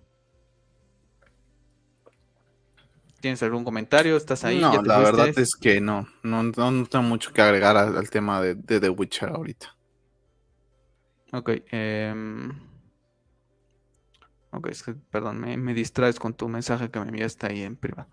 [3.19, 4.15] ¿Tienes algún comentario?
[4.15, 4.59] ¿Estás ahí?
[4.59, 8.55] No, la verdad es que no, no, no, tengo mucho que agregar al, tema de,
[8.55, 9.75] The Witcher ahorita.
[11.33, 12.13] Ok, eh,
[14.51, 14.69] ok,
[15.09, 18.09] perdón, me, me, distraes con tu mensaje que me enviaste ahí en privado.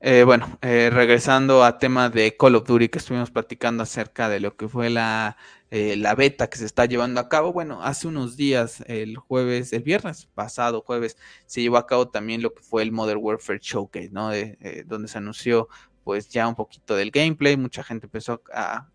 [0.00, 4.38] Eh, bueno, eh, regresando a tema de Call of Duty que estuvimos platicando acerca de
[4.38, 5.36] lo que fue la,
[5.70, 7.52] eh, la beta que se está llevando a cabo.
[7.52, 11.16] Bueno, hace unos días, el jueves, el viernes pasado jueves,
[11.46, 14.30] se llevó a cabo también lo que fue el Modern Warfare Showcase, ¿no?
[14.30, 15.68] De, donde se anunció
[16.04, 18.88] pues ya un poquito del gameplay, mucha gente empezó a,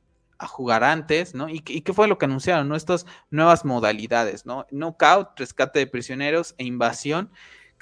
[0.43, 1.47] a jugar antes, ¿no?
[1.49, 2.75] ¿Y, qué fue lo que anunciaron, ¿no?
[2.75, 4.65] Estas nuevas modalidades, ¿no?
[4.71, 7.31] Knockout, rescate de prisioneros e invasión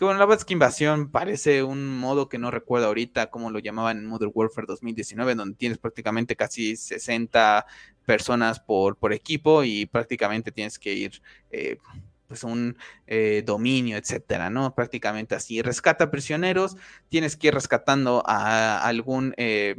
[0.02, 3.60] que bueno, la verdad es Invasión parece un modo que no recuerdo ahorita cómo lo
[3.60, 7.68] llamaban en Modern Warfare 2019, donde tienes prácticamente casi 60
[8.04, 11.22] personas por, por equipo y prácticamente tienes que ir
[11.52, 11.78] eh,
[12.28, 14.74] pues un eh, dominio, etcétera, ¿no?
[14.74, 15.62] Prácticamente así.
[15.62, 16.78] Rescata prisioneros,
[17.10, 19.76] tienes que ir rescatando a algún, eh,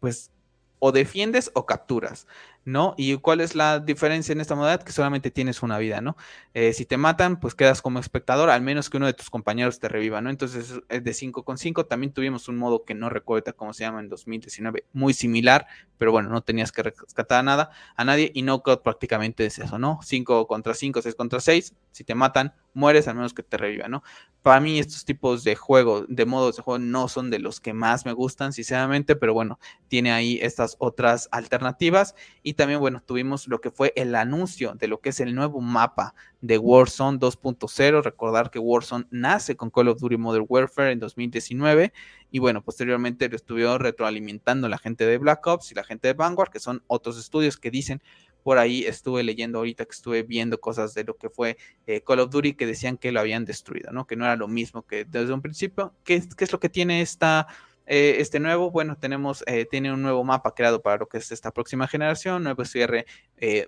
[0.00, 0.30] pues,
[0.78, 2.26] o defiendes o capturas.
[2.66, 2.94] ¿No?
[2.98, 4.82] ¿Y cuál es la diferencia en esta modalidad?
[4.82, 6.16] Que solamente tienes una vida, ¿no?
[6.52, 9.78] Eh, si te matan, pues quedas como espectador, al menos que uno de tus compañeros
[9.78, 10.30] te reviva, ¿no?
[10.30, 11.86] Entonces es de 5 con 5.
[11.86, 15.66] También tuvimos un modo que no recuerdo cómo se llama en 2019, muy similar,
[15.96, 19.78] pero bueno, no tenías que rescatar a nada, a nadie, y Knockout prácticamente es eso,
[19.78, 20.00] ¿no?
[20.02, 21.72] 5 contra 5, 6 contra 6.
[21.92, 24.02] Si te matan, mueres, al menos que te reviva, ¿no?
[24.42, 27.72] Para mí, estos tipos de juego, de modos de juego, no son de los que
[27.72, 29.58] más me gustan, sinceramente, pero bueno,
[29.88, 32.14] tiene ahí estas otras alternativas.
[32.44, 35.60] Y también, bueno, tuvimos lo que fue el anuncio de lo que es el nuevo
[35.60, 38.02] mapa de Warzone 2.0.
[38.04, 41.92] Recordar que Warzone nace con Call of Duty Modern Warfare en 2019
[42.30, 46.14] y bueno, posteriormente lo estuvieron retroalimentando la gente de Black Ops y la gente de
[46.14, 48.02] Vanguard, que son otros estudios que dicen
[48.46, 51.56] por ahí estuve leyendo ahorita que estuve viendo cosas de lo que fue
[51.88, 54.06] eh, Call of Duty que decían que lo habían destruido, ¿no?
[54.06, 55.96] Que no era lo mismo que desde un principio.
[56.04, 57.48] ¿Qué, qué es lo que tiene esta
[57.86, 61.32] eh, este nuevo, bueno, tenemos, eh, tiene un nuevo mapa creado para lo que es
[61.32, 63.06] esta próxima generación, nuevo cierre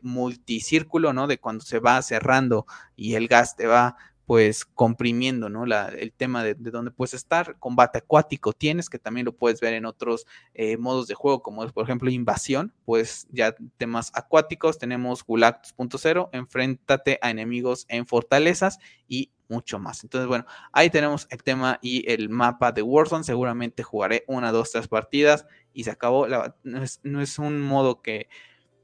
[0.01, 1.27] multicírculo, ¿no?
[1.27, 2.65] De cuando se va cerrando
[2.95, 3.97] y el gas te va
[4.29, 5.65] pues comprimiendo, ¿no?
[5.65, 7.59] La, el tema de, de, dónde puedes estar.
[7.59, 11.65] Combate acuático tienes, que también lo puedes ver en otros eh, modos de juego, como
[11.65, 14.77] es, por ejemplo, invasión, pues ya temas acuáticos.
[14.77, 20.05] Tenemos Gulag 2.0, enfréntate a enemigos en fortalezas y mucho más.
[20.05, 23.25] Entonces, bueno, ahí tenemos el tema y el mapa de Warzone.
[23.25, 26.27] Seguramente jugaré una, dos, tres partidas y se acabó.
[26.29, 28.29] no, es, no, es, un modo que,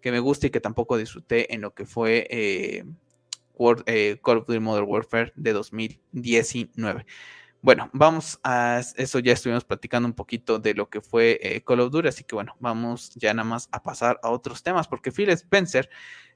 [0.01, 2.27] que, me guste y que tampoco disfruté en lo que fue...
[2.31, 2.85] Eh,
[3.87, 7.05] eh, Call of Duty Modern Warfare de 2019.
[7.65, 11.81] Bueno, vamos a eso, ya estuvimos platicando un poquito de lo que fue eh, Call
[11.81, 15.11] of Duty, así que bueno, vamos ya nada más a pasar a otros temas, porque
[15.11, 15.89] Phil Spencer,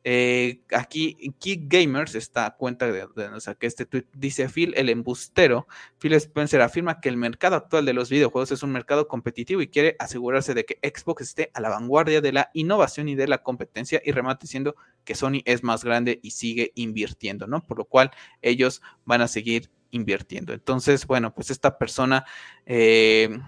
[0.04, 4.88] eh, aquí Key Gamers, esta cuenta de, o sea, que este tweet dice Phil el
[4.88, 5.68] embustero,
[5.98, 9.68] Phil Spencer afirma que el mercado actual de los videojuegos es un mercado competitivo y
[9.68, 13.42] quiere asegurarse de que Xbox esté a la vanguardia de la innovación y de la
[13.42, 17.62] competencia y remate diciendo que Sony es más grande y sigue invirtiendo, ¿no?
[17.66, 20.52] Por lo cual ellos van a seguir invirtiendo.
[20.52, 22.24] Entonces, bueno, pues esta persona
[22.66, 23.38] eh,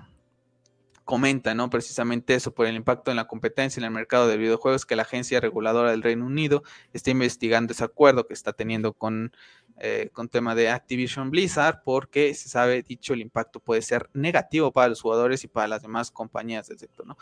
[1.11, 1.69] comenta, ¿no?
[1.71, 5.03] Precisamente eso, por el impacto en la competencia en el mercado de videojuegos, que la
[5.03, 6.63] agencia reguladora del Reino Unido
[6.93, 9.33] está investigando ese acuerdo que está teniendo con,
[9.79, 14.71] eh, con tema de Activision Blizzard, porque se sabe, dicho, el impacto puede ser negativo
[14.71, 17.19] para los jugadores y para las demás compañías del sector, ¿no?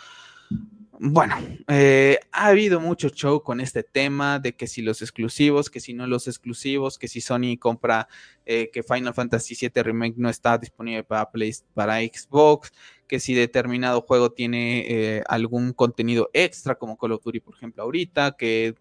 [1.01, 1.37] Bueno,
[1.69, 5.95] eh, ha habido mucho show con este tema de que si los exclusivos, que si
[5.95, 8.09] no los exclusivos, que si Sony compra
[8.45, 12.73] eh, que Final Fantasy VII Remake no está disponible para, Play, para Xbox,
[13.07, 17.85] que si determinado juego tiene eh, algún contenido extra, como Call of Duty, por ejemplo,
[17.85, 18.75] ahorita, que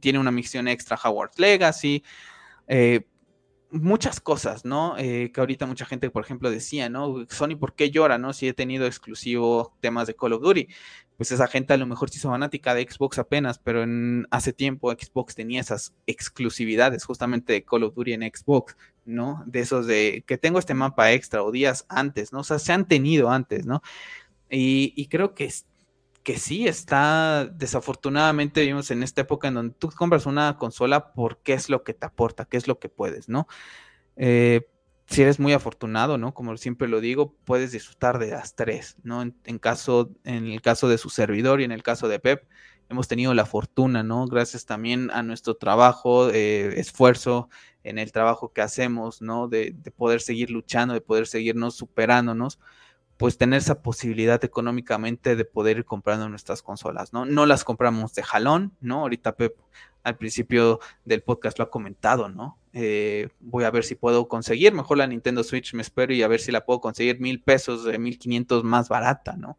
[0.00, 2.02] tiene una misión extra Howard Legacy
[3.82, 4.96] muchas cosas, ¿no?
[4.98, 7.26] Eh, que ahorita mucha gente, por ejemplo, decía, ¿no?
[7.28, 8.32] Sony, ¿por qué llora, no?
[8.32, 10.68] Si he tenido exclusivo temas de Call of Duty.
[11.16, 14.52] Pues esa gente a lo mejor se hizo fanática de Xbox apenas, pero en, hace
[14.52, 18.76] tiempo Xbox tenía esas exclusividades justamente de Call of Duty en Xbox,
[19.06, 19.42] ¿no?
[19.46, 22.40] De esos de que tengo este mapa extra o días antes, ¿no?
[22.40, 23.82] O sea, se han tenido antes, ¿no?
[24.50, 25.50] Y, y creo que
[26.26, 31.52] que sí está, desafortunadamente vivimos en esta época en donde tú compras una consola porque
[31.52, 33.46] es lo que te aporta, qué es lo que puedes, ¿no?
[34.16, 34.68] Eh,
[35.06, 36.34] si eres muy afortunado, ¿no?
[36.34, 39.22] Como siempre lo digo, puedes disfrutar de las tres, ¿no?
[39.22, 42.48] En, caso, en el caso de su servidor y en el caso de Pep,
[42.88, 44.26] hemos tenido la fortuna, ¿no?
[44.26, 47.48] Gracias también a nuestro trabajo, eh, esfuerzo
[47.84, 49.46] en el trabajo que hacemos, ¿no?
[49.46, 52.58] De, poder seguir luchando, de poder seguirnos superándonos,
[53.16, 57.24] pues tener esa posibilidad económicamente de poder ir comprando nuestras consolas, ¿no?
[57.24, 59.00] No las compramos de jalón, ¿no?
[59.00, 59.56] Ahorita Pep
[60.02, 62.58] al principio del podcast lo ha comentado, ¿no?
[62.72, 66.28] Eh, voy a ver si puedo conseguir mejor la Nintendo Switch, me espero y a
[66.28, 69.58] ver si la puedo conseguir mil pesos, mil quinientos más barata, ¿no?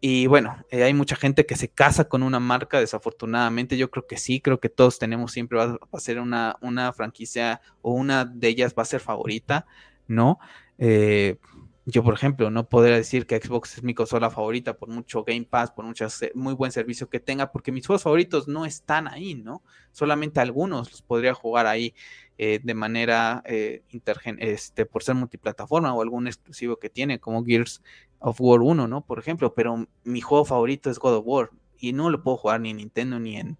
[0.00, 4.06] Y bueno, eh, hay mucha gente que se casa con una marca, desafortunadamente yo creo
[4.06, 8.24] que sí, creo que todos tenemos siempre va, a ser una, una franquicia o una
[8.24, 9.66] de ellas va a ser favorita,
[10.08, 10.38] ¿no?
[10.78, 11.36] Eh,
[11.90, 15.46] yo, por ejemplo, no podría decir que Xbox es mi consola favorita por mucho Game
[15.48, 19.34] Pass, por mucho muy buen servicio que tenga, porque mis juegos favoritos no están ahí,
[19.34, 19.62] ¿no?
[19.92, 21.94] Solamente algunos los podría jugar ahí
[22.38, 23.82] eh, de manera eh,
[24.38, 27.82] este, por ser multiplataforma o algún exclusivo que tiene, como Gears
[28.18, 29.04] of War 1, ¿no?
[29.04, 32.60] Por ejemplo, pero mi juego favorito es God of War y no lo puedo jugar
[32.60, 33.58] ni en Nintendo ni en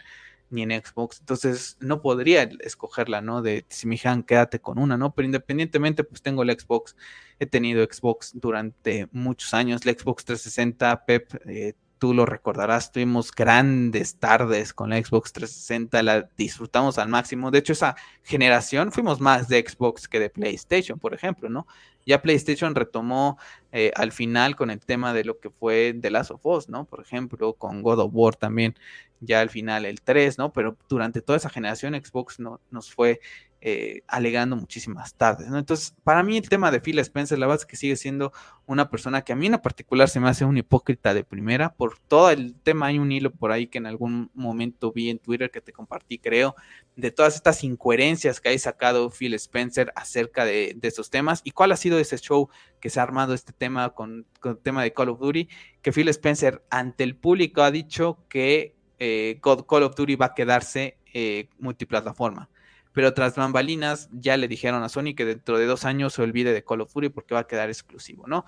[0.51, 1.21] ni en Xbox.
[1.21, 3.43] Entonces no podría escogerla, ¿no?
[3.43, 5.15] De si me dijeran quédate con una, ¿no?
[5.15, 6.97] Pero independientemente, pues tengo el Xbox.
[7.39, 9.85] He tenido Xbox durante muchos años.
[9.87, 16.03] La Xbox 360, Pep, eh, tú lo recordarás, tuvimos grandes tardes con la Xbox 360,
[16.03, 17.51] la disfrutamos al máximo.
[17.51, 17.95] De hecho, esa
[18.25, 21.67] generación fuimos más de Xbox que de PlayStation, por ejemplo, ¿no?
[22.07, 23.39] Ya PlayStation retomó
[23.71, 26.87] eh, al final con el tema de lo que fue The Last of Us, ¿no?
[26.87, 28.75] Por ejemplo, con God of War también,
[29.21, 30.55] ya al final el 3, ¿no?
[30.55, 33.21] Pero durante toda esa generación Xbox no, nos fue
[33.63, 35.49] eh, alegando muchísimas tardes.
[35.49, 38.33] Entonces, para mí el tema de Phil Spencer, la verdad es que sigue siendo
[38.65, 41.99] una persona que a mí en particular se me hace un hipócrita de primera, por
[41.99, 45.51] todo el tema hay un hilo por ahí que en algún momento vi en Twitter
[45.51, 46.55] que te compartí, creo,
[46.97, 51.43] de todas estas incoherencias que ha sacado Phil Spencer acerca de, de estos temas.
[51.45, 52.49] Y cuál ha sido ese show
[52.81, 55.49] que se ha armado este tema con, con el tema de Call of Duty,
[55.83, 60.35] que Phil Spencer ante el público ha dicho que eh, Call of Duty va a
[60.35, 62.49] quedarse eh, multiplataforma
[62.93, 66.53] pero tras bambalinas ya le dijeron a Sony que dentro de dos años se olvide
[66.53, 68.45] de Call of Duty porque va a quedar exclusivo, ¿no?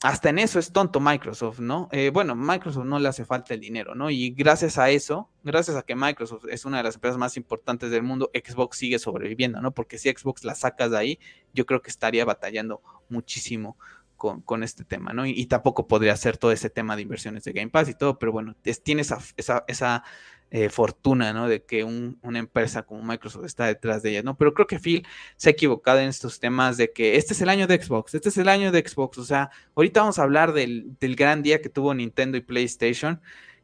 [0.00, 1.88] Hasta en eso es tonto Microsoft, ¿no?
[1.90, 4.10] Eh, bueno, Microsoft no le hace falta el dinero, ¿no?
[4.10, 7.90] Y gracias a eso, gracias a que Microsoft es una de las empresas más importantes
[7.90, 9.72] del mundo, Xbox sigue sobreviviendo, ¿no?
[9.72, 11.18] Porque si Xbox la sacas de ahí,
[11.52, 13.76] yo creo que estaría batallando muchísimo
[14.16, 15.26] con, con, este tema, ¿no?
[15.26, 18.30] Y, tampoco podría hacer todo ese tema de inversiones de Game Pass y todo, pero
[18.30, 18.54] bueno,
[18.84, 20.04] tiene esa, esa, esa
[20.50, 21.46] eh, fortuna, ¿no?
[21.46, 24.36] De que una empresa como Microsoft está detrás de ella, ¿no?
[24.38, 25.06] Pero creo que Phil
[25.36, 28.30] se ha equivocado en estos temas de que este es el año de Xbox, este
[28.30, 31.68] es el año de Xbox, o sea, ahorita vamos a hablar del, gran día que
[31.68, 33.20] tuvo Nintendo y PlayStation.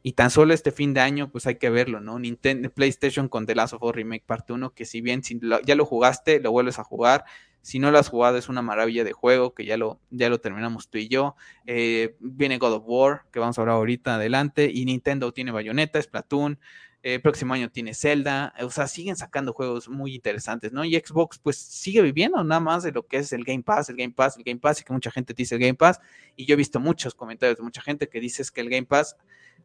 [0.06, 2.18] Y tan solo este fin de año, pues hay que verlo, ¿no?
[2.18, 5.22] Nintendo, PlayStation con The Last of Us Remake Parte 1, que si bien
[5.64, 7.24] ya lo jugaste, lo vuelves a jugar,
[7.64, 10.38] si no lo has jugado, es una maravilla de juego que ya lo, ya lo
[10.38, 11.34] terminamos tú y yo.
[11.64, 14.70] Eh, viene God of War, que vamos a hablar ahorita adelante.
[14.70, 16.58] Y Nintendo tiene Bayonetta, Splatoon.
[17.02, 18.52] Eh, próximo año tiene Zelda.
[18.60, 20.84] O sea, siguen sacando juegos muy interesantes, ¿no?
[20.84, 23.96] Y Xbox, pues sigue viviendo nada más de lo que es el Game Pass, el
[23.96, 26.00] Game Pass, el Game Pass, y que mucha gente dice el Game Pass.
[26.36, 29.16] Y yo he visto muchos comentarios de mucha gente que dice que el Game Pass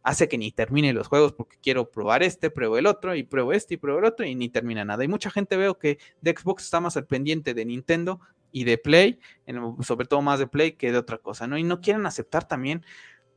[0.04, 3.54] hace que ni termine los juegos porque quiero probar este, pruebo el otro y pruebo
[3.54, 5.04] este y pruebo el otro y ni termina nada.
[5.04, 8.20] Y mucha gente veo que de Xbox está más al pendiente de Nintendo
[8.52, 9.20] y de Play,
[9.82, 11.58] sobre todo más de Play que de otra cosa, ¿no?
[11.58, 12.84] Y no quieren aceptar también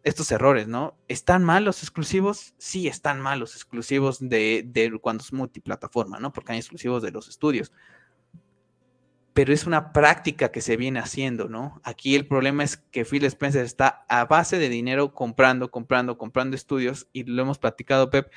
[0.04, 0.96] estos errores, ¿no?
[1.08, 2.54] ¿Están mal los exclusivos?
[2.58, 6.32] Sí, están mal los exclusivos de, de cuando es multiplataforma, ¿no?
[6.32, 7.72] Porque hay exclusivos de los estudios
[9.34, 11.80] pero es una práctica que se viene haciendo, ¿no?
[11.84, 16.54] Aquí el problema es que Phil Spencer está a base de dinero comprando, comprando, comprando
[16.54, 18.30] estudios y lo hemos platicado, Pep.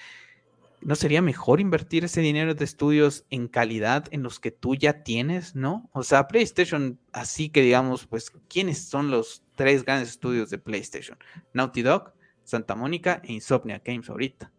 [0.82, 5.04] ¿No sería mejor invertir ese dinero de estudios en calidad en los que tú ya
[5.04, 5.90] tienes, no?
[5.94, 11.18] O sea, PlayStation, así que digamos, pues, ¿quiénes son los tres grandes estudios de PlayStation?
[11.54, 12.14] Naughty Dog,
[12.44, 14.52] Santa Mónica e Insomnia Games ahorita,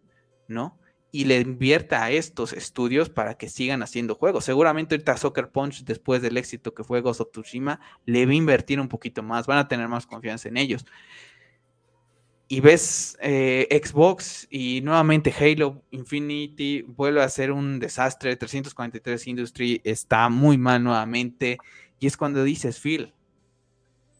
[0.48, 0.78] ¿no?
[1.12, 4.44] Y le invierta a estos estudios para que sigan haciendo juegos.
[4.44, 8.34] Seguramente ahorita Soccer Punch, después del éxito que fue Ghost of Tsushima, le va a
[8.34, 10.84] invertir un poquito más, van a tener más confianza en ellos.
[12.48, 18.36] Y ves eh, Xbox y nuevamente Halo Infinity vuelve a ser un desastre.
[18.36, 21.58] 343 Industry está muy mal nuevamente.
[21.98, 23.12] Y es cuando dices, Phil,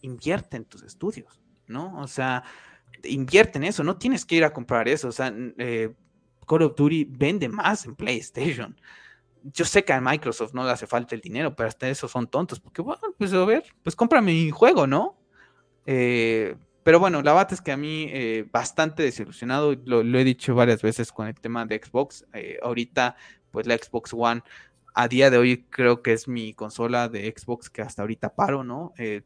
[0.02, 2.00] invierte en tus estudios, ¿no?
[2.00, 2.42] O sea,
[3.04, 5.08] invierte en eso, no tienes que ir a comprar eso.
[5.08, 5.94] O sea, eh,
[6.46, 8.80] Call of Duty vende más en PlayStation.
[9.42, 12.26] Yo sé que a Microsoft no le hace falta el dinero, pero hasta eso son
[12.26, 15.16] tontos, porque bueno, pues a ver, pues cómprame mi juego, ¿no?
[15.86, 20.54] Eh, pero bueno, la bata es que a mí eh, bastante desilusionado, lo, he dicho
[20.54, 22.24] varias veces con el tema de Xbox.
[22.32, 23.16] Eh, ahorita,
[23.50, 24.42] pues la Xbox One
[24.94, 28.64] a día de hoy creo que es mi consola de Xbox que hasta ahorita paro,
[28.64, 28.94] ¿no?
[28.96, 29.22] Eh,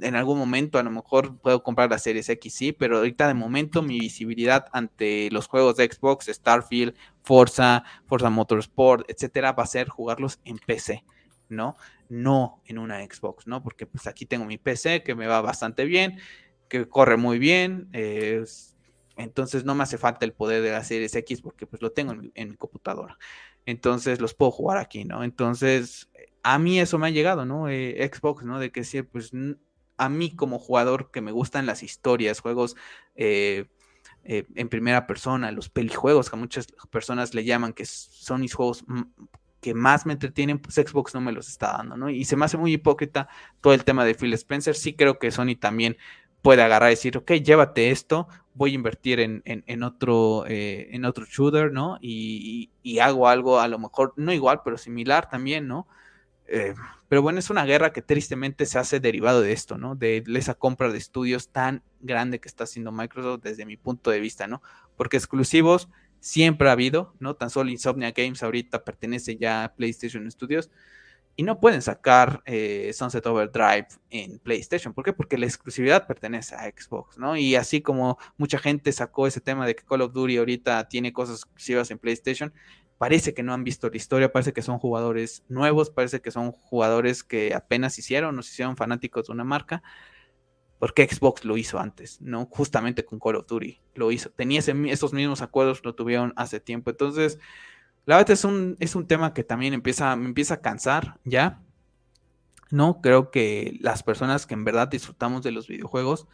[0.00, 3.34] en algún momento a lo mejor puedo comprar la Series X, sí, pero ahorita de
[3.34, 9.66] momento mi visibilidad ante los juegos de Xbox, Starfield, Forza, Forza Motorsport, etcétera, va a
[9.66, 11.04] ser jugarlos en PC,
[11.48, 11.76] ¿no?
[12.08, 13.62] No en una Xbox, ¿no?
[13.62, 16.18] Porque pues aquí tengo mi PC que me va bastante bien,
[16.68, 17.88] que corre muy bien,
[19.16, 22.12] entonces no me hace falta el poder de la Series X porque pues lo tengo
[22.34, 23.18] en mi computadora
[23.68, 25.22] entonces los puedo jugar aquí, ¿no?
[25.22, 26.08] Entonces,
[26.42, 27.68] a mí eso me ha llegado, ¿no?
[27.68, 28.58] Eh, Xbox, ¿no?
[28.58, 29.30] De que sí, pues
[29.98, 32.76] a mí como jugador que me gustan las historias, juegos
[33.14, 33.66] eh,
[34.24, 38.84] eh, en primera persona, los pelijuegos que muchas personas le llaman, que son mis juegos
[39.60, 42.10] que más me entretienen, pues Xbox no me los está dando, ¿no?
[42.10, 43.28] Y se me hace muy hipócrita
[43.60, 44.74] todo el tema de Phil Spencer.
[44.74, 45.96] Sí creo que Sony también
[46.42, 51.04] puede agarrar y decir, ok, llévate esto, voy a invertir en, en, otro, eh, en
[51.04, 51.98] otro shooter, ¿no?
[52.00, 52.70] Y,
[53.00, 55.86] hago algo a lo mejor, no igual, pero similar también, ¿no?
[56.48, 56.74] Eh,
[57.08, 59.94] pero bueno, es una guerra que tristemente se hace derivado de esto, ¿no?
[59.94, 64.20] De esa compra de estudios tan grande que está haciendo Microsoft desde mi punto de
[64.20, 64.62] vista, ¿no?
[64.96, 65.88] Porque exclusivos
[66.20, 67.34] siempre ha habido, ¿no?
[67.36, 70.70] Tan solo Insomnia Games ahorita pertenece ya a PlayStation Studios
[71.36, 74.92] y no pueden sacar eh, Sunset Overdrive en PlayStation.
[74.92, 75.12] ¿Por qué?
[75.12, 77.36] Porque la exclusividad pertenece a Xbox, ¿no?
[77.36, 81.12] Y así como mucha gente sacó ese tema de que Call of Duty ahorita tiene
[81.12, 82.52] cosas exclusivas en PlayStation,
[82.98, 86.52] parece que no han visto la historia, parece que son jugadores nuevos, parece que son
[86.52, 89.82] jugadores que apenas hicieron, no se hicieron fanáticos de una marca,
[90.78, 92.46] porque Xbox lo hizo antes, ¿no?
[92.46, 94.30] Justamente con Call of Duty lo hizo.
[94.30, 96.90] Tenía esos mismos acuerdos, lo tuvieron hace tiempo.
[96.90, 97.38] Entonces,
[98.04, 101.62] la verdad es un, es un tema que también empieza, me empieza a cansar ya.
[102.70, 106.28] No, creo que las personas que en verdad disfrutamos de los videojuegos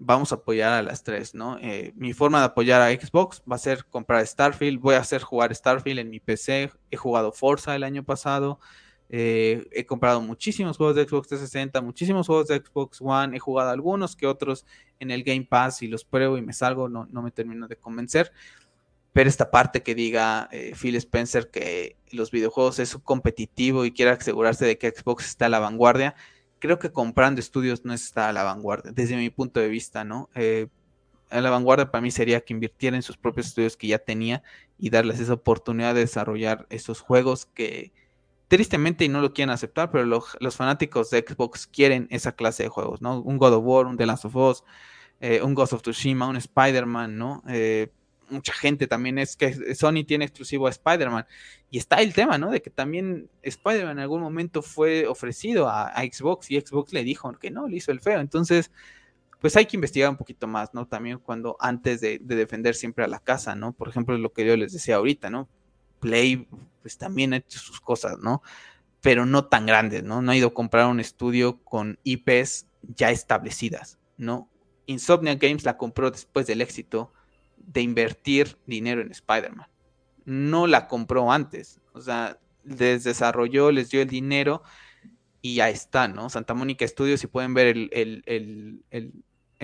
[0.00, 1.58] vamos a apoyar a las tres, ¿no?
[1.60, 5.22] Eh, mi forma de apoyar a Xbox va a ser comprar Starfield, voy a hacer
[5.22, 8.58] jugar Starfield en mi PC, he jugado Forza el año pasado,
[9.10, 13.70] eh, he comprado muchísimos juegos de Xbox 360, muchísimos juegos de Xbox One, he jugado
[13.70, 14.66] algunos que otros
[14.98, 17.76] en el Game Pass y los pruebo y me salgo, no, no me termino de
[17.76, 18.32] convencer
[19.12, 24.12] pero esta parte que diga eh, Phil Spencer que los videojuegos es competitivo y quiere
[24.12, 26.14] asegurarse de que Xbox está a la vanguardia,
[26.60, 30.30] creo que comprando estudios no está a la vanguardia, desde mi punto de vista, ¿no?
[30.34, 30.68] Eh,
[31.30, 34.42] a la vanguardia para mí sería que invirtiera en sus propios estudios que ya tenía
[34.78, 37.92] y darles esa oportunidad de desarrollar esos juegos que
[38.48, 43.00] tristemente no lo quieren aceptar, pero los fanáticos de Xbox quieren esa clase de juegos,
[43.00, 43.20] ¿no?
[43.20, 44.64] Un God of War, un The Last of Us,
[45.20, 47.42] eh, un Ghost of Tsushima, un Spider-Man, ¿no?
[48.30, 51.26] Mucha gente también es que Sony tiene exclusivo a Spider-Man.
[51.70, 52.50] Y está el tema, ¿no?
[52.50, 57.32] De que también Spider-Man en algún momento fue ofrecido a, Xbox y Xbox le dijo
[57.38, 58.20] que no, le hizo el feo.
[58.20, 58.70] Entonces,
[59.40, 60.86] pues hay que investigar un poquito más, ¿no?
[60.86, 63.72] También cuando antes de, defender siempre a la casa, ¿no?
[63.72, 65.48] Por ejemplo, lo que yo les decía ahorita, ¿no?
[66.00, 66.48] Play,
[66.82, 68.42] pues también ha hecho sus cosas, ¿no?
[69.00, 70.22] Pero no tan grandes, ¿no?
[70.22, 74.48] No ha ido a comprar un estudio con IPs ya establecidas, ¿no?
[74.86, 77.12] Insomnia Games la compró después del éxito
[77.66, 79.68] de invertir dinero en Spider-Man.
[80.24, 81.80] No la compró antes.
[81.92, 84.62] O sea, les desarrolló, les dio el dinero
[85.42, 86.28] y ya está, ¿no?
[86.28, 88.82] Santa Mónica Studios, si pueden ver el,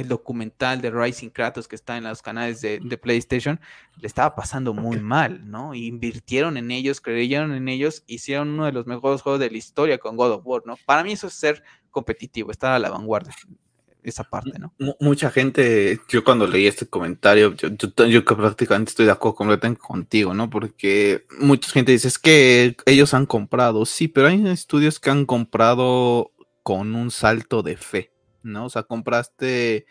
[0.07, 3.61] documental de Rising Kratos que está en los canales de, PlayStation,
[3.97, 5.75] le estaba pasando muy mal, ¿no?
[5.75, 9.99] Invirtieron en ellos, creyeron en ellos, hicieron uno de los mejores juegos de la historia
[9.99, 10.77] con God of War, ¿no?
[10.87, 13.35] Para mí eso es ser competitivo, estar a la vanguardia
[14.07, 14.73] esa parte, ¿no?
[15.01, 17.69] mucha gente, yo cuando leí este comentario, yo,
[18.07, 20.49] yo, prácticamente estoy de acuerdo completamente contigo, ¿no?
[20.49, 25.27] Porque mucha gente dice, es que ellos han comprado, sí, pero hay estudios que han
[25.27, 26.31] comprado
[26.63, 28.13] con un salto de fe,
[28.43, 28.67] ¿no?
[28.67, 29.87] O sea, compraste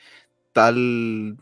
[0.53, 1.37] tal,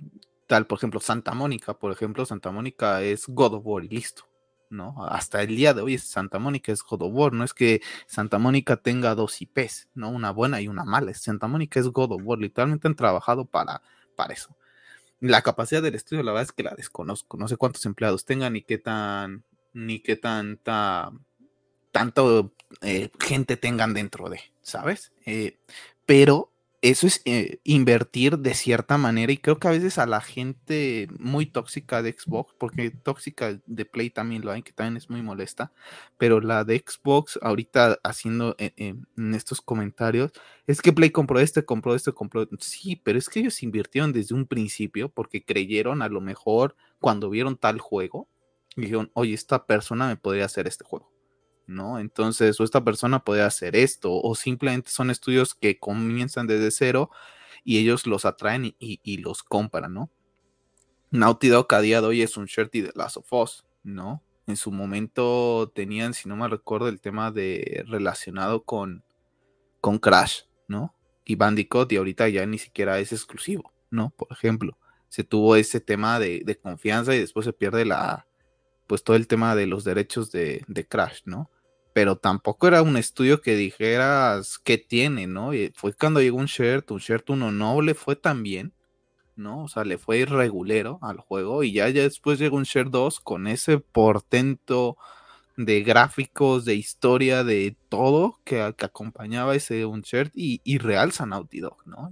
[0.47, 4.23] tal, por ejemplo, Santa Mónica, por ejemplo, Santa Mónica es God of War y listo.
[4.69, 5.05] ¿No?
[5.05, 8.37] Hasta el día de hoy Santa Mónica es God of War, no es que Santa
[8.39, 10.09] Mónica tenga dos IPs, ¿no?
[10.09, 11.13] Una buena y una mala.
[11.13, 13.81] Santa Mónica es God of War, literalmente han trabajado para,
[14.15, 14.55] para eso.
[15.19, 18.53] La capacidad del estudio, la verdad es que la desconozco, no sé cuántos empleados tengan
[18.53, 21.11] ni qué tan, ni qué tanta,
[21.91, 25.13] tanto eh, gente tengan dentro de, ¿sabes?
[25.25, 25.59] Eh,
[26.05, 26.52] pero
[26.83, 31.07] eso es eh, invertir de cierta manera y creo que a veces a la gente
[31.17, 35.21] muy tóxica de Xbox, porque tóxica de Play también lo hay, que también es muy
[35.21, 35.71] molesta,
[36.17, 40.33] pero la de Xbox ahorita haciendo eh, eh, en estos comentarios,
[40.67, 44.35] es que Play compró este, compró este, compró, sí, pero es que ellos invirtieron desde
[44.35, 48.27] un principio porque creyeron a lo mejor cuando vieron tal juego,
[48.75, 51.12] dijeron, oye, esta persona me podría hacer este juego.
[51.67, 51.99] ¿No?
[51.99, 57.09] Entonces, o esta persona puede hacer esto, o simplemente son estudios que comienzan desde cero
[57.63, 60.11] y ellos los atraen y, los compran, ¿no?
[61.11, 64.21] Naughty Dog a día de hoy es un Shirty de Last of Us, ¿no?
[64.47, 69.03] En su momento tenían, si no me recuerdo, el tema de relacionado con,
[69.79, 70.95] con Crash, ¿no?
[71.23, 74.09] Y Bandicoot, y ahorita ya ni siquiera es exclusivo, ¿no?
[74.09, 74.77] Por ejemplo,
[75.07, 78.27] se tuvo ese tema de, de confianza y después se pierde la,
[78.87, 81.49] pues todo el tema de los derechos de, de Crash, ¿no?
[81.93, 85.53] Pero tampoco era un estudio que dijeras qué tiene, ¿no?
[85.53, 88.73] Y fue cuando llegó un shirt, un shirt 1 no le fue tan bien,
[89.35, 89.63] ¿no?
[89.63, 93.19] O sea, le fue irregulero al juego y ya, ya después llegó un Share 2
[93.19, 94.97] con ese portento
[95.57, 101.77] de gráficos, de historia, de todo que, acompañaba ese Uncharted y, y realza Naughty Dog,
[101.85, 102.11] ¿no?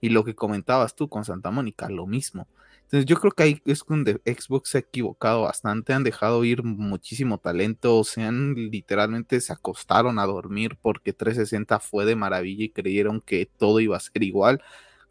[0.00, 2.48] Y, lo que comentabas tú con Santa Mónica, lo mismo.
[2.92, 6.62] Entonces yo creo que ahí es donde Xbox se ha equivocado bastante, han dejado ir
[6.62, 12.68] muchísimo talento, se han literalmente se acostaron a dormir porque 360 fue de maravilla y
[12.68, 14.60] creyeron que todo iba a ser igual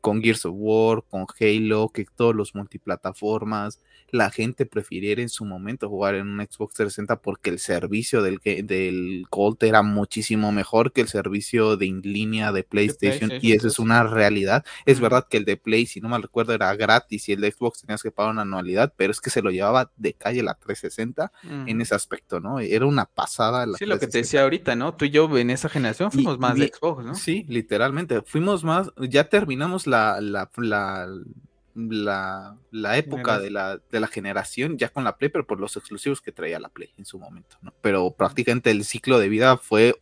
[0.02, 3.80] con Gears of War, con Halo, que todos los multiplataformas,
[4.10, 8.40] la gente prefiriera en su momento jugar en un Xbox 360 porque el servicio del,
[8.44, 13.68] del Gold era muchísimo mejor que el servicio de en línea de PlayStation, y eso
[13.68, 14.66] es una realidad.
[14.86, 17.52] Es verdad que el de Play, si no me recuerdo, era gratis y el de
[17.52, 20.56] Xbox tenías que pagar una anualidad, pero es que se lo llevaba de calle la
[20.56, 21.32] 360
[21.68, 22.60] en ese aspecto, ¿no?
[22.60, 23.66] Era una pasada.
[23.66, 24.96] La sí, lo que te decía ahorita, ¿no?
[24.96, 27.16] Tú y yo en esa generación fuimos más de Xbox, ¿no?
[27.16, 28.22] Sí, literalmente.
[28.22, 30.20] Fuimos más, ya terminamos la, la,
[32.72, 36.22] la, época de la, de la, generación ya con la Play, pero por los exclusivos
[36.22, 37.74] que traía la Play en su momento, ¿no?
[37.82, 39.96] Pero prácticamente el ciclo de vida fue,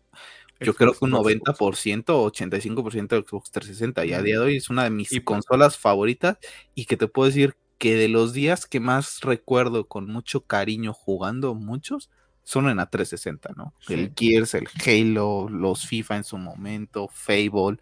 [0.59, 4.57] yo creo que un 90% o 85% de Xbox 360 y a día de hoy
[4.57, 6.37] es una de mis consolas favoritas
[6.75, 10.93] y que te puedo decir que de los días que más recuerdo con mucho cariño
[10.93, 12.09] jugando muchos
[12.43, 13.73] son en la 360, ¿no?
[13.87, 17.77] El Gears, el Halo, los FIFA en su momento, Fable,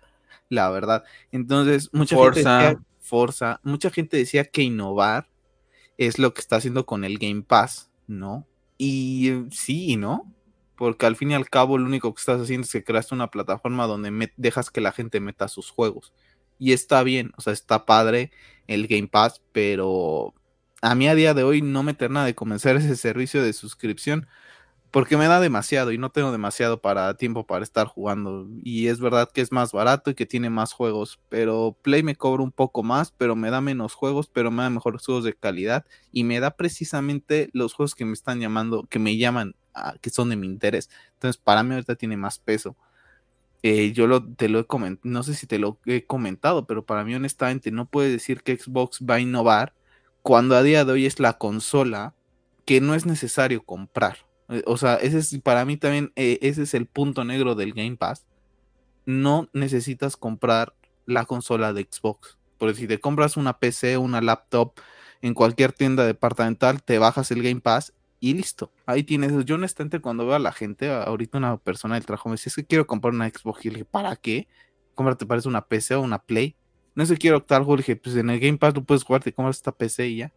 [0.49, 1.03] la verdad.
[1.31, 5.29] Entonces, mucha gente decía, Forza, mucha gente decía que innovar
[5.97, 8.47] es lo que está haciendo con el Game Pass, ¿no?
[8.77, 10.31] Y sí y no,
[10.75, 13.31] porque al fin y al cabo lo único que estás haciendo es que creaste una
[13.31, 16.13] plataforma donde dejas que la gente meta sus juegos.
[16.59, 18.31] Y está bien, o sea, está padre
[18.67, 20.33] el Game Pass, pero
[20.81, 24.27] a mí a día de hoy no me termina de convencer ese servicio de suscripción
[24.97, 28.47] porque me da demasiado y no tengo demasiado para tiempo para estar jugando.
[28.63, 32.15] Y es verdad que es más barato y que tiene más juegos, pero Play me
[32.15, 35.35] cobra un poco más, pero me da menos juegos, pero me da mejores juegos de
[35.35, 39.99] calidad y me da precisamente los juegos que me están llamando, que me llaman, a,
[40.01, 40.89] que son de mi interés.
[41.13, 42.75] Entonces, para mí ahorita tiene más peso.
[43.61, 46.83] Eh, yo lo, te lo he comentado, no sé si te lo he comentado, pero
[46.83, 49.75] para mí honestamente no puede decir que Xbox va a innovar
[50.23, 52.15] cuando a día de hoy es la consola
[52.65, 54.26] que no es necesario comprar
[54.65, 57.97] o sea, ese es para mí también, eh, ese es el punto negro del Game
[57.97, 58.25] Pass.
[59.05, 60.73] No necesitas comprar
[61.05, 62.37] la consola de Xbox.
[62.57, 64.73] Porque si te compras una PC, una laptop
[65.21, 68.71] en cualquier tienda departamental, te bajas el Game Pass y listo.
[68.85, 69.45] Ahí tienes.
[69.45, 72.55] Yo honestamente cuando veo a la gente, ahorita una persona del trabajo me dice, es
[72.55, 73.65] que quiero comprar una Xbox.
[73.65, 74.47] Y le dije, ¿para qué?
[75.17, 76.55] te parece una PC o una Play.
[76.95, 77.65] No sé, quiero optar.
[77.65, 80.17] Le dije, pues en el Game Pass tú puedes jugar, te compras esta PC y
[80.17, 80.33] ya.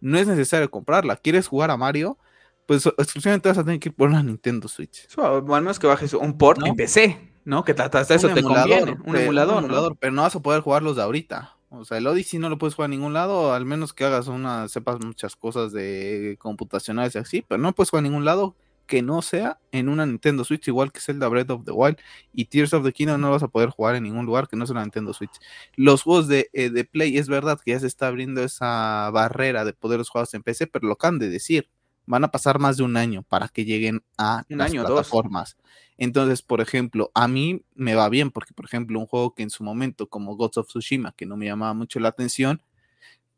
[0.00, 1.16] No es necesario comprarla.
[1.16, 2.18] ¿Quieres jugar a Mario?
[2.66, 5.06] Pues exclusivamente vas a tener que ir por una Nintendo Switch.
[5.16, 7.64] O al menos que bajes un port en PC, ¿no?
[7.64, 8.96] Que hasta eso te conviene.
[9.04, 10.22] Un emulador, pero, ¿no?
[10.22, 11.56] vas a poder jugarlos de ahorita.
[11.70, 14.28] O sea, el Odyssey no lo puedes jugar a ningún lado, al menos que hagas
[14.28, 18.54] una, sepas muchas cosas de computacionales y así, pero no puedes jugar a ningún lado
[18.86, 21.96] que no sea en una Nintendo Switch, igual que Zelda Breath of the Wild
[22.32, 24.66] y Tears of the Kingdom no vas a poder jugar en ningún lugar que no
[24.66, 25.32] sea una Nintendo Switch.
[25.74, 29.64] Los juegos de, eh, de Play, es verdad que ya se está abriendo esa barrera
[29.64, 31.70] de poder los juegos en PC, pero lo que han de decir,
[32.06, 35.56] van a pasar más de un año para que lleguen a las plataformas.
[35.96, 39.50] Entonces, por ejemplo, a mí me va bien porque, por ejemplo, un juego que en
[39.50, 42.62] su momento, como Ghost of Tsushima, que no me llamaba mucho la atención,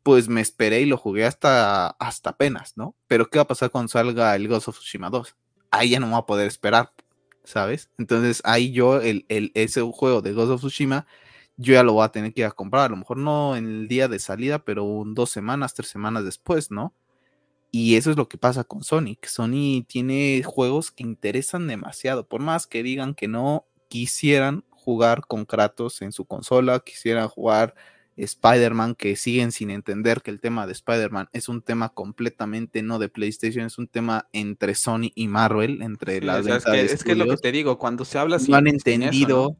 [0.03, 2.95] pues me esperé y lo jugué hasta, hasta apenas, ¿no?
[3.07, 5.35] Pero ¿qué va a pasar cuando salga el Ghost of Tsushima 2?
[5.69, 6.93] Ahí ya no va a poder esperar,
[7.43, 7.89] ¿sabes?
[7.97, 11.05] Entonces ahí yo, el, el, ese juego de Ghost of Tsushima,
[11.57, 13.65] yo ya lo voy a tener que ir a comprar, a lo mejor no en
[13.65, 16.93] el día de salida, pero dos semanas, tres semanas después, ¿no?
[17.71, 19.25] Y eso es lo que pasa con Sonic.
[19.27, 22.27] Sony tiene juegos que interesan demasiado.
[22.27, 27.75] Por más que digan que no quisieran jugar con Kratos en su consola, quisieran jugar
[28.15, 32.97] Spider-Man, que siguen sin entender que el tema de Spider-Man es un tema completamente no
[32.97, 37.11] de PlayStation, es un tema entre Sony y Marvel, entre las es que, es que
[37.11, 39.55] es lo que te digo, cuando se habla no han entendido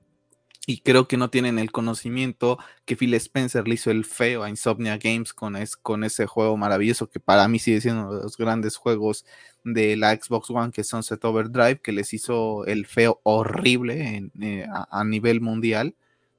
[0.70, 4.50] y creo que no tienen el conocimiento que Phil Spencer le hizo el feo a
[4.50, 8.24] Insomnia Games con, es, con ese juego maravilloso que para mí sigue siendo uno de
[8.24, 9.26] los grandes juegos
[9.64, 14.68] de la Xbox One que son Set Overdrive, que les hizo el feo horrible eh,
[14.70, 15.96] a, nivel mundial.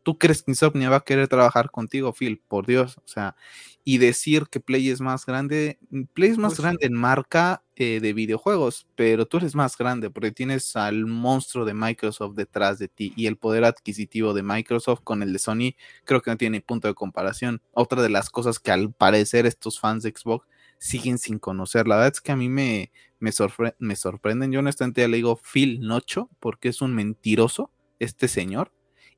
[0.08, 2.40] ¿Tú crees que Insomnia va a querer trabajar contigo, Phil?
[2.48, 3.36] Por Dios, o sea,
[3.84, 5.78] y decir que Play es más grande,
[6.14, 10.08] Play es más pues grande en marca, eh, de videojuegos, pero tú eres más grande
[10.08, 15.00] porque tienes al monstruo de Microsoft detrás de ti y el poder adquisitivo de Microsoft
[15.04, 15.76] con el de Sony
[16.06, 17.60] creo que no tiene punto de comparación.
[17.72, 20.46] Otra de las cosas que al parecer estos fans de Xbox
[20.78, 21.86] siguen sin conocer.
[21.86, 23.30] La verdad es que a mí me, me,
[23.78, 24.52] me sorprenden.
[24.52, 28.72] Yo honestamente ya le digo Phil Nocho porque es un mentiroso este señor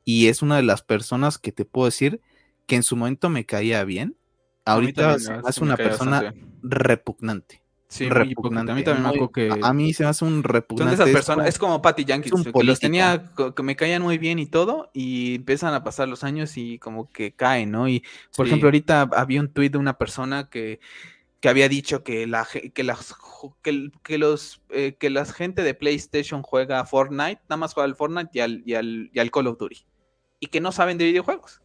[0.04, 2.20] y es una de las personas que te puedo decir
[2.66, 4.16] que en su momento me caía bien.
[4.64, 7.62] Ahorita es una persona repugnante.
[7.88, 8.70] Sí, repugnante.
[8.70, 9.50] A mí también me acuerdo que.
[9.62, 10.96] A, mí se me hace un repugnante.
[10.96, 14.38] Son esas personas, es como, Patty Yankee, que los tenía, que me caían muy bien
[14.38, 17.88] y todo, y empiezan a pasar los años y como que caen, ¿no?
[17.88, 18.04] Y,
[18.36, 20.78] por ejemplo, ahorita había un tuit de una persona que
[21.40, 23.16] que había dicho que la que las
[23.62, 27.96] que, los eh, que la gente de PlayStation juega a Fortnite, nada más juega al
[27.96, 29.86] Fortnite y al, y al, y al Call of Duty
[30.40, 31.62] y que no saben de videojuegos.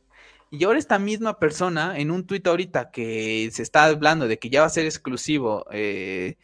[0.52, 4.50] Y ahora esta misma persona en un tuit ahorita que se está hablando de que
[4.50, 6.38] ya va a ser exclusivo eh,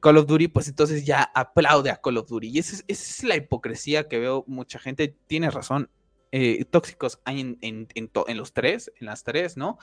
[0.00, 2.48] Call of Duty, pues entonces ya aplaude a Call of Duty.
[2.48, 5.14] Y esa es, la hipocresía que veo mucha gente.
[5.26, 5.90] Tiene razón.
[6.32, 9.78] Eh, tóxicos hay en, en, en, los tres, en las tres, ¿no?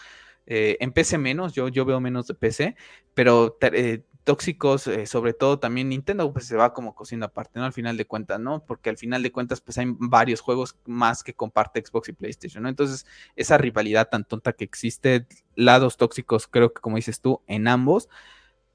[0.45, 2.75] Eh, en PC menos, yo, yo veo menos de PC,
[3.13, 7.65] pero eh, tóxicos, eh, sobre todo también Nintendo, pues se va como cociendo aparte, ¿no?
[7.65, 8.63] Al final de cuentas, ¿no?
[8.65, 12.63] Porque al final de cuentas, pues hay varios juegos más que comparte Xbox y PlayStation,
[12.63, 12.69] ¿no?
[12.69, 13.05] Entonces,
[13.35, 18.09] esa rivalidad tan tonta que existe, lados tóxicos, creo que como dices tú, en ambos,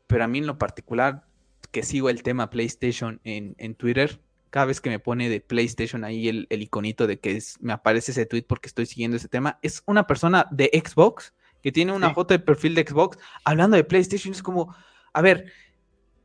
[0.06, 1.26] pero a mí en lo particular,
[1.70, 6.04] que sigo el tema PlayStation en, en Twitter, cada vez que me pone de PlayStation
[6.04, 9.58] ahí el, el iconito de que me aparece ese tweet porque estoy siguiendo ese tema,
[9.62, 11.34] es una persona de Xbox
[11.64, 14.34] que tiene una foto de perfil de Xbox hablando de PlayStation.
[14.34, 14.76] Es como,
[15.14, 15.52] a ver,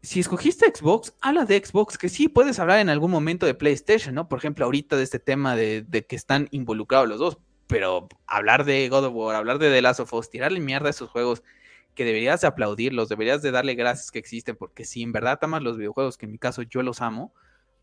[0.01, 4.15] si escogiste Xbox, habla de Xbox, que sí puedes hablar en algún momento de PlayStation,
[4.15, 4.27] ¿no?
[4.27, 7.37] Por ejemplo, ahorita de este tema de, que están involucrados los dos,
[7.67, 10.89] pero hablar de God of War, hablar de The Last of Us, tirarle mierda a
[10.89, 11.43] esos juegos
[11.93, 15.61] que deberías de aplaudirlos, deberías de darle gracias que existen, porque si en verdad amas
[15.61, 17.33] los videojuegos, que en mi caso yo los amo,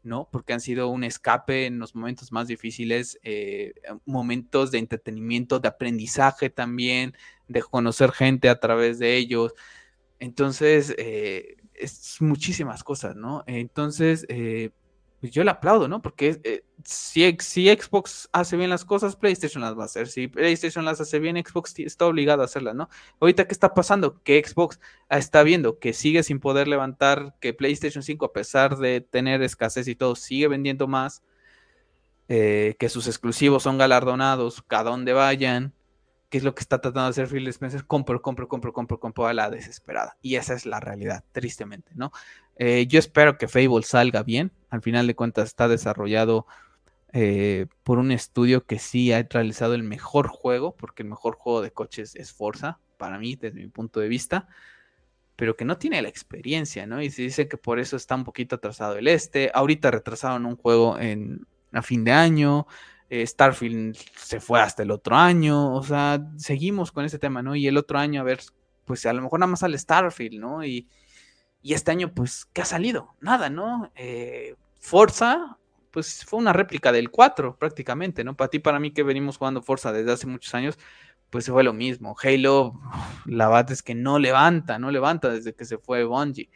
[0.03, 0.29] ¿no?
[0.33, 3.75] Porque han sido un escape en los momentos más difíciles, eh,
[4.07, 7.15] momentos de entretenimiento, de aprendizaje también,
[7.47, 9.53] de conocer gente a través de ellos.
[10.19, 13.45] Entonces, eh, es muchísimas cosas, ¿no?
[13.47, 14.71] Entonces, eh,
[15.21, 16.01] pues yo le aplaudo, ¿no?
[16.01, 20.09] Porque eh, si, si, Xbox hace bien las cosas, PlayStation las va a hacer.
[20.09, 22.89] Si PlayStation las hace bien, Xbox está obligado a hacerlas, ¿no?
[23.21, 24.23] Ahorita, ¿qué está pasando?
[24.23, 24.81] Que Xbox
[25.11, 29.89] está viendo que sigue sin poder levantar, que PlayStation 5, a pesar de tener escasez
[29.89, 31.23] y todo, sigue vendiendo más,
[32.29, 35.73] que sus exclusivos son galardonados, cada donde vayan,
[36.29, 39.27] que es lo que está tratando de hacer Phil Spencer, compro, compro, compro, compro, compro
[39.27, 40.17] a la desesperada.
[40.23, 42.13] Y esa es la realidad, tristemente, ¿no?
[42.57, 44.53] Eh, yo espero que Fable salga bien.
[44.71, 46.47] Al final de cuentas está desarrollado
[47.13, 51.63] eh, por un estudio que sí ha realizado el mejor juego, porque el mejor juego
[51.63, 54.49] de coches es Forza, para mí, desde mi punto de vista,
[55.37, 57.01] pero que no tiene la experiencia, ¿no?
[57.03, 59.51] Y se dice que por eso está un poquito atrasado el este.
[59.55, 62.67] Ahorita retrasaron un juego en, a fin de año.
[63.09, 67.55] Eh, Starfield se fue hasta el otro año, o sea, seguimos con ese tema, ¿no?
[67.55, 68.41] Y el otro año, a ver,
[68.85, 70.65] pues a lo mejor nada más sale Starfield, ¿no?
[70.65, 70.89] Y,
[71.63, 73.17] este año, pues, ¿qué ha salido?
[73.21, 73.91] Nada, ¿no?
[73.97, 75.59] Eh, Forza,
[75.91, 78.37] pues fue una réplica del 4 prácticamente, ¿no?
[78.37, 80.79] Para ti, para mí que venimos jugando Forza desde hace muchos años,
[81.31, 82.15] pues fue lo mismo.
[82.23, 82.81] Halo,
[83.25, 86.51] la verdad es que no levanta, no levanta desde que se fue Bungie.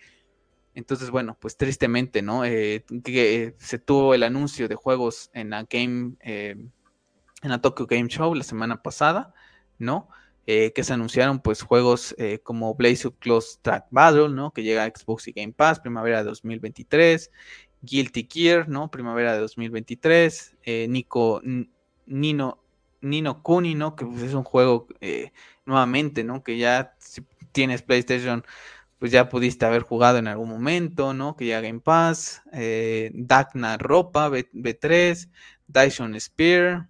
[0.74, 2.44] Entonces, bueno, pues tristemente, ¿no?
[2.44, 6.56] Eh, que se tuvo el anuncio de juegos en la Game, eh,
[7.42, 9.34] en la Tokyo Game Show la semana pasada,
[9.78, 10.08] ¿no?
[10.46, 14.52] Eh, que se anunciaron pues juegos como Blaze of Close Track Battle, ¿no?
[14.52, 17.30] Que llega a Xbox y Game Pass, primavera de 2023,
[17.82, 18.90] Guilty Gear, ¿no?
[18.90, 20.56] Primavera de 2023,
[20.88, 21.42] Nico,
[22.06, 22.62] Nino,
[23.00, 23.96] Nino Kuni, ¿no?
[23.96, 24.88] Que pues, es un juego
[25.66, 26.42] nuevamente, ¿no?
[26.42, 26.96] Que ya
[27.52, 28.44] tienes PlayStation
[29.00, 31.34] pues ya pudiste haber jugado en algún momento, ¿no?
[31.34, 34.44] Que ya Game Pass, eh, Dagna Ropa B,
[34.78, 35.30] 3
[35.66, 36.86] Dyson Spear,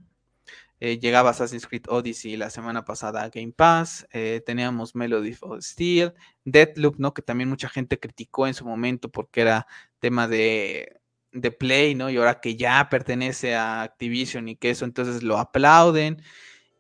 [0.81, 5.61] eh, llegaba Assassin's Creed Odyssey la semana pasada a Game Pass, eh, teníamos Melody of
[5.63, 6.13] Steel,
[6.45, 7.15] Deathloop, ¿no?
[7.15, 9.69] Que también mucha gente criticó en su momento porque era
[10.01, 11.01] tema de,
[11.31, 12.11] de Play, ¿no?
[12.11, 16.21] Y ahora que ya pertenece a Activision y que eso entonces lo aplauden.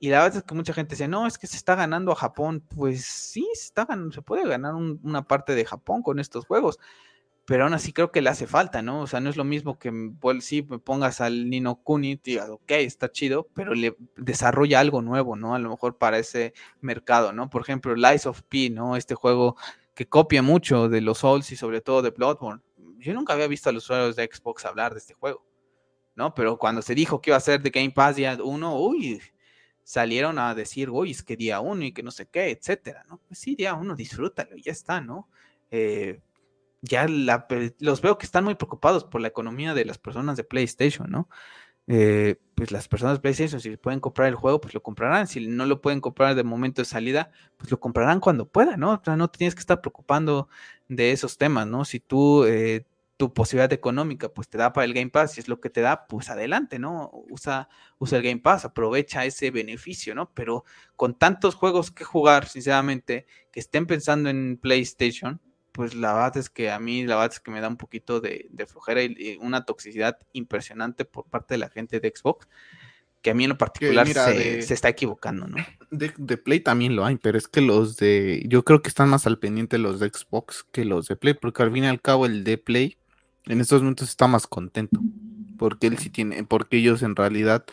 [0.02, 2.16] Y la verdad es que mucha gente decía, no, es que se está ganando a
[2.16, 2.64] Japón.
[2.74, 6.78] Pues sí, se, está se puede ganar una parte de Japón con estos juegos.
[7.44, 9.02] Pero aún así creo que le hace falta, ¿no?
[9.02, 12.16] O sea, no es lo mismo que pues, sí me pongas al Nino Kuni y
[12.16, 15.54] digas, ok, está chido, pero le desarrolla algo nuevo, ¿no?
[15.54, 17.50] A lo mejor para ese mercado, ¿no?
[17.50, 18.96] Por ejemplo, Lies of P, ¿no?
[18.96, 19.56] Este juego
[19.94, 22.62] que copia mucho de los Souls y sobre todo de Bloodborne.
[22.98, 25.44] Yo nunca había visto a los usuarios de Xbox hablar de este juego,
[26.14, 26.34] ¿no?
[26.34, 29.20] Pero cuando se dijo que iba a ser de Game Pass día uno, uy,
[29.90, 33.18] salieron a decir, uy, es que día uno y que no sé qué, etcétera, ¿no?
[33.26, 35.28] Pues sí, día uno, disfrútalo, ya está, ¿no?
[35.72, 36.20] Eh,
[36.80, 41.10] ya los veo que están muy preocupados por la economía de las personas de PlayStation,
[41.10, 41.28] ¿no?
[41.88, 45.26] Eh, pues las personas de PlayStation, si pueden comprar el juego, pues lo comprarán.
[45.26, 48.92] Si no lo pueden comprar de momento de salida, pues lo comprarán cuando puedan, ¿no?
[48.92, 50.48] O sea, no tienes que estar preocupando
[50.86, 51.84] de esos temas, ¿no?
[51.84, 52.86] Si tú, eh,
[53.20, 55.82] tu posibilidad económica, pues te da para el Game Pass, si es lo que te
[55.82, 57.10] da, pues adelante, ¿no?
[57.28, 57.68] Usa,
[57.98, 60.32] usa el Game Pass, aprovecha ese beneficio, ¿no?
[60.32, 60.64] Pero
[60.96, 65.38] con tantos juegos que jugar, sinceramente, que estén pensando en PlayStation,
[65.70, 68.22] pues la verdad es que a mí la verdad es que me da un poquito
[68.22, 72.48] de, flojera y, una toxicidad impresionante por parte de la gente de Xbox,
[73.20, 75.58] que a mí en lo particular se, está equivocando, ¿no?
[75.90, 79.26] De, Play también lo hay, pero es que los de, yo creo que están más
[79.26, 82.24] al pendiente los de Xbox que los de Play, porque al fin y al cabo
[82.24, 82.96] el de Play
[83.46, 85.00] en estos momentos está más contento,
[85.58, 87.64] porque él sí tiene, porque ellos en realidad,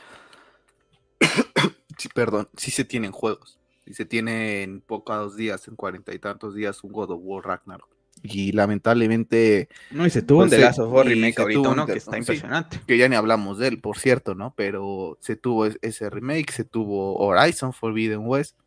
[1.98, 3.60] sí, perdón, sí se tienen juegos.
[3.86, 7.46] Y se tiene en pocos días, en cuarenta y tantos días, un God of War
[7.46, 7.88] Ragnarok.
[8.24, 9.70] Y lamentablemente.
[9.92, 11.86] No, y se tuvo un The Last of remake ahorita, ¿no?
[11.86, 12.82] Que está impresionante.
[12.86, 14.54] que ya ni hablamos de él, por cierto, ¿no?
[14.58, 18.58] Pero se tuvo ese remake, se tuvo Horizon Forbidden West.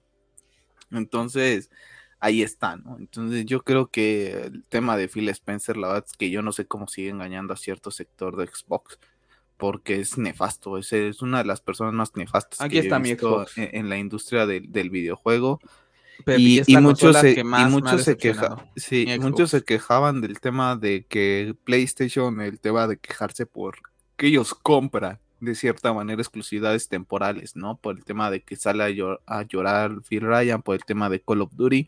[0.91, 1.71] Entonces,
[2.21, 2.97] ahí está, ¿no?
[2.99, 6.53] Entonces, yo creo que el tema de Phil Spencer, la verdad es que yo no
[6.53, 8.99] sé cómo sigue engañando a cierto sector de Xbox
[9.57, 13.01] porque es nefasto, es, es una de las personas más nefastas Aquí que está he
[13.01, 15.61] visto en, la industria del, videojuego.
[16.27, 18.17] y, muchos se, muchos se
[18.77, 23.77] sí, muchos se quejaban del tema de que PlayStation, el tema de quejarse por
[24.17, 27.77] que ellos compran de cierta manera exclusividades temporales, ¿no?
[27.77, 31.21] Por el tema de que sale a, a llorar Phil Ryan, por el tema de
[31.21, 31.87] Call of Duty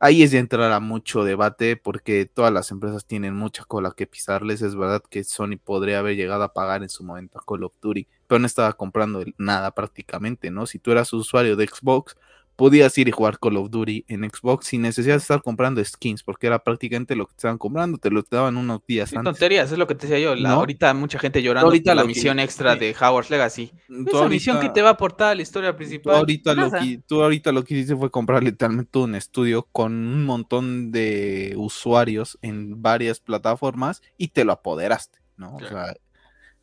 [0.00, 4.06] ahí es de entrar a mucho debate porque todas las empresas tienen mucha cola que
[4.06, 4.62] pisarles.
[4.62, 7.74] Es verdad que Sony podría haber llegado a pagar en su momento a Call of
[7.80, 10.66] Duty, pero no estaba comprando nada prácticamente, ¿no?
[10.66, 12.16] Si tú eras usuario de Xbox,
[12.60, 16.22] podías ir y jugar Call of Duty en Xbox sin necesidad de estar comprando skins,
[16.22, 19.32] porque era prácticamente lo que te estaban comprando, te lo daban unos días sí, antes.
[19.32, 20.46] tonterías, es lo que te decía yo.
[20.46, 23.72] Ahorita mucha gente llorando ahorita la misión extra de Howard's Legacy.
[24.06, 26.12] Esa misión que te va a aportar la historia principal.
[26.12, 29.94] Tú ahorita, lo que, tú ahorita lo que hiciste fue comprar literalmente un estudio con
[29.94, 35.56] un montón de usuarios en varias plataformas y te lo apoderaste, ¿no?
[35.56, 35.94] O sea,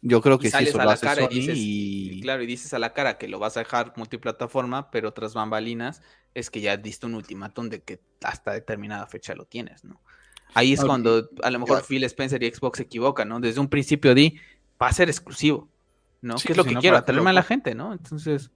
[0.01, 2.93] yo creo que sí, eso a la cara y, dices, claro, y dices a la
[2.93, 6.01] cara que lo vas a dejar multiplataforma, pero otras bambalinas
[6.33, 10.01] es que ya diste un ultimátum de que hasta determinada fecha lo tienes, ¿no?
[10.53, 13.39] Ahí es cuando a lo mejor Phil Spencer y Xbox se equivocan, ¿no?
[13.39, 14.39] Desde un principio di,
[14.81, 15.67] va a ser exclusivo,
[16.21, 16.35] ¿no?
[16.35, 16.97] ¿Qué es lo que quiero?
[16.97, 17.91] Atraerme a la gente, ¿no?
[17.91, 18.51] Entonces,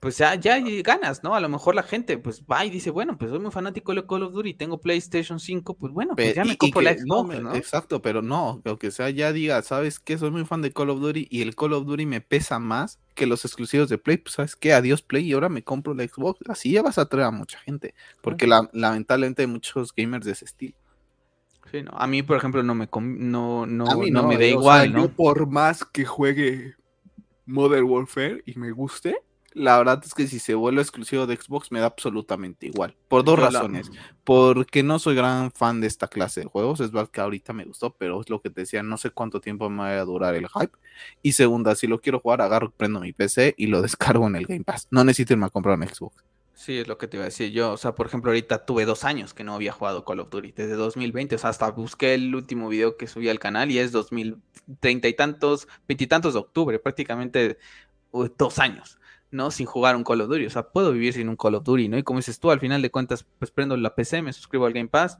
[0.00, 1.34] pues ya, ya ganas, ¿no?
[1.34, 4.06] A lo mejor la gente pues va y dice, bueno, pues soy muy fanático de
[4.06, 7.54] Call of Duty, tengo PlayStation 5, pues bueno, pues ya me compro la Xbox, no,
[7.54, 10.16] Exacto, pero no, que sea ya diga, ¿sabes qué?
[10.16, 13.00] Soy muy fan de Call of Duty y el Call of Duty me pesa más
[13.14, 14.72] que los exclusivos de Play, pues ¿sabes qué?
[14.72, 16.40] Adiós Play y ahora me compro la Xbox.
[16.48, 20.44] Así ya vas a atraer a mucha gente, porque lamentablemente hay muchos gamers de ese
[20.44, 20.76] estilo.
[21.72, 21.90] Sí, no.
[21.92, 25.08] A mí, por ejemplo, no me, no, no, no, me da igual, ¿no?
[25.08, 26.76] por más que juegue
[27.44, 29.16] Modern Warfare y me guste,
[29.58, 32.96] la verdad es que si se vuelve exclusivo de Xbox me da absolutamente igual.
[33.08, 33.90] Por dos razones.
[34.24, 36.80] Porque no soy gran fan de esta clase de juegos.
[36.80, 39.40] Es verdad que ahorita me gustó, pero es lo que te decía, no sé cuánto
[39.40, 40.72] tiempo me va a durar el hype.
[41.22, 44.46] Y segunda, si lo quiero jugar, agarro, prendo mi PC y lo descargo en el
[44.46, 44.88] Game Pass.
[44.90, 46.24] No necesito irme a comprar un Xbox.
[46.54, 47.72] Sí, es lo que te iba a decir yo.
[47.72, 50.52] O sea, por ejemplo, ahorita tuve dos años que no había jugado Call of Duty,
[50.52, 51.36] desde 2020.
[51.36, 55.14] O sea, hasta busqué el último video que subí al canal y es 2030 y
[55.14, 57.58] tantos, veintitantos de octubre, prácticamente
[58.36, 58.98] dos años.
[59.30, 59.50] ¿No?
[59.50, 60.46] Sin jugar un Call of Duty.
[60.46, 61.98] O sea, puedo vivir sin un Call of Duty, ¿no?
[61.98, 64.72] Y como dices tú, al final de cuentas, pues prendo la PC, me suscribo al
[64.72, 65.18] Game Pass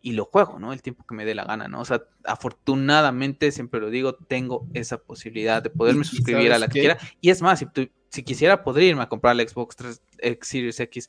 [0.00, 0.72] y lo juego, ¿no?
[0.72, 1.80] El tiempo que me dé la gana, ¿no?
[1.80, 6.80] O sea, afortunadamente, siempre lo digo, tengo esa posibilidad de poderme suscribir a la que
[6.80, 6.98] quiera.
[7.20, 7.66] Y es más, si,
[8.08, 11.08] si, quisiera, podría irme a comprar la Xbox 3 X Series X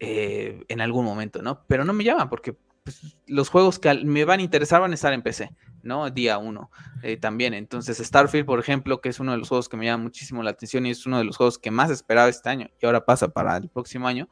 [0.00, 1.64] eh, en algún momento, ¿no?
[1.66, 4.94] Pero no me llaman porque pues, los juegos que me van a interesar van a
[4.94, 5.50] estar en PC,
[5.86, 6.10] ¿no?
[6.10, 6.70] Día uno
[7.02, 7.54] eh, también.
[7.54, 10.50] Entonces, Starfield, por ejemplo, que es uno de los juegos que me llama muchísimo la
[10.50, 13.28] atención y es uno de los juegos que más esperaba este año y ahora pasa
[13.28, 14.28] para el próximo año,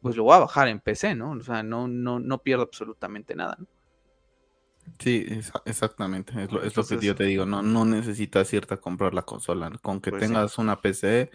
[0.00, 1.32] pues lo voy a bajar en PC, ¿no?
[1.32, 3.66] O sea, no, no, no pierdo absolutamente nada, ¿no?
[4.98, 5.26] Sí,
[5.64, 10.00] exactamente, es lo, que yo te digo, no, no necesitas cierta comprar la consola, con
[10.00, 11.30] que pues tengas una PC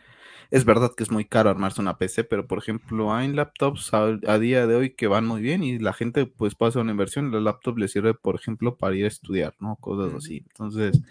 [0.52, 4.40] es verdad que es muy caro armarse una PC, pero por ejemplo hay laptops a,
[4.40, 7.44] día de hoy que van muy bien y la gente pues hacer una inversión el
[7.44, 9.76] laptop le sirve por ejemplo para ir a estudiar, ¿no?
[9.78, 10.44] Cosas así.
[10.50, 11.02] Entonces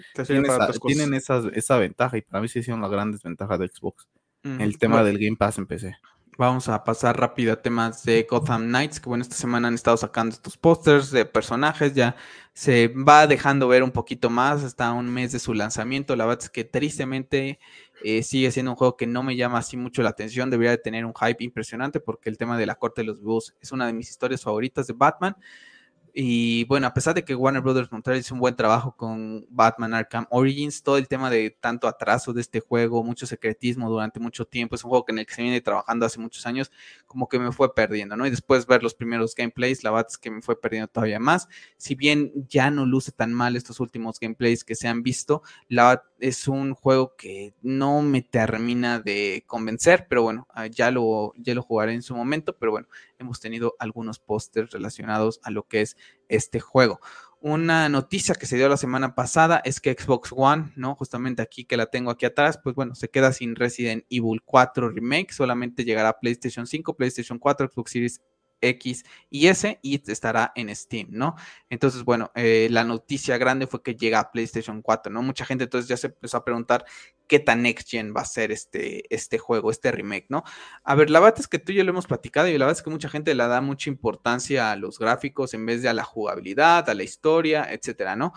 [0.84, 4.08] tienen, esa, ventaja y para mí sí son las grandes ventajas de Xbox.
[4.42, 5.96] El tema del Game Pass en PC.
[6.38, 9.96] Vamos a pasar rápido a temas de Gotham Knights, que bueno, esta semana han estado
[9.96, 12.14] sacando estos pósters de personajes, ya
[12.52, 16.14] se va dejando ver un poquito más hasta un mes de su lanzamiento.
[16.14, 17.58] La verdad es que tristemente
[18.04, 20.78] eh, sigue siendo un juego que no me llama así mucho la atención, debería de
[20.78, 23.86] tener un hype impresionante porque el tema de la corte de los búhos es una
[23.86, 25.36] de mis historias favoritas de Batman.
[26.18, 29.92] Y bueno, a pesar de que Warner Brothers Montreal hizo un buen trabajo con Batman
[29.92, 34.46] Arkham Origins, todo el tema de tanto atraso de este juego, mucho secretismo durante mucho
[34.46, 36.72] tiempo, es un juego en el que se viene trabajando hace muchos años,
[37.06, 38.26] como que me fue perdiendo, ¿no?
[38.26, 41.48] Y después ver los primeros gameplays, la verdad es que me fue perdiendo todavía más.
[41.76, 46.02] Si bien ya no luce tan mal estos últimos gameplays que se han visto, la
[46.18, 51.54] es un juego que no me termina de convencer, pero bueno, ah, ya lo, ya
[51.54, 52.88] lo jugaré en su momento, pero bueno,
[53.18, 55.96] hemos tenido algunos pósters relacionados a lo que es
[56.28, 57.00] este juego.
[57.40, 60.94] Una noticia que se dio la semana pasada es que Xbox One, ¿no?
[60.94, 64.88] Justamente aquí que la tengo aquí atrás, pues bueno, se queda sin Resident Evil 4
[64.88, 68.20] Remake, solamente llegará a PlayStation 5, PlayStation 4, Xbox Series
[68.60, 71.36] X y S y estará en Steam, ¿no?
[71.70, 75.22] Entonces, bueno, eh, la noticia grande fue que llega a PlayStation 4, ¿no?
[75.22, 76.84] Mucha gente entonces ya se empezó a preguntar
[77.26, 80.44] qué tan next gen va a ser este, este juego, este remake, ¿no?
[80.84, 82.78] A ver, la verdad es que tú y yo lo hemos platicado y la verdad
[82.78, 85.94] es que mucha gente le da mucha importancia a los gráficos en vez de a
[85.94, 88.32] la jugabilidad, a la historia, etcétera, ¿no?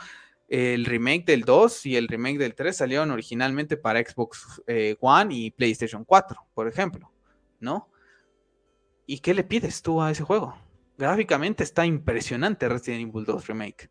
[0.47, 5.35] El remake del 2 y el remake del 3 salieron originalmente para Xbox eh, One
[5.35, 7.11] y PlayStation 4, por ejemplo,
[7.59, 7.88] ¿no?
[9.11, 10.55] ¿Y qué le pides tú a ese juego?
[10.95, 13.89] Gráficamente está impresionante Resident Evil 2 Remake,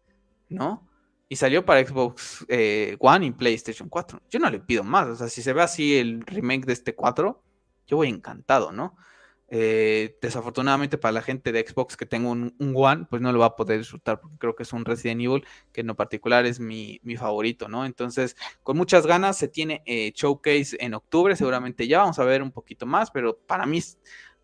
[0.48, 0.88] ¿no?
[1.28, 4.22] Y salió para Xbox eh, One y PlayStation 4.
[4.30, 6.94] Yo no le pido más, o sea, si se ve así el remake de este
[6.94, 7.42] 4,
[7.88, 8.96] yo voy encantado, ¿no?
[9.50, 13.46] Eh, desafortunadamente para la gente de Xbox que tengo un, One, pues no lo va
[13.46, 16.60] a poder disfrutar porque creo que es un Resident Evil que en lo particular es
[16.60, 17.86] mi, favorito, ¿no?
[17.86, 22.42] Entonces, con muchas ganas se tiene eh, showcase en octubre, seguramente ya vamos a ver
[22.42, 23.80] un poquito más, pero para mí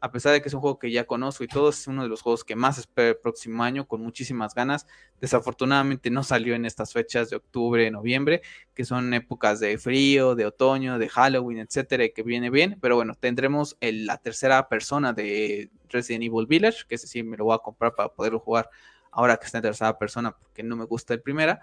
[0.04, 2.10] a pesar de que es un juego que ya conozco y todo, es uno de
[2.10, 4.86] los juegos que más espero el próximo año con muchísimas ganas.
[5.18, 8.42] Desafortunadamente no salió en estas fechas de octubre, noviembre,
[8.74, 13.14] que son épocas de frío, de otoño, de Halloween, etcétera, que viene bien, pero bueno,
[13.18, 17.60] tendremos la tercera persona de Resident Evil Village, que ese sí me lo voy a
[17.60, 18.68] comprar para poderlo jugar
[19.10, 21.62] ahora que está en tercera persona, porque no me gusta el primera.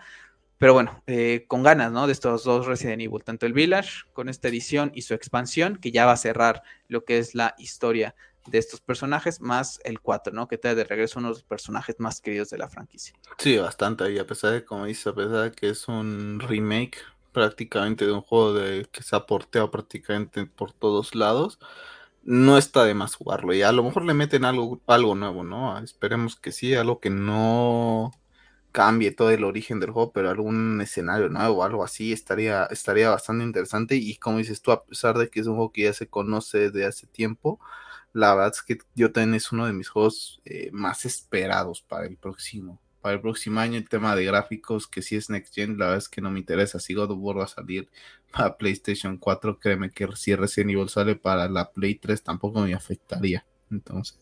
[0.57, 2.05] Pero bueno, eh, con ganas, ¿no?
[2.05, 5.91] De estos dos Resident Evil, tanto el Village con esta edición y su expansión, que
[5.91, 8.13] ya va a cerrar lo que es la historia
[8.47, 10.47] de estos personajes, más el 4, ¿no?
[10.47, 13.13] Que trae de regreso uno de los personajes más queridos de la franquicia.
[13.37, 16.97] Sí, bastante, y a pesar de, como dice, a pesar de que es un remake
[17.31, 21.59] prácticamente de un juego de que se ha porteado prácticamente por todos lados,
[22.23, 23.53] no está de más jugarlo.
[23.53, 25.79] Y a lo mejor le meten algo, algo nuevo, ¿no?
[25.79, 28.11] Esperemos que sí, algo que no
[28.71, 33.43] cambie todo el origen del juego, pero algún escenario nuevo, algo así, estaría, estaría bastante
[33.43, 33.95] interesante.
[33.95, 36.71] Y como dices tú, a pesar de que es un juego que ya se conoce
[36.71, 37.59] de hace tiempo,
[38.13, 42.05] la verdad es que yo también es uno de mis juegos eh, más esperados para
[42.05, 42.81] el próximo.
[43.01, 45.97] Para el próximo año, el tema de gráficos, que si es Next Gen, la verdad
[45.99, 46.79] es que no me interesa.
[46.79, 47.89] Si God of War va a salir
[48.31, 52.73] para PlayStation 4, créeme que si Resident Evil sale para la Play 3, tampoco me
[52.73, 53.45] afectaría.
[53.71, 54.19] Entonces.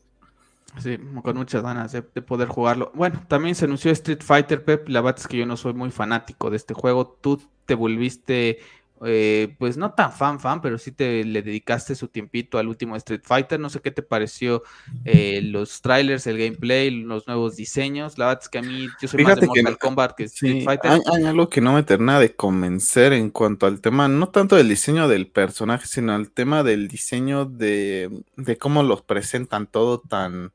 [0.78, 2.91] Sí, con muchas ganas de, de, poder jugarlo.
[2.94, 4.88] Bueno, también se anunció Street Fighter, Pep.
[4.88, 7.18] La verdad es que yo no soy muy fanático de este juego.
[7.22, 8.60] Tú te volviste
[9.05, 12.95] eh, pues no tan fan, fan, pero sí te le dedicaste su tiempito al último
[12.95, 13.59] Street Fighter.
[13.59, 14.63] No sé qué te pareció
[15.05, 18.17] eh, los trailers, el gameplay, los nuevos diseños.
[18.17, 20.91] La verdad es que a mí, yo soy más de Mortal Kombat que Street Fighter.
[20.91, 24.69] Hay, algo que no me termina de convencer en cuanto al tema, no tanto del
[24.69, 30.51] diseño del personaje, sino al tema del diseño de, de cómo los presentan todo tan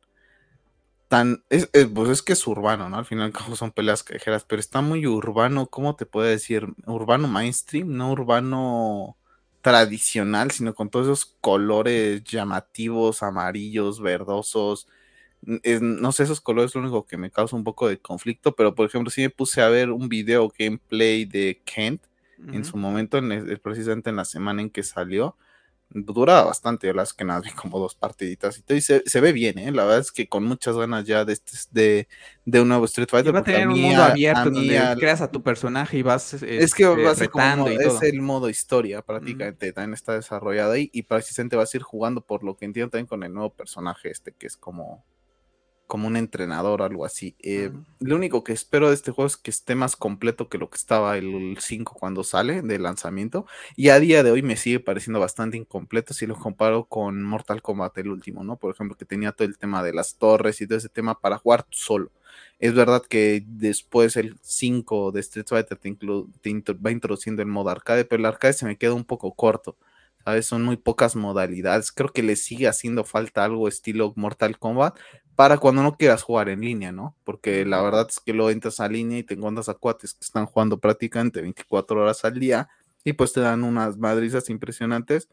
[1.51, 2.99] es, pues es que es urbano, ¿no?
[2.99, 6.67] Al final son peleas callejeras, pero está muy urbano, ¿cómo te puedo decir?
[6.87, 9.17] Urbano mainstream, no urbano
[9.61, 14.89] tradicional, sino con todos esos colores llamativos, amarillos, verdosos.
[15.43, 18.75] no sé, esos colores es lo único que me causa un poco de conflicto, pero
[18.75, 22.03] por ejemplo, si me puse a ver un video gameplay de Kent
[22.53, 25.37] en su momento, en, precisamente en la semana en que salió,
[25.91, 29.71] dura bastante, las que nada, como dos partiditas y, se, se, ve bien, ¿eh?
[29.71, 32.09] la verdad es que con muchas ganas ya de, este, de,
[32.45, 33.35] de un nuevo Street Fighter.
[33.35, 36.87] va a tener un mundo abierto donde creas a tu personaje y vas Es que
[36.87, 41.57] va a ser como, es el modo historia prácticamente, también está desarrollado ahí y precisamente
[41.57, 44.47] vas a ir jugando por lo que entiendo también con el nuevo personaje este que
[44.47, 45.05] es como
[45.87, 47.37] como un entrenador o algo así.
[47.41, 47.71] Eh,
[48.01, 50.77] lo único que espero de este juego es que esté más completo que lo que
[50.77, 53.47] estaba el 5 cuando sale de lanzamiento.
[53.77, 57.63] Y a día de hoy me sigue pareciendo bastante incompleto si lo comparo con Mortal
[57.63, 58.57] Kombat el último, ¿no?
[58.57, 61.39] Por ejemplo, que tenía todo el tema de las torres y todo ese tema para
[61.39, 62.11] jugar solo.
[62.59, 65.95] Es verdad que después el 5 de Street Fighter te,
[66.43, 69.77] te va introduciendo el modo arcade, pero el arcade se me queda un poco corto.
[70.25, 70.47] ¿sabes?
[70.47, 71.93] Son muy pocas modalidades.
[71.93, 74.99] Creo que le sigue haciendo falta algo estilo Mortal Kombat,
[75.37, 77.17] para cuando no quieras jugar en línea, ¿no?
[77.25, 80.25] Porque la verdad es que lo entras a línea y te encuentras a cuates que
[80.25, 82.69] están jugando prácticamente 24 horas al día
[83.05, 85.29] y pues te dan unas madrizas impresionantes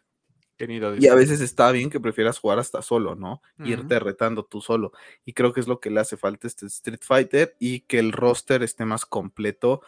[1.00, 3.42] y a veces está bien que prefieras jugar hasta solo, ¿no?
[3.64, 4.92] Irte retando tú solo.
[5.26, 8.00] Y creo que es lo que le hace falta a este Street Fighter y que
[8.00, 9.82] el roster esté más completo.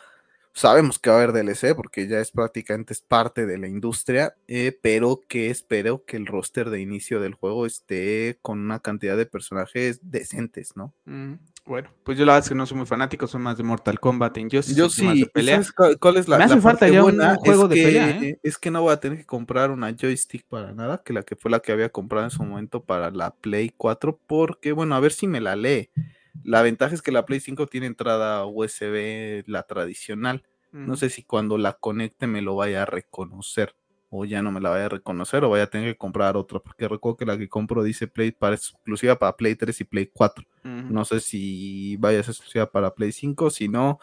[0.55, 4.35] Sabemos que va a haber DLC porque ya es prácticamente es parte de la industria,
[4.47, 9.17] eh, pero que espero que el roster de inicio del juego esté con una cantidad
[9.17, 10.93] de personajes decentes, ¿no?
[11.65, 13.99] Bueno, pues yo la verdad es que no soy muy fanático, soy más de Mortal
[13.99, 15.25] Kombat en Yo sí,
[15.99, 18.39] cuál es la, Me hace falta ya un, juego de pelea, ¿eh?
[18.43, 21.35] Es que no voy a tener que comprar una joystick para nada, que la que
[21.35, 24.99] fue la que había comprado en su momento para la Play 4, porque bueno, a
[24.99, 25.89] ver si me la lee.
[26.43, 30.43] La ventaja es que la Play 5 tiene entrada USB, la tradicional.
[30.71, 33.75] No sé si cuando la conecte me lo vaya a reconocer
[34.09, 36.59] o ya no me la vaya a reconocer o vaya a tener que comprar otra,
[36.59, 40.11] porque recuerdo que la que compro dice Play para exclusiva para Play 3 y Play
[40.13, 40.45] 4.
[40.63, 43.99] No sé si vaya a ser exclusiva para Play 5, si no,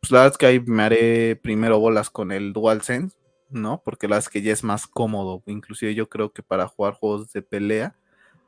[0.00, 3.16] pues la verdad es que ahí me haré primero bolas con el DualSense,
[3.48, 3.82] ¿no?
[3.82, 6.94] Porque la verdad es que ya es más cómodo, inclusive yo creo que para jugar
[6.94, 7.96] juegos de pelea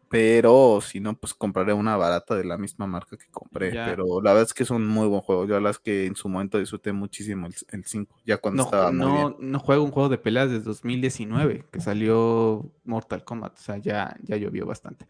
[0.08, 3.70] pero si no, pues compraré una barata de la misma marca que compré.
[3.70, 5.44] Pero la verdad es que es un muy buen juego.
[5.44, 8.92] Yo la verdad es que en su momento disfruté muchísimo el 5, ya cuando estaba
[8.92, 13.58] muy no, No juego un juego de peleas desde 2019, que salió Mortal Kombat.
[13.58, 15.06] O sea, ya, ya llovió bastante.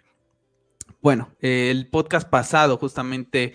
[1.02, 3.52] Bueno, el podcast pasado justamente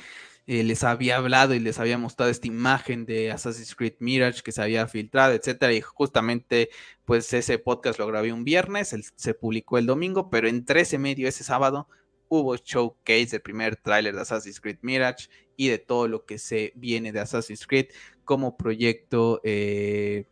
[0.52, 4.52] eh, les había hablado y les había mostrado esta imagen de Assassin's Creed Mirage que
[4.52, 6.70] se había filtrado, etcétera, y justamente
[7.06, 11.30] pues ese podcast lo grabé un viernes, se publicó el domingo, pero entre ese medio,
[11.30, 11.88] ese sábado,
[12.28, 16.74] hubo showcase del primer tráiler de Assassin's Creed Mirage y de todo lo que se
[16.76, 17.86] viene de Assassin's Creed
[18.26, 20.26] como proyecto eh,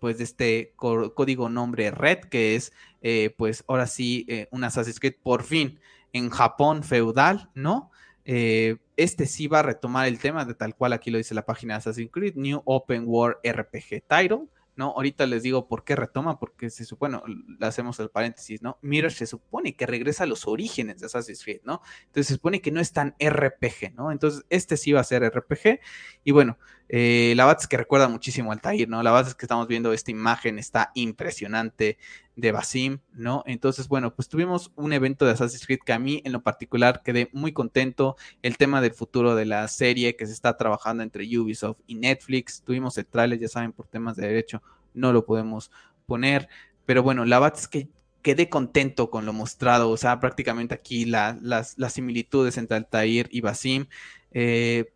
[0.00, 5.14] pues de este código nombre Red, que es eh, pues ahora sí un Assassin's Creed
[5.22, 5.80] por fin
[6.12, 7.90] en Japón feudal, ¿no?
[8.28, 11.46] Eh, este sí va a retomar el tema de tal cual aquí lo dice la
[11.46, 14.86] página de Assassin's Creed, New Open World RPG Title, ¿no?
[14.90, 18.78] Ahorita les digo por qué retoma, porque se supone, le hacemos el paréntesis, ¿no?
[18.82, 21.82] Mirage se supone que regresa a los orígenes de Assassin's Creed, ¿no?
[22.06, 24.10] Entonces se supone que no es tan RPG, ¿no?
[24.10, 25.78] Entonces este sí va a ser RPG,
[26.24, 29.02] y bueno, eh, la verdad es que recuerda muchísimo al Tair, ¿no?
[29.02, 31.98] La verdad es que estamos viendo esta imagen, está impresionante
[32.36, 33.42] de Basim, ¿no?
[33.46, 37.02] Entonces, bueno, pues tuvimos un evento de Assassin's Creed que a mí en lo particular
[37.02, 38.16] quedé muy contento.
[38.42, 42.62] El tema del futuro de la serie que se está trabajando entre Ubisoft y Netflix.
[42.62, 43.06] Tuvimos el
[43.38, 44.62] ya saben, por temas de derecho
[44.94, 45.70] no lo podemos
[46.06, 46.48] poner.
[46.84, 47.88] Pero bueno, la verdad es que
[48.22, 49.90] quedé contento con lo mostrado.
[49.90, 53.86] O sea, prácticamente aquí las, las similitudes entre Altair y Basim.
[54.32, 54.92] Eh,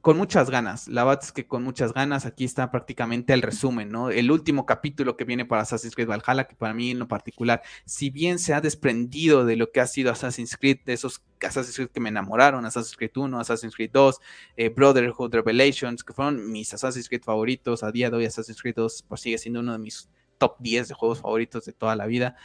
[0.00, 0.88] con muchas ganas.
[0.88, 2.26] La verdad es que con muchas ganas.
[2.26, 4.10] Aquí está prácticamente el resumen, ¿no?
[4.10, 7.62] El último capítulo que viene para Assassin's Creed Valhalla, que para mí en lo particular,
[7.84, 11.76] si bien se ha desprendido de lo que ha sido Assassin's Creed, de esos Assassin's
[11.76, 14.20] Creed que me enamoraron, Assassin's Creed 1, Assassin's Creed 2,
[14.56, 17.82] eh, Brotherhood Revelations, que fueron mis Assassin's Creed favoritos.
[17.82, 20.08] A día de hoy, Assassin's Creed 2 pues, sigue siendo uno de mis
[20.38, 22.36] top 10 de juegos favoritos de toda la vida.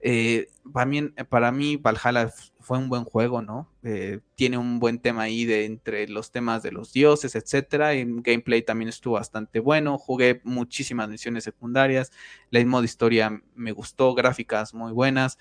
[0.00, 3.68] Eh, para, mí, Valhalla fue un buen juego, ¿no?
[3.82, 7.94] Eh, tiene un buen tema ahí de entre los temas de los dioses, etcétera.
[7.94, 9.98] El gameplay también estuvo bastante bueno.
[9.98, 12.12] Jugué muchísimas misiones secundarias.
[12.50, 15.38] La modo historia me gustó, gráficas muy buenas.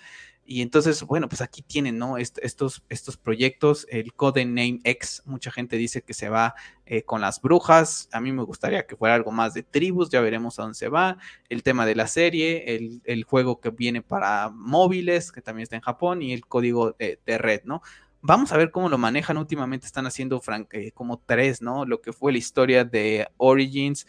[0.49, 2.17] Y entonces, bueno, pues aquí tienen, ¿no?
[2.17, 6.55] estos, estos proyectos, el Code Name X, mucha gente dice que se va
[6.85, 10.21] eh, con las brujas, a mí me gustaría que fuera algo más de tribus, ya
[10.21, 11.17] veremos a dónde se va,
[11.49, 15.81] el tema de la serie, el, juego que viene para móviles, que también está en
[15.81, 17.81] Japón, y el código de, red, ¿no?
[18.21, 19.37] Vamos a ver cómo lo manejan.
[19.37, 20.41] Últimamente están haciendo
[20.71, 21.85] eh, como tres, ¿no?
[21.85, 24.07] Lo que fue la historia de Origins,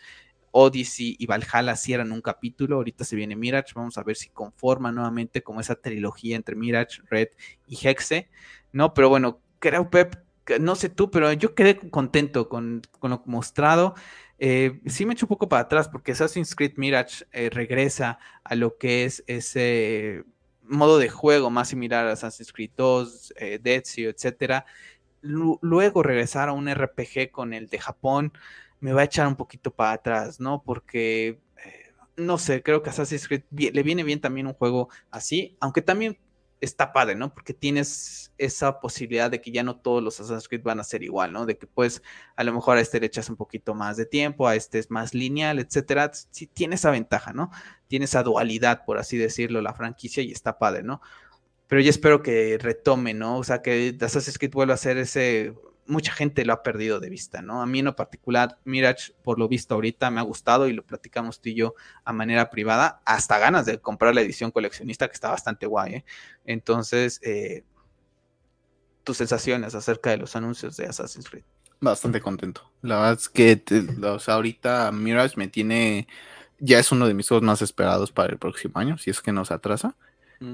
[0.58, 2.76] Odyssey y Valhalla cierran un capítulo.
[2.76, 3.74] Ahorita se viene Mirage.
[3.74, 7.28] Vamos a ver si conforma nuevamente como esa trilogía entre Mirage, Red
[7.68, 8.28] y Hexe.
[8.72, 10.16] No, pero bueno, creo, Pep,
[10.60, 13.94] no sé tú, pero yo quedé contento con, lo mostrado.
[14.40, 18.56] Eh, sí me echo un poco para atrás porque Assassin's Creed Mirage eh, regresa a
[18.56, 20.24] lo que es ese
[20.62, 24.64] modo de juego más similar a Assassin's Creed 2, eh, Ezio, etc.
[25.22, 28.32] luego regresar a un RPG con el de Japón
[28.80, 30.62] me va a echar un poquito para atrás, ¿no?
[30.62, 35.56] Porque, eh, no sé, creo que Assassin's Creed le viene bien también un juego así,
[35.60, 36.18] aunque también
[36.60, 37.32] está padre, ¿no?
[37.32, 41.02] Porque tienes esa posibilidad de que ya no todos los Assassin's Creed van a ser
[41.02, 41.46] igual, ¿no?
[41.46, 42.02] De que pues
[42.36, 44.90] a lo mejor a este le echas un poquito más de tiempo, a este es
[44.90, 46.10] más lineal, etcétera.
[46.12, 47.50] Sí tiene esa ventaja, ¿no?
[47.86, 51.00] Tiene esa dualidad, por así decirlo, la franquicia y está padre, ¿no?
[51.68, 53.38] Pero yo espero que retome, ¿no?
[53.38, 55.54] O sea, que Assassin's Creed vuelva a ser ese
[55.88, 57.62] mucha gente lo ha perdido de vista, ¿no?
[57.62, 60.84] A mí en lo particular, Mirage, por lo visto ahorita, me ha gustado y lo
[60.84, 61.74] platicamos tú y yo
[62.04, 66.04] a manera privada, hasta ganas de comprar la edición coleccionista, que está bastante guay, ¿eh?
[66.44, 67.64] Entonces, eh,
[69.02, 71.44] tus sensaciones acerca de los anuncios de Assassin's Creed.
[71.80, 72.70] Bastante contento.
[72.82, 73.62] La verdad es que,
[74.26, 76.06] ahorita Mirage me tiene,
[76.58, 79.32] ya es uno de mis juegos más esperados para el próximo año, si es que
[79.32, 79.96] nos atrasa.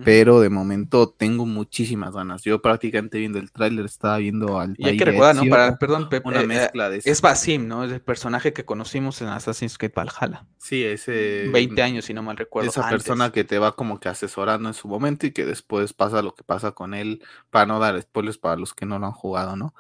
[0.04, 2.42] Pero de momento tengo muchísimas ganas.
[2.42, 5.44] Yo prácticamente viendo el tráiler estaba viendo al Y hay que recordar, ¿no?
[5.48, 7.84] Para, perdón, Pepe, una eh, mezcla de es Basim, ¿no?
[7.84, 10.46] Es el personaje que conocimos en Assassin's Creed Valhalla.
[10.58, 12.70] Sí, ese 20 años, si no mal recuerdo.
[12.70, 16.22] esa persona que te va como que asesorando en su momento y que después pasa
[16.22, 19.12] lo que pasa con él, para no dar spoilers para los que no lo han
[19.12, 19.74] jugado, ¿no?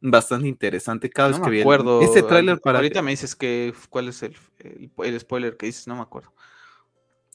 [0.00, 2.00] Bastante interesante cada vez No que me vi el- acuerdo.
[2.02, 5.86] ese tráiler para Ahorita me dices que cuál es el, el, el spoiler que dices,
[5.86, 6.32] no me acuerdo.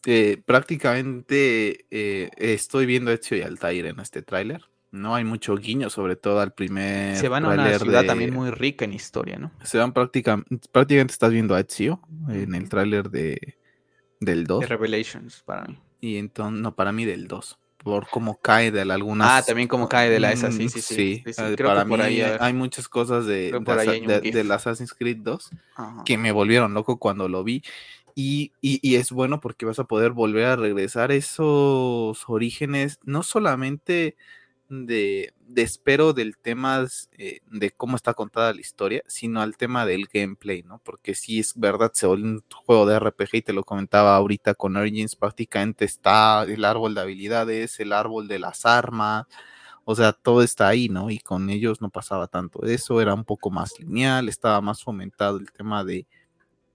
[0.05, 4.61] Eh, prácticamente eh, estoy viendo a Ezio y Altair en este tráiler.
[4.91, 8.33] No hay mucho guiño, sobre todo al primer Se van a una ciudad de- también
[8.33, 9.51] muy rica en historia, ¿no?
[9.63, 13.55] Se van prácticamente, prácticamente estás viendo a Ezio en el tráiler de
[14.19, 15.79] del 2 De Revelations para mí.
[16.01, 19.87] y entonces no para mí del 2 por cómo cae de algunas Ah, también como
[19.87, 20.95] cae de la esa, sí, Mm, sí, sí.
[21.25, 24.53] sí, sí, eh, creo para que por mí ahí, hay muchas cosas de, de de-
[24.53, 26.03] Assassin's Creed 2 Ajá.
[26.03, 27.63] que me volvieron loco cuando lo vi.
[28.21, 34.17] Y, y- es bueno porque vas a poder volver a regresar esos orígenes, no solamente
[34.69, 36.85] de, de espero del tema
[37.17, 40.79] eh, de cómo está contada la historia, sino al tema del gameplay, ¿no?
[40.83, 44.53] Porque si es verdad, se vuelve un juego de RPG y te lo comentaba ahorita
[44.55, 49.25] con Origins, prácticamente está el árbol de habilidades, el árbol de las armas,
[49.85, 51.09] o sea, todo está ahí, ¿no?
[51.09, 55.37] Y con ellos no pasaba tanto eso, era un poco más lineal, estaba más fomentado
[55.37, 56.05] el tema de,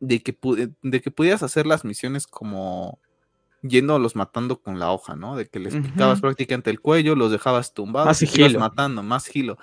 [0.06, 0.36] de, que,
[0.82, 2.98] de que pudieras hacer las misiones como
[3.62, 5.36] yéndolos matando con la hoja, ¿no?
[5.36, 8.60] De que les picabas prácticamente el cuello, los dejabas tumbados Más y sigilo.
[8.60, 9.56] matando, más gilo.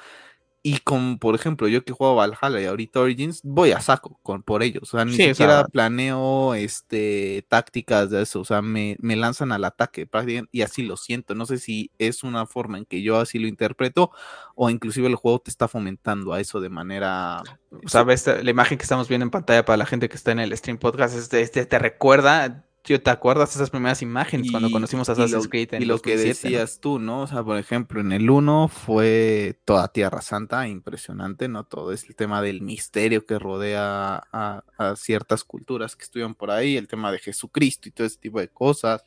[0.64, 4.44] Y con, por ejemplo, yo que juego Valhalla y ahorita Origins, voy a saco con,
[4.44, 4.84] por ellos.
[4.84, 8.42] O sea, ni Sí, o sea, siquiera planeo este, tácticas de eso.
[8.42, 10.08] O sea, me, me lanzan al ataque
[10.52, 11.34] y así lo siento.
[11.34, 14.12] No sé si es una forma en que yo así lo interpreto
[14.54, 17.42] o inclusive el juego te está fomentando a eso de manera...
[17.84, 20.32] O sea, ves la imagen que estamos viendo en pantalla para la gente que está
[20.32, 24.72] en el stream podcast, este, este te recuerda, tío, ¿te acuerdas esas primeras imágenes cuando
[24.72, 26.50] conocimos y Assassin's Creed en Y lo que 2007, ¿no?
[26.52, 27.22] decías tú, ¿no?
[27.22, 31.66] O sea, por ejemplo, en el 1 fue toda Tierra Santa, impresionante, ¿no?
[31.66, 36.52] Todo es el tema del misterio que rodea a, a ciertas culturas que estuvieron por
[36.52, 39.04] ahí, el tema de Jesucristo y todo ese tipo de cosas.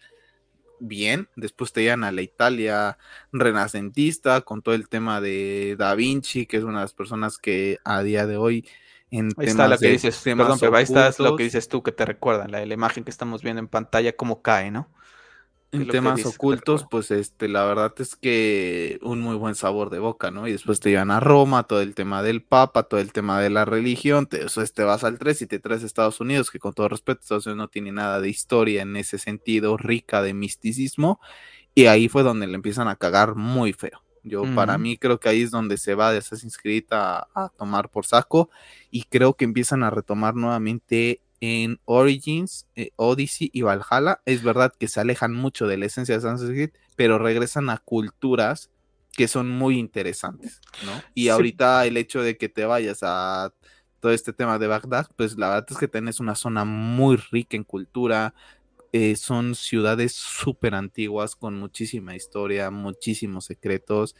[0.80, 2.98] Bien, después te llegan a la Italia
[3.32, 7.78] renacentista con todo el tema de Da Vinci, que es una de las personas que
[7.84, 8.66] a día de hoy
[9.18, 11.82] en Ahí está lo que dices, perdón, pero ahí está es lo que dices tú
[11.82, 14.88] que te recuerda, la, la imagen que estamos viendo en pantalla, cómo cae, ¿no?
[15.70, 19.90] ¿Qué es En temas ocultos, pues este, la verdad es que un muy buen sabor
[19.90, 20.46] de boca, ¿no?
[20.46, 23.50] Y después te llevan a Roma, todo el tema del Papa, todo el tema de
[23.50, 26.74] la religión, te, te vas al 3 y te traes a Estados Unidos, que con
[26.74, 31.20] todo respeto, Estados Unidos no tiene nada de historia en ese sentido, rica de misticismo,
[31.74, 34.04] y ahí fue donde le empiezan a cagar muy feo.
[34.24, 37.50] Yo, para mí, creo que ahí es donde se va de Assassin's Creed a, a
[37.50, 38.50] tomar por saco,
[38.90, 44.20] y creo que empiezan a retomar nuevamente en Origins, eh, Odyssey y Valhalla.
[44.24, 47.76] Es verdad que se alejan mucho de la esencia de Assassin's Creed, pero regresan a
[47.78, 48.70] culturas
[49.12, 51.02] que son muy interesantes, ¿no?
[51.14, 51.28] Y Sí.
[51.28, 53.52] ahorita el hecho de que te vayas a
[54.00, 57.56] todo este tema de Bagdad, pues la verdad es que tenés una zona muy rica
[57.56, 58.34] en cultura,
[58.96, 64.14] eh, son ciudades súper antiguas con muchísima historia, muchísimos secretos,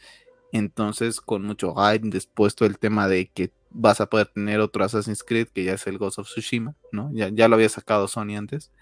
[0.51, 4.83] entonces con mucho hype, después todo el tema de que vas a poder tener otro
[4.83, 7.09] Assassin's Creed, que ya es el Ghost of Tsushima, ¿no?
[7.13, 8.73] Ya, ya lo había sacado Sony antes.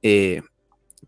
[0.00, 0.40] Eh,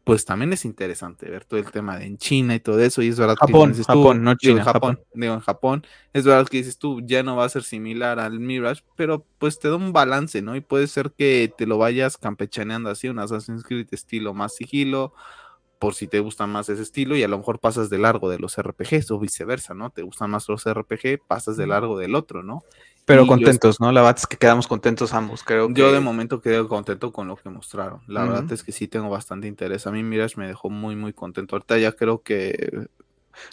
[0.04, 3.08] pues también es interesante ver todo el tema de en China y todo eso, y
[3.08, 5.06] es verdad Japón, que dices tú, Japón, no digo, en China, Japón, Japón.
[5.14, 8.40] digo en Japón, es verdad que dices tú, ya no va a ser similar al
[8.40, 10.56] Mirage, pero pues te da un balance, ¿no?
[10.56, 15.12] Y puede ser que te lo vayas campechaneando así, un Assassin's Creed estilo más sigilo,
[15.78, 18.38] por si te gusta más ese estilo, y a lo mejor pasas de largo de
[18.38, 19.90] los RPGs o viceversa, ¿no?
[19.90, 22.64] Te gustan más los RPG, pasas de largo del otro, ¿no?
[23.08, 23.90] Pero contentos, ¿no?
[23.90, 27.36] La verdad es que quedamos contentos ambos, creo Yo de momento quedé contento con lo
[27.36, 28.00] que mostraron.
[28.06, 29.86] La verdad es que sí tengo bastante interés.
[29.86, 31.56] A mí Mirage me dejó muy, muy contento.
[31.56, 32.86] Ahorita ya creo que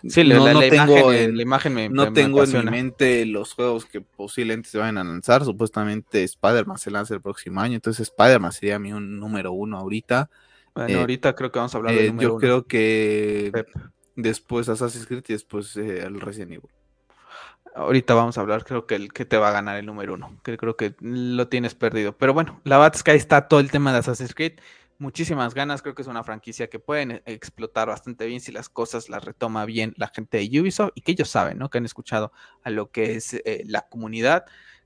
[0.07, 2.52] Sí, no, la- no la tengo imagen, en, la imagen me, no me tengo en
[2.52, 5.44] mi mente los juegos que posiblemente se vayan a lanzar.
[5.45, 7.76] Supuestamente Spider-Man se lanza el próximo año.
[7.76, 10.30] Entonces Spider-Man sería mi un número uno ahorita.
[10.73, 12.40] Bueno, eh, ahorita creo que vamos a hablar Eh, del número yo uno.
[12.40, 13.68] creo que Pep.
[14.15, 16.69] después Assassin's Creed y después eh, el Resident Evil.
[17.76, 20.39] Ahorita vamos a hablar, creo que el que te va a ganar el número uno,
[20.43, 22.18] que creo que lo tienes perdido.
[22.18, 24.53] Pero bueno, la verdad que ahí está todo el tema de Assassin's Creed.
[24.97, 28.69] Muchísimas ganas, creo que es una franquicia que pueden eh, explotar bastante bien si las
[28.69, 31.69] cosas las retoma bien la gente de Ubisoft y que ellos saben, ¿no?
[31.69, 32.31] Que han escuchado
[32.64, 34.45] a lo que es eh, la comunidad.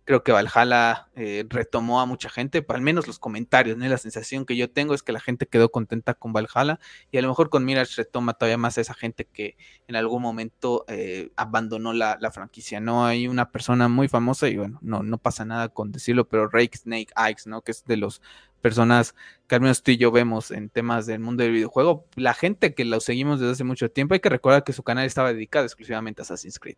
[0.10, 4.58] Creo que Valhalla eh, retomó a mucha gente, al menos los comentarios, la sensación que
[4.58, 6.80] yo tengo es que la gente quedó contenta con Valhalla
[7.12, 9.56] y a lo mejor con Mirage retoma todavía más a esa gente que
[9.88, 13.06] en algún momento eh, abandonó la, franquicia, ¿no?
[13.06, 16.76] Hay una persona muy famosa y bueno, no, no pasa nada con decirlo, pero Rake
[16.76, 17.62] Snake Eyes, ¿no?
[17.62, 18.24] Que es de los
[18.64, 19.14] personas
[19.48, 22.74] que al menos tú y yo vemos en temas del mundo del videojuego, la gente
[22.74, 25.66] que lo seguimos desde hace mucho tiempo, hay que recordar que su canal estaba dedicado
[25.66, 26.78] exclusivamente a Assassin's Creed,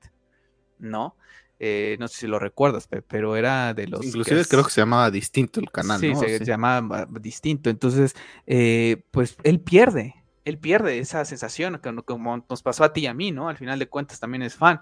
[0.79, 1.15] ¿no?
[1.63, 4.03] Eh, no sé si lo recuerdas, pero era de los...
[4.03, 7.69] Inclusive creo que se llamaba distinto el canal, sí, Se, llamaba distinto.
[7.69, 8.15] Entonces,
[8.47, 13.13] eh, pues él pierde, él pierde esa sensación, como nos pasó a ti y a
[13.13, 13.47] mí, ¿no?
[13.47, 14.81] Al final de cuentas también es fan.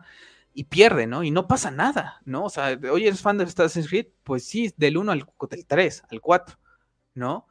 [0.53, 1.21] Y pierde, ¿no?
[1.21, 2.45] Y no pasa nada, ¿no?
[2.45, 4.07] O sea, oye, ¿eres fan de Assassin's Creed?
[4.23, 5.27] Pues sí, del 1 al
[5.67, 6.57] 3, al 4
[7.13, 7.45] ¿no?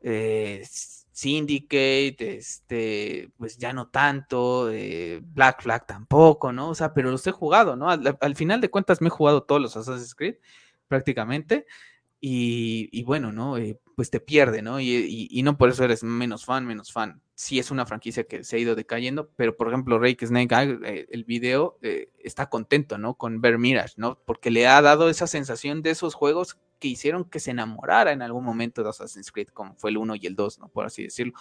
[0.00, 0.66] Eh,
[1.12, 6.70] Syndicate, este, pues ya no tanto, eh, Black Flag tampoco, ¿no?
[6.70, 7.90] O sea, pero los he jugado, ¿no?
[7.90, 10.36] Al, final de cuentas me he jugado todos los Assassin's Creed,
[10.88, 11.66] prácticamente,
[12.18, 13.58] y, bueno, ¿no?
[13.58, 14.80] Eh, pues te pierde, ¿no?
[14.80, 17.20] Y, no por eso eres menos fan, menos fan.
[17.42, 21.24] Sí es una franquicia que se ha ido decayendo, pero por ejemplo, Rake Snake, el
[21.24, 21.76] video
[22.20, 23.14] está contento, ¿no?
[23.14, 24.16] Con Bear Mirage, ¿no?
[24.24, 28.22] Porque le ha dado esa sensación de esos juegos que hicieron que se enamorara en
[28.22, 30.68] algún momento de Assassin's Creed, como fue el 1 y el 2, ¿no?
[30.68, 31.32] Por así decirlo.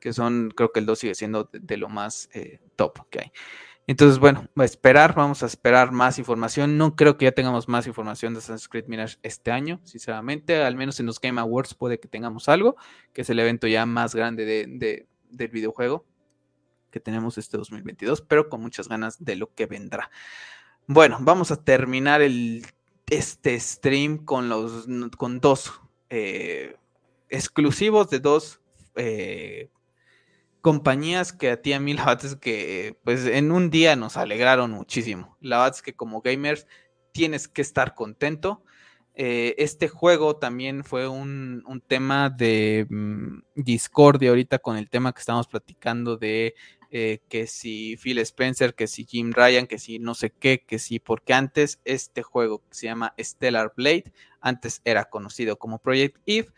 [0.00, 3.32] Que son, creo que el 2 sigue siendo de, lo más eh, top que hay.
[3.86, 6.78] Entonces, bueno, a esperar, vamos a esperar más información.
[6.78, 10.62] No creo que ya tengamos más información de Assassin's Creed Mirage este año, sinceramente.
[10.62, 12.76] Al menos en los Game Awards puede que tengamos algo,
[13.12, 16.06] que es el evento ya más grande de, del videojuego
[16.90, 20.10] que tenemos este 2022, pero con muchas ganas de lo que vendrá.
[20.86, 22.64] Bueno, vamos a terminar el
[23.10, 24.86] este stream con los
[25.16, 26.76] con dos eh,
[27.28, 28.60] exclusivos de dos
[28.94, 29.70] eh,
[30.60, 34.70] compañías que a ti a mí la es que pues en un día nos alegraron
[34.70, 35.36] muchísimo.
[35.40, 36.66] La verdad es que como gamers
[37.12, 38.62] tienes que estar contento.
[39.16, 45.12] Eh, este juego también fue un, un tema de mm, discordia ahorita con el tema
[45.12, 46.54] que estamos platicando de
[46.96, 50.78] eh, que si Phil Spencer, que si Jim Ryan, que si no sé qué, que
[50.78, 56.50] si, porque antes este juego se llama Stellar Blade, antes era conocido como Project Eve,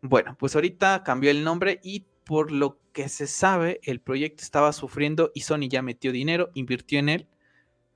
[0.00, 4.72] bueno, pues ahorita cambió el nombre y por lo que se sabe, el proyecto estaba
[4.72, 7.28] sufriendo y Sony ya metió dinero, invirtió en él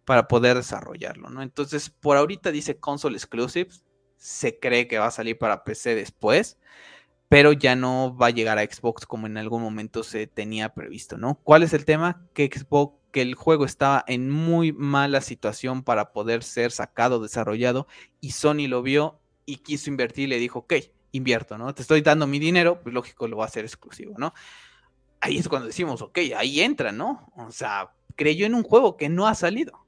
[0.05, 1.43] para poder desarrollarlo, ¿no?
[1.43, 3.85] Entonces, por ahorita dice console exclusives,
[4.19, 6.59] se cree que va a salir para PC después
[7.29, 11.19] pero ya no va a llegar a Xbox como en algún momento se tenía previsto,
[11.19, 11.39] ¿no?
[11.45, 12.23] ¿Cuál es el tema?
[12.33, 17.87] Que Xbox, que el juego estaba en muy mala situación para poder ser sacado, desarrollado,
[18.21, 20.75] y Sony lo vio y quiso invertir y le dijo, ok,
[21.13, 21.75] invierto, ¿no?
[21.75, 24.33] Te estoy dando mi dinero, pues lógico lo va a hacer exclusivo, ¿no?
[25.21, 27.31] Ahí es cuando decimos, ok, ahí entra, ¿no?
[27.37, 29.88] O sea, creyó en un juego que no ha salido.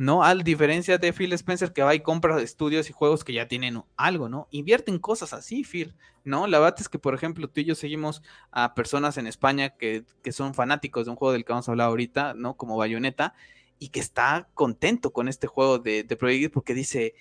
[0.00, 0.24] ¿No?
[0.24, 3.82] A diferencia de Phil Spencer que va y compra estudios y juegos que ya tienen
[3.98, 4.48] algo, ¿no?
[4.50, 5.94] Invierte en cosas así, Phil,
[6.24, 6.46] ¿no?
[6.46, 10.06] La verdad es que, por ejemplo, tú y yo seguimos a personas en España que,
[10.32, 12.56] son fanáticos de un juego del que vamos a hablar ahorita, ¿no?
[12.56, 13.34] Como Bayonetta,
[13.78, 17.14] y que está contento con este juego de, de porque dice,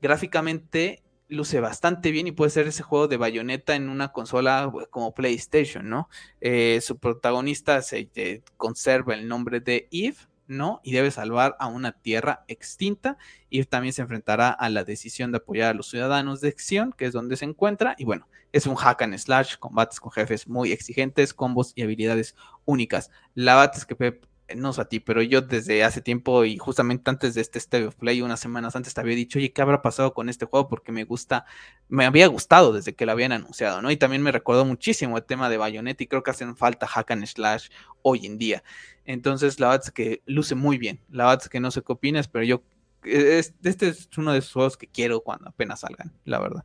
[0.00, 5.14] gráficamente luce bastante bien y puede ser ese juego de Bayonetta en una consola como
[5.14, 6.08] PlayStation, ¿no?
[6.40, 11.68] Eh, su protagonista se eh, conserva el nombre de Eve, no y debe salvar a
[11.68, 13.16] una tierra extinta
[13.48, 17.06] y también se enfrentará a la decisión de apoyar a los ciudadanos de Xion, que
[17.06, 20.72] es donde se encuentra y bueno, es un hack and slash, combates con jefes muy
[20.72, 23.10] exigentes, combos y habilidades únicas.
[23.34, 24.24] La Pep
[24.56, 27.86] no sé a ti, pero yo desde hace tiempo y justamente antes de este State
[27.86, 30.68] of Play, unas semanas antes, te había dicho, oye, ¿qué habrá pasado con este juego?
[30.68, 31.46] Porque me gusta,
[31.88, 33.90] me había gustado desde que lo habían anunciado, ¿no?
[33.90, 37.10] Y también me recordó muchísimo el tema de Bayonetta y creo que hacen falta hack
[37.10, 37.68] and slash
[38.02, 38.62] hoy en día.
[39.04, 41.00] Entonces, la verdad es que luce muy bien.
[41.10, 42.62] La verdad es que no sé qué opinas, pero yo,
[43.04, 46.64] este es uno de esos juegos que quiero cuando apenas salgan, la verdad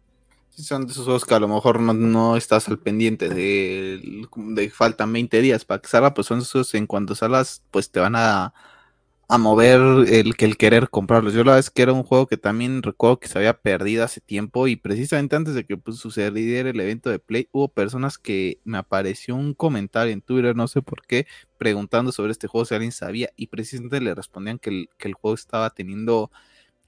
[0.55, 5.11] son de esos juegos que a lo mejor no, estás al pendiente de, de faltan
[5.13, 8.53] 20 días para que salga, pues son esos en cuanto salgas, pues te van a,
[9.27, 11.33] a mover el, el querer comprarlos.
[11.33, 14.21] Yo la es que era un juego que también recuerdo que se había perdido hace
[14.21, 18.59] tiempo y precisamente antes de que pues, sucediera el evento de Play, hubo personas que
[18.63, 21.27] me apareció un comentario en Twitter, no sé por qué,
[21.57, 25.15] preguntando sobre este juego si alguien sabía y precisamente le respondían que el, que el
[25.15, 26.31] juego estaba teniendo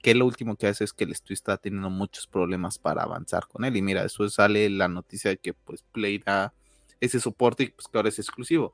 [0.02, 3.46] que lo último que hace es que el estudio está teniendo muchos problemas para avanzar
[3.48, 3.76] con él.
[3.76, 6.54] Y mira, después sale la noticia de que pues Play da
[7.00, 8.72] ese soporte y pues que ahora es exclusivo.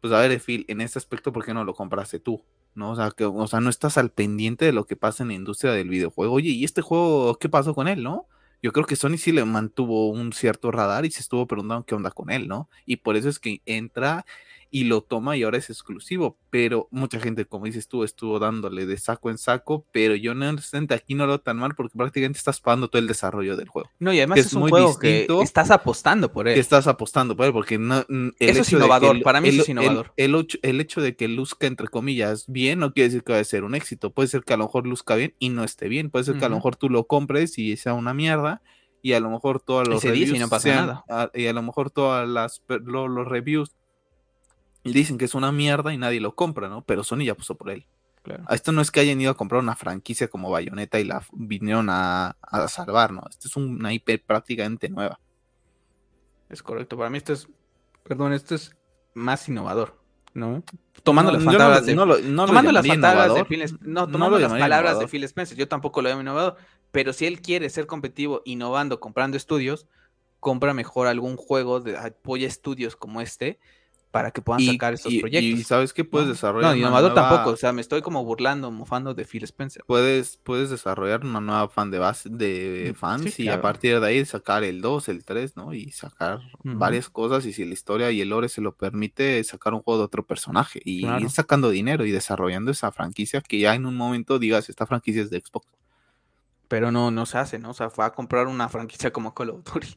[0.00, 2.44] Pues a ver, Phil, en este aspecto, ¿por qué no lo compraste tú?
[2.74, 2.92] ¿No?
[2.92, 5.34] O sea, que, o sea, no estás al pendiente de lo que pasa en la
[5.34, 6.34] industria del videojuego.
[6.34, 8.26] Oye, ¿y este juego qué pasó con él, no?
[8.62, 11.94] Yo creo que Sony sí le mantuvo un cierto radar y se estuvo preguntando qué
[11.94, 12.68] onda con él, ¿no?
[12.86, 14.26] Y por eso es que entra
[14.70, 16.38] y lo toma y ahora es exclusivo.
[16.50, 20.46] Pero mucha gente, como dices tú, estuvo dándole de saco en saco, pero yo no
[20.90, 23.90] aquí no lo tan mal porque prácticamente estás pagando todo el desarrollo del juego.
[23.98, 26.54] No, y además es, un muy juego que estás apostando por él.
[26.54, 30.12] Que estás apostando por él, porque no, el eso es innovador, para mí es innovador.
[30.16, 33.44] El, el, hecho de que luzca, entre comillas, bien, no quiere decir que vaya a
[33.44, 34.10] ser un éxito.
[34.10, 36.10] Puede ser que a lo mejor luzca bien y no esté bien.
[36.10, 38.62] Puede ser que a lo mejor tú lo compres y sea una mierda
[39.02, 41.04] y a lo mejor todos los reviews y no pasa nada.
[41.08, 43.74] A, y a lo mejor todas las los reviews
[44.84, 46.82] dicen que es una mierda y nadie lo compra, ¿no?
[46.82, 47.86] Pero Sony ya puso por él.
[48.22, 48.44] Claro.
[48.50, 51.88] Esto no es que hayan ido a comprar una franquicia como Bayonetta y la vinieron
[51.90, 53.22] a, a salvar, ¿no?
[53.28, 55.18] Esto es una IP prácticamente nueva.
[56.48, 56.96] Es correcto.
[56.96, 57.48] Para mí esto es,
[58.04, 58.76] perdón, esto es
[59.14, 59.98] más innovador,
[60.34, 60.62] ¿no?
[61.02, 65.24] Tomando las palabras de, tomando las palabras de Phil, no, tomando las palabras de Phil
[65.24, 65.56] Spencer.
[65.56, 66.56] Yo tampoco lo veo innovador,
[66.90, 69.86] pero si él quiere ser competitivo innovando, comprando estudios,
[70.40, 73.58] compra mejor algún juego de apoya estudios como este
[74.10, 75.60] para que puedan sacar esos proyectos.
[75.60, 76.70] Y sabes que puedes desarrollar.
[76.70, 79.84] No, innovador tampoco, o sea, me estoy como burlando, mofando de Phil Spencer.
[79.86, 84.06] Puedes, puedes desarrollar una nueva fan de base de mm, fans y a partir de
[84.06, 85.74] ahí sacar el 2, el 3, ¿no?
[85.74, 89.74] Y sacar varias cosas y si la historia y el lore se lo permite, sacar
[89.74, 93.74] un juego de otro personaje y ir sacando dinero y desarrollando esa franquicia que ya
[93.74, 95.66] en un momento digas, esta franquicia es de Xbox
[96.68, 97.70] pero no, no se hace, ¿no?
[97.70, 99.88] O sea, fue a comprar una franquicia como Call of Duty.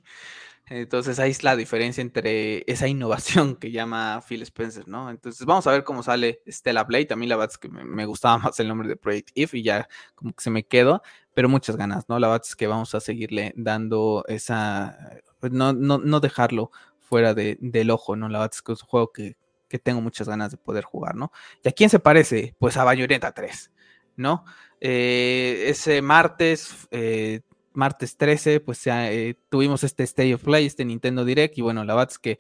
[0.68, 5.10] Entonces ahí es la diferencia entre esa innovación que llama Phil Spencer, ¿no?
[5.10, 7.08] Entonces vamos a ver cómo sale Stella Blade.
[7.08, 9.88] También la verdad es que me, gustaba más el nombre de Project If y ya
[10.16, 11.02] como que se me quedó,
[11.34, 12.20] pero muchas ganas, ¿no?
[12.20, 14.98] La verdad es que vamos a seguirle dando esa,
[15.40, 18.30] pues, no, no, no dejarlo fuera de, del ojo, ¿no?
[18.30, 19.36] La verdad es que es un juego que,
[19.68, 21.32] que tengo muchas ganas de poder jugar, ¿no?
[21.64, 22.56] ¿Y a quién se parece?
[22.60, 23.72] Pues a Bayonetta 3,
[24.16, 24.46] ¿no?
[24.82, 27.42] Eh, ese martes, eh,
[27.74, 31.96] martes 13, pues eh, tuvimos este State of Play, este Nintendo Direct, y bueno, la
[31.96, 32.40] verdad es que,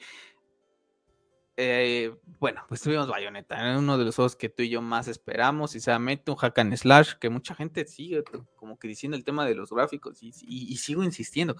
[2.39, 5.79] bueno, pues tuvimos Bayonetta, uno de los juegos que tú y yo más esperamos, y
[5.79, 8.23] se un hack and slash, que mucha gente sigue
[8.55, 10.31] como que diciendo el tema de los gráficos, y,
[10.77, 11.55] sigo insistiendo.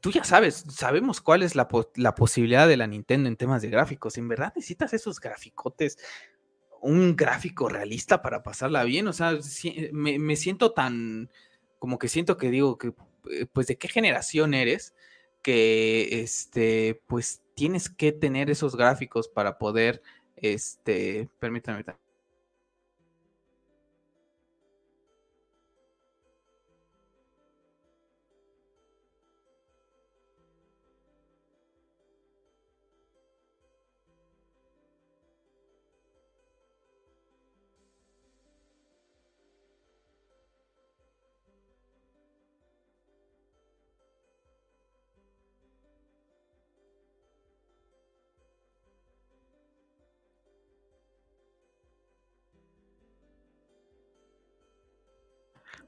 [0.00, 3.68] Tú ya sabes, sabemos cuál es la, la posibilidad de la Nintendo en temas de
[3.68, 4.16] gráficos.
[4.16, 5.98] En verdad necesitas esos graficotes
[6.84, 9.08] un gráfico realista para pasarla bien.
[9.08, 9.38] O sea,
[9.92, 11.30] me, siento tan,
[11.78, 12.94] como que siento que digo que,
[13.30, 14.94] eh, pues, ¿de qué generación eres?
[15.42, 20.02] Que, este, pues, tienes que tener esos gráficos para poder,
[20.36, 21.84] este, permítame.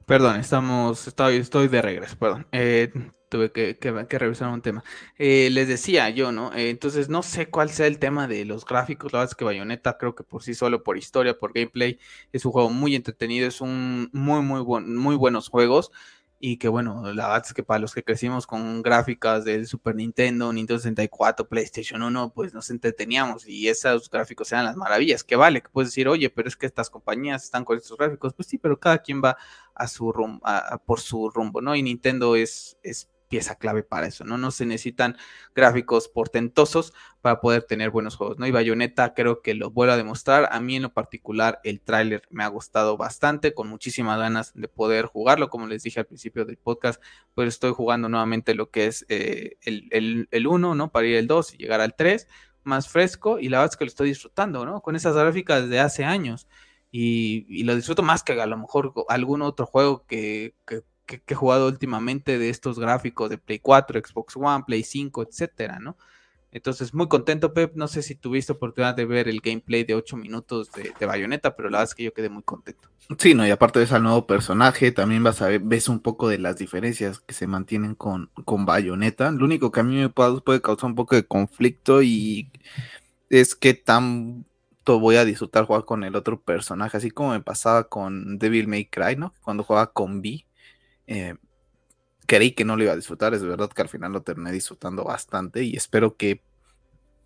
[0.07, 2.47] Perdón, estamos, estoy, estoy de regreso, perdón.
[2.53, 2.93] Eh,
[3.27, 3.77] tuve que,
[4.17, 4.81] revisar un tema.
[5.17, 6.53] Eh, les decía yo, ¿no?
[6.53, 9.11] Eh, entonces no sé cuál sea el tema de los gráficos.
[9.11, 11.99] La verdad es que Bayonetta creo que por sí solo, por historia, por gameplay,
[12.31, 15.91] es un juego muy entretenido, es un muy, muy, buen, muy buenos juegos
[16.39, 19.95] y que bueno, la verdad es que para los que crecimos con gráficas del Super
[19.95, 25.35] Nintendo, Nintendo 64, PlayStation 1, pues nos entreteníamos y esos gráficos eran las maravillas, que
[25.35, 28.47] vale, que puedes decir, oye, pero es que estas compañías están con estos gráficos, pues
[28.47, 29.37] sí, pero cada quien va
[29.73, 30.41] a su rumbo,
[30.85, 31.75] por su rumbo, ¿no?
[31.75, 34.37] Y Nintendo es, es pieza clave para eso, ¿no?
[34.37, 35.17] No se necesitan
[35.53, 38.47] gráficos portentosos para poder tener buenos juegos, ¿no?
[38.47, 40.49] Y Bayonetta creo que lo vuelvo a demostrar.
[40.51, 44.67] A mí en lo particular el tráiler me ha gustado bastante, con muchísimas ganas de
[44.67, 47.01] poder jugarlo, como les dije al principio del podcast,
[47.33, 50.91] pues estoy jugando nuevamente lo que es eh, el, el, 1, ¿no?
[50.91, 52.27] Para ir al 2 y llegar al 3,
[52.63, 54.81] más fresco, y la verdad es que lo estoy disfrutando, ¿no?
[54.81, 56.47] Con esas gráficas de hace años.
[56.91, 60.55] Y, lo disfruto más que a lo mejor algún otro juego que
[61.07, 65.79] que, he jugado últimamente de estos gráficos de Play 4, Xbox One, Play 5, etcétera,
[65.79, 65.97] ¿no?
[66.51, 67.75] Entonces, muy contento, Pep.
[67.75, 71.55] No sé si tuviste oportunidad de ver el gameplay de 8 minutos de, de Bayonetta,
[71.55, 72.89] pero la verdad es que yo quedé muy contento.
[73.17, 76.27] Sí, no, y aparte ves al nuevo personaje, también vas a ver, ves un poco
[76.27, 79.31] de las diferencias que se mantienen con, con Bayonetta.
[79.31, 82.51] Lo único que a mí me puede, causar un poco de conflicto y
[83.29, 87.87] es que tanto voy a disfrutar jugar con el otro personaje, así como me pasaba
[87.87, 89.33] con Devil May Cry, ¿no?
[89.41, 90.46] Cuando jugaba con Vi
[91.07, 91.35] eh,
[92.25, 95.03] creí que no lo iba a disfrutar, es verdad que al final lo terminé disfrutando
[95.03, 96.43] bastante y espero que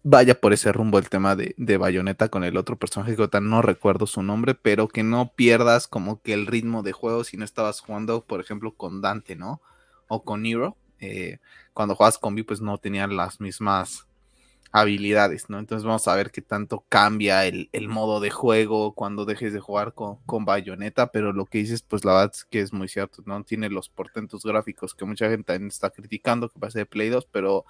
[0.03, 3.61] vaya por ese rumbo el tema de, de Bayonetta con el otro personaje que no
[3.61, 7.45] recuerdo su nombre, pero que no pierdas como que el ritmo de juego si no
[7.45, 9.61] estabas jugando, por ejemplo, con Dante, ¿no?
[10.07, 10.77] O con Nero.
[10.99, 11.39] Eh,
[11.73, 14.07] cuando jugabas con Vi, pues no tenían las mismas
[14.71, 15.59] habilidades, ¿no?
[15.59, 19.93] Entonces vamos a ver qué tanto cambia el, modo de juego cuando dejes de jugar
[19.93, 23.21] con, con bayoneta, pero lo que dices, pues la verdad es que es muy cierto,
[23.25, 23.43] ¿no?
[23.43, 27.65] Tiene los portentos gráficos que mucha gente está criticando, que pase de Play 2, pero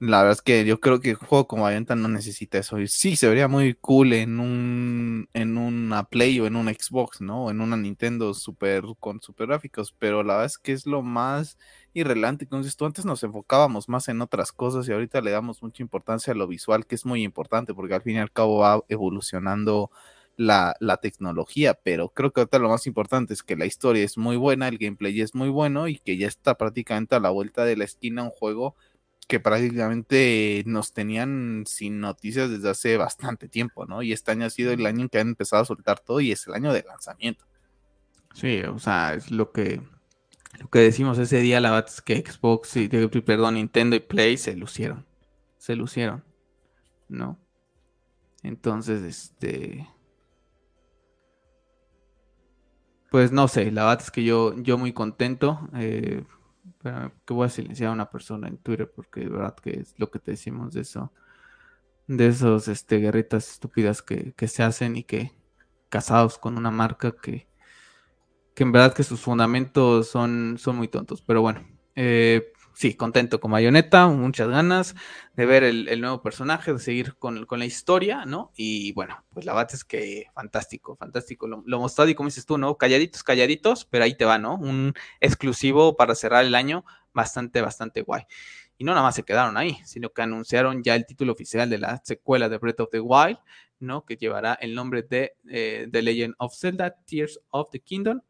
[0.00, 2.78] la verdad es que yo creo que el juego como Bayonetta no necesita eso.
[2.86, 7.50] sí, se vería muy cool en un en una Play o en un Xbox, ¿no?
[7.50, 11.58] En una Nintendo super con super gráficos, pero la verdad es que es lo más
[11.92, 12.44] irrelevante.
[12.44, 16.32] Entonces, tú antes nos enfocábamos más en otras cosas y ahorita le damos mucha importancia
[16.32, 19.90] a lo visual, que es muy importante porque al fin y al cabo va evolucionando
[20.36, 24.16] la, la tecnología, pero creo que ahorita lo más importante es que la historia es
[24.16, 27.66] muy buena, el gameplay es muy bueno y que ya está prácticamente a la vuelta
[27.66, 28.76] de la esquina un juego
[29.30, 34.02] que prácticamente nos tenían sin noticias desde hace bastante tiempo, ¿no?
[34.02, 36.32] Y este año ha sido el año en que han empezado a soltar todo y
[36.32, 37.44] es el año de lanzamiento.
[38.34, 39.80] Sí, o sea, es lo que
[40.58, 44.36] lo que decimos ese día, la verdad es que Xbox y perdón, Nintendo y Play
[44.36, 45.06] se lucieron.
[45.58, 46.24] Se lucieron.
[47.08, 47.38] ¿No?
[48.42, 49.86] Entonces, este
[53.12, 55.68] pues no sé, la verdad es que yo, yo muy contento.
[55.74, 56.24] Eh,
[56.82, 60.10] que voy a silenciar a una persona en Twitter porque de verdad que es lo
[60.10, 61.12] que te decimos de eso.
[62.06, 65.32] De esos este, guerritas estúpidas que, se hacen y que
[65.88, 67.46] casados con una marca que,
[68.54, 71.22] que en verdad que sus fundamentos son, son muy tontos.
[71.22, 74.94] Pero bueno, eh, sí, contento con Bayonetta, muchas ganas
[75.36, 78.52] de ver el, nuevo personaje, de seguir con, la historia, ¿no?
[78.56, 81.46] Y bueno, pues la verdad es que fantástico, fantástico.
[81.46, 82.76] Lo, lo, mostrado y como dices tú, ¿no?
[82.76, 84.54] Calladitos, calladitos, pero ahí te va, ¿no?
[84.54, 88.24] Un exclusivo para cerrar el año bastante, bastante guay.
[88.80, 91.76] Y no nada más se quedaron ahí, sino que anunciaron ya el título oficial de
[91.76, 93.38] la secuela de Breath of the Wild,
[93.78, 94.06] ¿no?
[94.06, 98.22] Que llevará el nombre de eh, The Legend of Zelda, Tears of the Kingdom.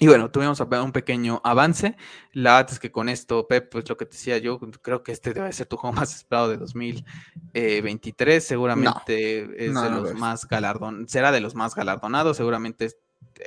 [0.00, 1.96] Y bueno, tuvimos un pequeño avance.
[2.32, 5.12] La verdad es que con esto, Pep, pues lo que te decía yo, creo que
[5.12, 8.44] este debe ser tu juego más esperado de 2023.
[8.44, 12.36] Seguramente es de los más galardon, será de los más galardonados.
[12.36, 12.90] Seguramente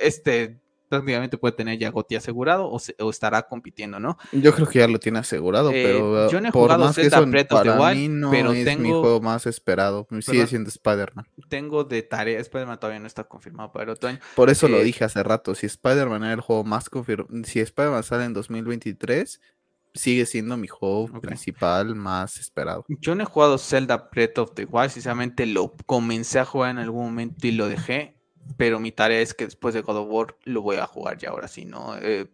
[0.00, 4.18] este prácticamente puede tener ya Goti asegurado o, estará compitiendo, ¿no?
[4.32, 7.20] Yo creo que ya lo tiene asegurado, eh, pero yo no he jugado más Zelda
[7.20, 11.26] Breath of the Wild, no pero es tengo mi juego más esperado, sigue siendo Spider-Man.
[11.48, 13.94] Tengo de tarea, Spider-Man todavía no está confirmado para.
[14.34, 17.60] Por eso lo eh, dije hace rato, si Spider-Man era el juego más confirmado, si
[17.60, 19.40] Spider-Man sale en 2023,
[19.94, 22.84] sigue siendo mi juego principal más esperado.
[22.88, 26.78] Yo no he jugado Zelda Breath of the Wild, sinceramente lo comencé a jugar en
[26.78, 28.17] algún momento y lo dejé
[28.56, 31.30] pero mi tarea es que después de God of War lo voy a jugar ya
[31.30, 31.96] ahora sí, ¿no?
[31.98, 32.30] Eh,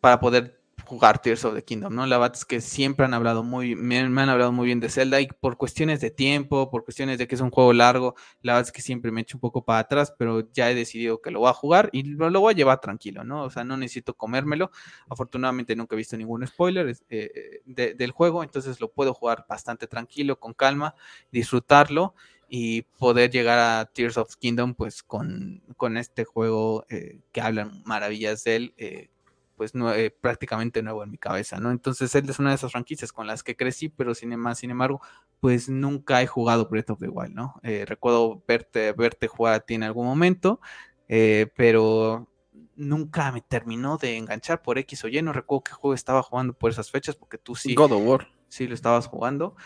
[0.00, 2.06] para poder jugar Tears of the Kingdom, ¿no?
[2.06, 5.20] La verdad es que siempre han hablado muy, me, han hablado muy bien de Zelda
[5.20, 8.68] y por cuestiones de tiempo, por cuestiones de que es un juego largo, la verdad
[8.68, 11.40] es que siempre me echo un poco para atrás, pero ya he decidido que lo
[11.40, 13.44] voy a jugar y lo, voy a llevar tranquilo, ¿no?
[13.44, 14.70] O sea, no necesito comérmelo.
[15.08, 20.38] Afortunadamente nunca he visto ningún spoiler eh, del juego, entonces lo puedo jugar bastante tranquilo,
[20.38, 20.94] con calma,
[21.30, 22.14] disfrutarlo
[22.56, 27.82] y poder llegar a Tears of Kingdom pues con, con este juego eh, que hablan
[27.84, 29.08] maravillas de él, eh,
[29.56, 31.72] pues eh, prácticamente nuevo en mi cabeza, ¿no?
[31.72, 34.70] Entonces él es una de esas franquicias con las que crecí, pero sin, más, sin
[34.70, 35.00] embargo,
[35.40, 37.60] pues nunca he jugado Breath of the Wild, ¿no?
[37.86, 40.60] recuerdo verte, verte jugar a ti en algún momento,
[41.08, 42.28] pero
[42.76, 46.52] nunca me terminó de enganchar por X o Y, no recuerdo qué juego estaba jugando
[46.52, 47.74] por esas fechas, porque tú sí...
[47.74, 48.28] God of War.
[48.54, 49.56] Sí, lo estabas jugando.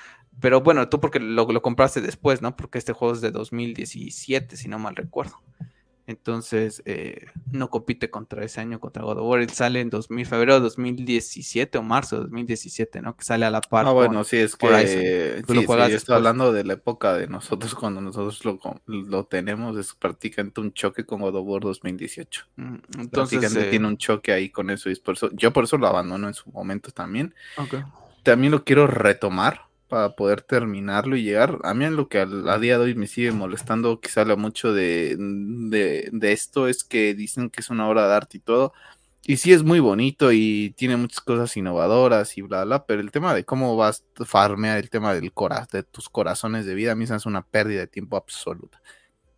[0.41, 2.57] Pero bueno, tú porque lo, lo, compraste después, ¿no?
[2.57, 5.41] Porque este juego es de 2017, si no mal recuerdo.
[6.09, 9.41] Entonces, eh, no compite contra ese año, contra God of War.
[9.41, 13.15] Él sale en 2000, febrero de 2017 o marzo de 2017, ¿no?
[13.15, 13.87] Que sale a la par.
[13.87, 18.01] Ah, bueno, sí, es que sí, lo estoy hablando de la época de nosotros, cuando
[18.01, 22.47] nosotros lo, lo tenemos, es prácticamente un choque con God of War 2018.
[22.57, 24.89] Mm, entonces, prácticamente eh, tiene un choque ahí con eso.
[24.89, 27.35] Y por eso, yo por eso lo abandono en su momento también.
[27.59, 27.83] Okay.
[28.23, 31.59] También lo quiero retomar para poder terminarlo y llegar.
[31.65, 32.27] A mí en lo que a,
[32.59, 37.51] día de hoy me sigue molestando, que sale mucho de, de, esto, es que dicen
[37.51, 38.73] que es una obra de arte y todo.
[39.25, 43.11] Y sí es muy bonito y tiene muchas cosas innovadoras y bla, bla, pero el
[43.11, 46.93] tema de cómo vas a farmear el tema del cora, de tus corazones de vida,
[46.93, 48.81] a mí es una pérdida de tiempo absoluta.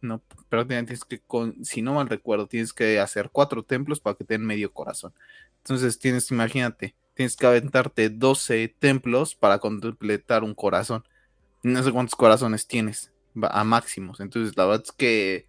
[0.00, 4.16] No, pero tienes que, con, si no mal recuerdo, tienes que hacer cuatro templos para
[4.16, 5.12] que te medio corazón.
[5.58, 11.04] Entonces tienes, imagínate, tienes que aventarte 12 templos para completar un corazón.
[11.62, 14.20] No sé cuántos corazones tienes a máximos.
[14.20, 15.46] Entonces, la verdad es que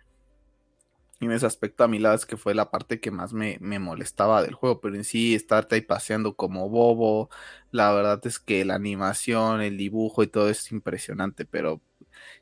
[1.21, 3.57] en ese aspecto a mí la verdad es que fue la parte que más me,
[3.79, 7.29] molestaba del juego, pero en sí estarte ahí paseando como bobo,
[7.71, 11.79] la verdad es que la animación, el dibujo y todo es impresionante, pero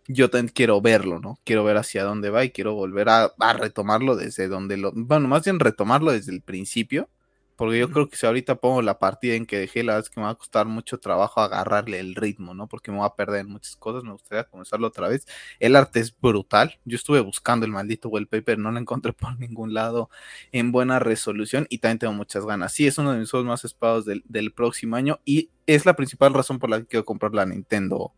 [0.08, 1.40] yo también quiero verlo, ¿no?
[1.44, 5.44] Quiero ver hacia dónde va y quiero volver a retomarlo desde donde lo, bueno, más
[5.44, 7.12] bien retomarlo desde el principio
[7.60, 10.10] Porque yo creo que si ahorita pongo la partida en que dejé, la verdad es
[10.10, 12.70] que me va a costar mucho trabajo agarrarle el ritmo, ¿no?
[12.70, 14.06] Porque me va a perder muchas cosas.
[14.06, 15.28] Me gustaría comenzarlo otra vez.
[15.60, 16.80] El arte es brutal.
[16.86, 20.10] Yo estuve buscando el maldito wallpaper, no lo encontré por ningún lado
[20.54, 22.72] en buena resolución y también tengo muchas ganas.
[22.72, 25.98] Sí, es uno de mis juegos más esperados del, del próximo año y es la
[25.98, 28.14] principal razón por la que quiero comprar la Nintendo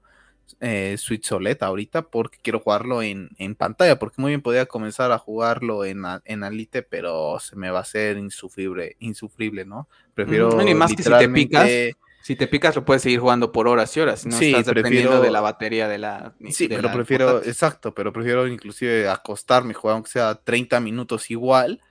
[0.59, 5.18] eh, Switch OLED ahorita porque quiero jugarlo en, pantalla, porque muy bien podría comenzar a
[5.18, 9.88] jugarlo en, en Alite, pero se me va a hacer insufrible, insufrible, ¿no?
[10.13, 11.69] Prefiero mm, más que si te picas,
[12.22, 15.31] si te picas lo puedes seguir jugando por horas y horas, no estás dependiendo de
[15.31, 20.35] la batería de la Sí, pero prefiero, exacto, pero prefiero inclusive acostarme, jugar aunque sea
[20.35, 21.81] 30 minutos igual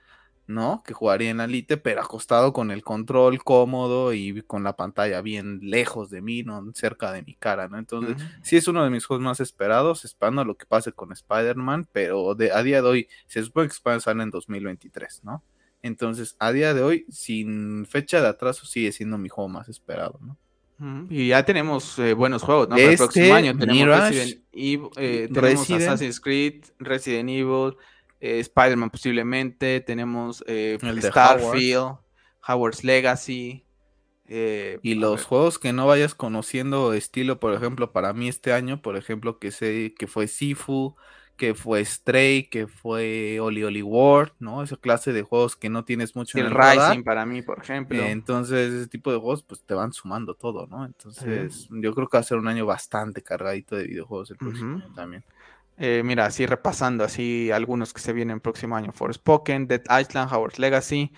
[0.53, 0.83] ¿no?
[0.85, 5.59] Que jugaría en Alite, pero acostado con el control cómodo y con la pantalla bien
[5.63, 7.77] lejos de mí, no cerca de mi cara, ¿no?
[7.77, 11.87] Entonces, sí es uno de mis juegos más esperados, esperando lo que pase con Spider-Man,
[11.91, 15.43] pero de, a día de hoy, se supone que Spider-Man sale en 2023, ¿no?
[15.81, 20.19] Entonces, a día de hoy, sin fecha de atraso, sigue siendo mi juego más esperado,
[20.21, 20.37] ¿no?
[21.09, 22.75] Y ya tenemos eh, buenos juegos, ¿no?
[22.75, 27.75] Para el próximo este, año tenemos Resident Evil, eh, tenemos Assassin's Creed, Resident Evil,
[28.21, 31.97] eh, Spider-Man posiblemente, tenemos eh, Starfield,
[32.47, 33.65] Howard's Legacy.
[34.33, 38.81] Eh, y los juegos que no vayas conociendo, estilo, por ejemplo, para mí este año,
[38.81, 40.95] por ejemplo, que sé que fue Sifu,
[41.35, 44.61] que fue Stray, que fue Oli Oli World, ¿no?
[44.61, 47.59] Esa clase de juegos que no tienes mucho el en el Rising para mí, por
[47.59, 48.01] ejemplo.
[48.03, 50.85] entonces, ese tipo de juegos, pues te van sumando todo, ¿no?
[50.85, 54.77] Entonces, yo creo que va a ser un año bastante cargadito de videojuegos el próximo
[54.77, 55.23] año también.
[55.83, 58.91] Eh, mira, así repasando así algunos que se vienen el próximo año.
[58.91, 61.11] Forspoken, Dead Island, Howard's Legacy.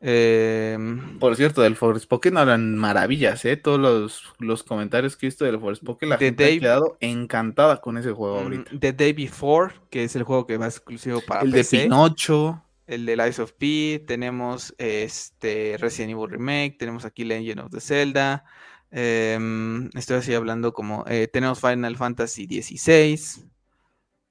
[0.00, 3.56] Em, Por cierto, del Forspoken hablan maravillas, ¿eh?
[3.56, 7.96] Todos los, los comentarios que he visto del Forspoken, la gente ha quedado encantada con
[7.96, 8.70] ese juego mm, ahorita.
[8.76, 11.76] The Day Before, que es el juego que va exclusivo para el PC.
[11.76, 12.64] El de Pinocho.
[12.88, 14.02] El de Lies of P.
[14.04, 16.76] Tenemos este Resident Evil Remake.
[16.76, 18.44] Tenemos aquí Legend of the Zelda.
[18.90, 21.04] Em, estoy así hablando como...
[21.06, 23.48] Eh, tenemos Final Fantasy XVI.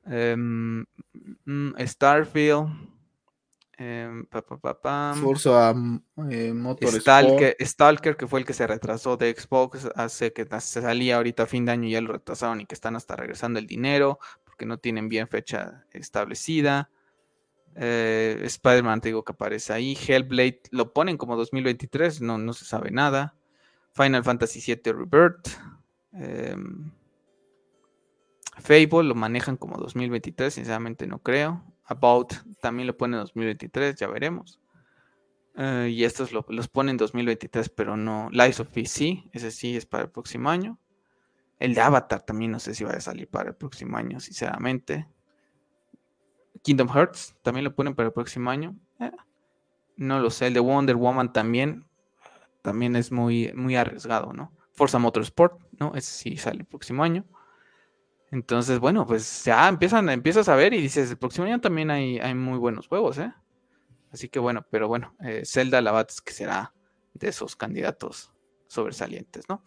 [0.09, 0.85] Em,
[1.45, 2.69] mm, Starfield.
[3.79, 4.23] Eh,
[5.21, 5.75] Forza
[6.31, 6.51] eh,
[6.99, 11.43] Stalker, Stalker, que fue el que se retrasó de Xbox, hace que se salía ahorita
[11.43, 14.17] a fin de año y ya lo retrasaron y que están hasta regresando el dinero
[14.43, 16.89] porque no tienen bien fecha establecida.
[17.75, 19.95] Eh, Spider-Man, te digo que aparece ahí.
[19.95, 23.35] Hellblade lo ponen como 2023, no, no se sabe nada.
[23.93, 25.49] Final Fantasy VII Rebirth.
[26.13, 26.91] Em,
[28.59, 31.63] Fable lo manejan como 2023, sinceramente no creo.
[31.85, 34.59] About también lo pone en 2023, ya veremos.
[35.55, 38.29] Eh, y estos los ponen en 2023, pero no.
[38.31, 40.79] Lies of PC, ese sí es para el próximo año.
[41.59, 45.07] El de Avatar también no sé si va a salir para el próximo año, sinceramente.
[46.61, 48.75] Kingdom Hearts también lo ponen para el próximo año.
[48.99, 49.11] Eh,
[49.95, 50.47] no lo sé.
[50.47, 51.85] El de Wonder Woman también.
[52.61, 54.51] También es muy, muy arriesgado, ¿no?
[54.73, 55.95] Forza Motorsport, ¿no?
[55.95, 57.25] Ese sí sale el próximo año.
[58.31, 62.19] Entonces, bueno, pues ya empiezan, empiezas a ver y dices, el próximo año también hay,
[62.19, 63.31] hay muy buenos juegos, ¿eh?
[64.11, 66.73] Así que bueno, pero bueno, eh, Zelda Labat que será
[67.13, 68.31] de esos candidatos
[68.67, 69.63] sobresalientes, ¿no?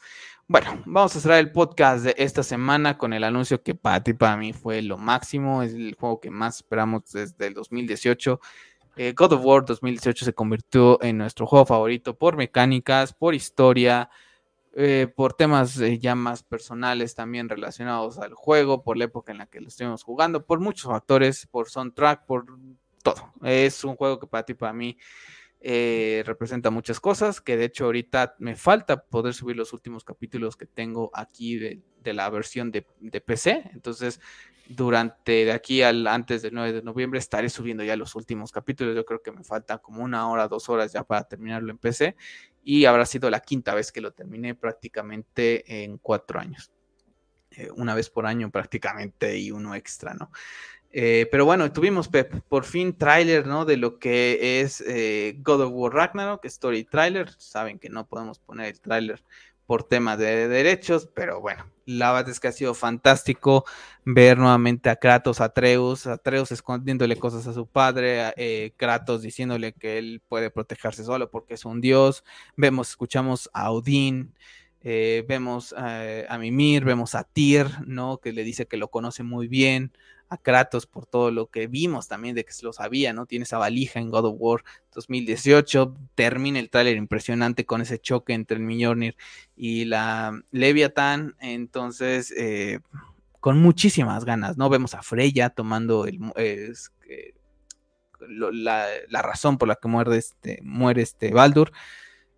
[0.46, 4.14] Bueno, vamos a cerrar el podcast de esta semana con el anuncio que para ti,
[4.14, 8.40] para mí fue lo máximo, es el juego que más esperamos desde el 2018.
[8.96, 14.10] Eh, God of War 2018 se convirtió en nuestro juego favorito por mecánicas, por historia,
[14.74, 19.38] eh, por temas eh, ya más personales también relacionados al juego, por la época en
[19.38, 22.46] la que lo estuvimos jugando, por muchos factores, por soundtrack, por
[23.02, 23.32] todo.
[23.42, 24.96] Es un juego que para ti, para mí,
[25.60, 30.56] eh, representa muchas cosas, que de hecho ahorita me falta poder subir los últimos capítulos
[30.56, 31.82] que tengo aquí de,
[32.12, 33.70] la versión de, de, PC.
[33.74, 34.20] Entonces,
[34.68, 38.94] durante de aquí al antes del 9 de noviembre estaré subiendo ya los últimos capítulos.
[38.96, 42.16] Yo creo que me falta como una hora, dos horas ya para terminarlo en PC
[42.62, 46.70] y habrá sido la quinta vez que lo terminé prácticamente en cuatro años.
[47.50, 50.30] Eh, una vez por año prácticamente y uno extra, ¿no?
[50.92, 53.64] Eh, pero bueno, tuvimos, Pep, por fin tráiler, ¿no?
[53.64, 57.30] De lo que es eh, God of War Ragnarok, Story Trailer.
[57.38, 59.22] Saben que no podemos poner el tráiler
[59.66, 63.64] por temas de derechos, pero bueno, la verdad es que ha sido fantástico
[64.04, 69.72] ver nuevamente a Kratos, a Atreus, Atreus escondiéndole cosas a su padre, eh, Kratos diciéndole
[69.72, 72.24] que él puede protegerse solo porque es un dios,
[72.56, 74.34] vemos, escuchamos a Odín,
[74.80, 78.18] eh, vemos a Mimir, vemos a Tyr, ¿no?
[78.18, 79.92] Que le dice que lo conoce muy bien,
[80.30, 83.26] a Kratos por todo lo que vimos también de que se lo sabía, ¿no?
[83.26, 88.32] Tiene esa valija en God of War 2018, termina el tráiler impresionante con ese choque
[88.32, 89.16] entre el Mjolnir
[89.56, 92.78] y la Leviathan, entonces eh,
[93.40, 94.70] con muchísimas ganas, ¿no?
[94.70, 96.20] Vemos a Freya tomando el...
[98.20, 101.72] la, razón por la que muere este, muere este Baldur,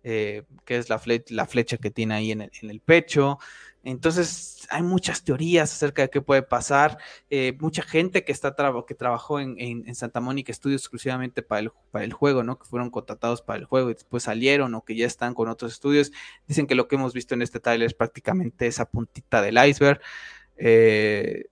[0.03, 0.99] eh, que es la,
[1.29, 3.37] la, flecha que tiene ahí en el, en el pecho.
[3.83, 6.97] Entonces, hay muchas teorías acerca de qué puede pasar.
[7.29, 8.55] Eh, mucha gente que, está
[8.87, 12.57] que trabajó en, Santa Mónica Studios exclusivamente para el, para el juego, ¿no?
[12.57, 15.73] Que fueron contratados para el juego y después salieron o que ya están con otros
[15.73, 16.11] estudios.
[16.47, 19.99] Dicen que lo que hemos visto en este trailer es prácticamente esa puntita del iceberg.
[20.55, 21.45] Eh,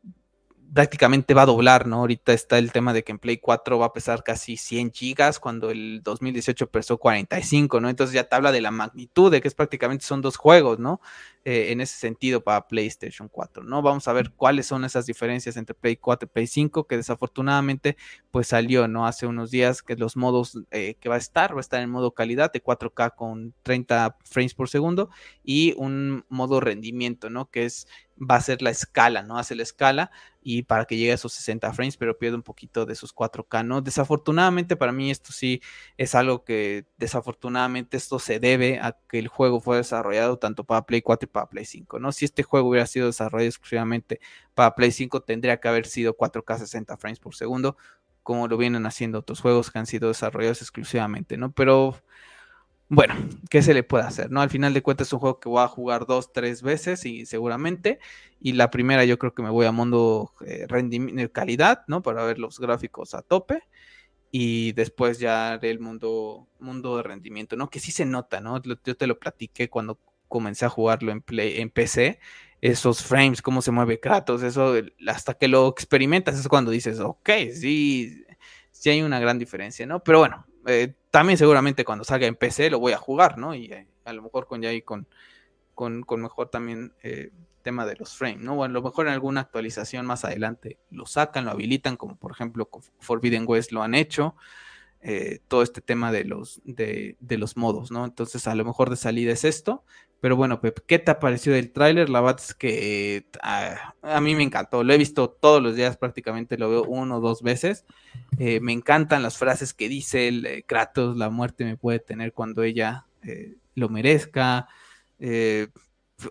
[0.73, 1.97] prácticamente va a doblar, ¿no?
[1.97, 5.39] Ahorita está el tema de que en Play 4 va a pesar casi 100 gigas
[5.39, 7.89] cuando el 2018 pesó 45, ¿no?
[7.89, 11.01] Entonces ya te habla de la magnitud de que es prácticamente son dos juegos, ¿no?
[11.43, 13.81] Eh, en ese sentido para PlayStation 4, ¿no?
[13.81, 17.97] Vamos a ver cuáles son esas diferencias entre Play 4 y Play 5, que desafortunadamente
[18.29, 19.07] pues salió, ¿no?
[19.07, 21.89] Hace unos días que los modos eh, que va a estar, va a estar en
[21.89, 25.09] modo calidad de 4K con 30 frames por segundo
[25.43, 27.49] y un modo rendimiento, ¿no?
[27.49, 27.87] Que es
[28.21, 29.37] va a ser la escala, ¿no?
[29.37, 30.11] Hace la escala
[30.43, 33.65] y para que llegue a esos 60 frames, pero pierde un poquito de sus 4K,
[33.65, 33.81] ¿no?
[33.81, 35.61] Desafortunadamente para mí esto sí
[35.97, 40.85] es algo que desafortunadamente esto se debe a que el juego fue desarrollado tanto para
[40.85, 42.11] Play 4 y para Play 5, ¿no?
[42.11, 44.19] Si este juego hubiera sido desarrollado exclusivamente
[44.53, 47.77] para Play 5, tendría que haber sido 4K 60 frames por segundo,
[48.23, 51.51] como lo vienen haciendo otros juegos que han sido desarrollados exclusivamente, ¿no?
[51.51, 51.95] Pero
[52.93, 53.15] bueno,
[53.49, 54.31] ¿qué se le puede hacer?
[54.31, 54.41] ¿No?
[54.41, 57.25] Al final de cuentas es un juego que voy a jugar dos, tres veces y
[57.25, 57.99] seguramente.
[58.41, 60.67] Y la primera yo creo que me voy a mundo eh,
[61.31, 62.01] calidad, ¿no?
[62.01, 63.63] Para ver los gráficos a tope.
[64.29, 67.69] Y después ya haré el mundo, mundo de rendimiento, ¿no?
[67.69, 68.61] Que sí se nota, ¿no?
[68.61, 69.97] Yo te lo platiqué cuando
[70.31, 72.19] comencé a jugarlo en, play, en PC.
[72.61, 74.75] Esos frames, cómo se mueve Kratos, eso
[75.07, 78.23] hasta que lo experimentas es cuando dices, ok, sí,
[78.71, 80.03] sí hay una gran diferencia, ¿no?
[80.03, 83.53] Pero bueno, eh, también seguramente cuando salga en PC lo voy a jugar, ¿no?
[83.53, 85.07] Y eh, a lo mejor con ya y con,
[85.75, 87.31] con, mejor también eh,
[87.63, 88.55] tema de los frames, ¿no?
[88.55, 92.31] O a lo mejor en alguna actualización más adelante lo sacan, lo habilitan, como por
[92.31, 94.35] ejemplo con Forbidden West lo han hecho.
[95.47, 98.05] todo este tema de los, de, de, los modos, ¿no?
[98.05, 99.83] Entonces, a lo mejor de salida es esto,
[100.21, 102.07] pero bueno, Pep, ¿qué te ha parecido del tráiler?
[102.07, 104.83] La verdad es que ah, a mí me encantó.
[104.83, 107.85] Lo he visto todos los días, prácticamente lo veo uno o dos veces.
[108.37, 112.33] Eh, me encantan las frases que dice el eh, Kratos, la muerte me puede tener
[112.33, 114.67] cuando ella eh, lo merezca.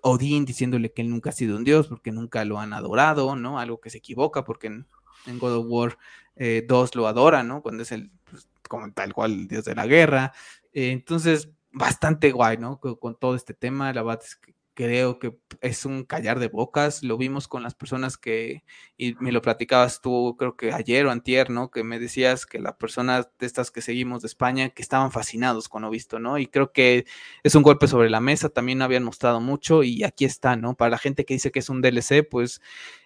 [0.02, 3.58] Odín diciéndole que él nunca ha sido un dios porque nunca lo han adorado, ¿no?
[3.58, 4.86] Algo que se equivoca porque en,
[5.26, 5.98] God of War
[6.36, 7.60] 2 lo adora, ¿no?
[7.60, 10.32] Cuando es el, pues, como tal cual, el dios de la guerra.
[10.72, 12.80] entonces, bastante guay, ¿no?
[12.80, 17.02] Con, todo este tema, la verdad es que creo que es un callar de bocas,
[17.02, 18.64] lo vimos con las personas que,
[18.96, 21.70] y me lo platicabas tú, creo que ayer o antier, ¿no?
[21.70, 25.68] Que me decías que las personas de estas que seguimos de España, que estaban fascinados
[25.68, 26.38] con lo visto, ¿no?
[26.38, 27.04] Y creo que
[27.42, 30.74] es un golpe sobre la mesa, también habían mostrado mucho y aquí está, ¿no?
[30.76, 32.62] Para la gente que dice que es un DLC, pues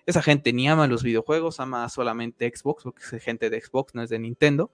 [0.06, 4.02] esa gente ni ama los videojuegos, ama solamente Xbox, porque es gente de Xbox, no
[4.02, 4.70] es de Nintendo,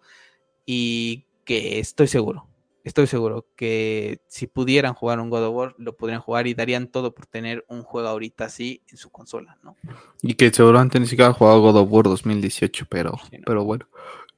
[0.66, 2.49] y que estoy seguro,
[2.84, 6.88] estoy seguro que si pudieran jugar un God of War, lo podrían jugar y darían
[6.88, 9.76] todo por tener un juego ahorita así en su consola, ¿no?
[10.22, 13.86] Y que seguramente ni siquiera han jugado God of War 2018, pero, pero bueno.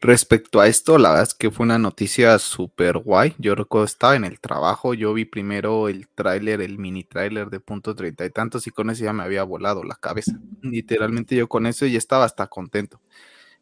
[0.01, 3.37] Respecto a esto, la verdad es que fue una noticia súper guay.
[3.39, 7.61] Yo recuerdo estaba en el trabajo, yo vi primero el tráiler, el mini tráiler de
[7.61, 10.41] punto treinta y tantos, y con eso ya me había volado la cabeza.
[10.61, 13.01] Literalmente yo con eso ya estaba hasta contento.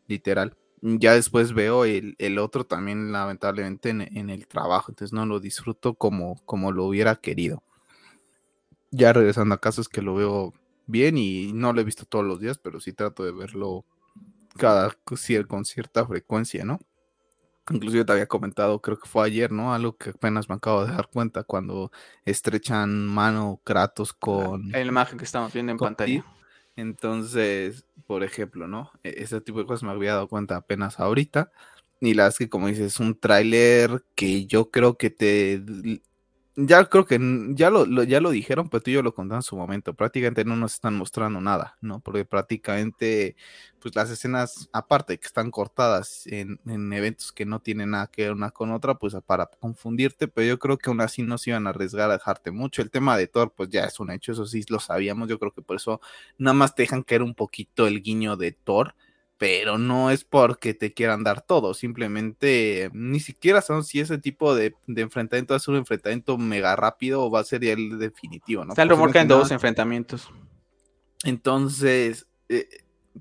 [0.07, 0.57] Literal.
[0.83, 4.91] Ya después veo el, otro también, lamentablemente, en, el trabajo.
[4.91, 7.63] Entonces no lo disfruto como, como lo hubiera querido.
[8.91, 10.55] Ya regresando a casa es que lo veo
[10.87, 13.85] bien y no lo he visto todos los días, pero sí trato de verlo
[14.57, 14.97] cada
[15.47, 16.81] con cierta frecuencia, ¿no?
[17.71, 19.73] Inclusive te había comentado, creo que fue ayer, ¿no?
[19.73, 21.93] Algo que apenas me acabo de dar cuenta cuando
[22.25, 24.71] estrechan mano Kratos con.
[24.71, 26.25] La imagen que estamos viendo en pantalla.
[26.81, 28.91] Entonces, por ejemplo, ¿no?
[29.05, 31.53] E-, ese tipo de cosas me había dado cuenta apenas ahorita.
[32.01, 35.63] Y las que, como dices, es un tráiler que yo creo que te
[36.67, 37.19] ya creo que
[37.55, 39.95] ya lo, ya lo dijeron, pero tú y yo lo contaron en su momento.
[39.95, 42.01] Prácticamente no nos están mostrando nada, ¿no?
[42.01, 43.37] Porque prácticamente,
[43.81, 46.59] pues las escenas, aparte que están cortadas en,
[46.93, 50.59] eventos que no tienen nada que ver una con otra, pues para confundirte, pero yo
[50.59, 52.83] creo que aún así no se iban a arriesgar a dejarte mucho.
[52.83, 55.29] El tema de Thor, pues ya es un hecho, eso sí lo sabíamos.
[55.29, 56.01] Yo creo que por eso
[56.39, 58.95] nada más te dejan caer un poquito el guiño de Thor
[59.41, 64.55] pero no es porque te quieran dar todo, simplemente ni siquiera son si ese tipo
[64.55, 68.73] de, enfrentamiento es un enfrentamiento mega rápido o va a ser ya el definitivo, ¿no?
[68.75, 70.29] Está el rumor que hay dos enfrentamientos.
[71.25, 72.69] Entonces, eh,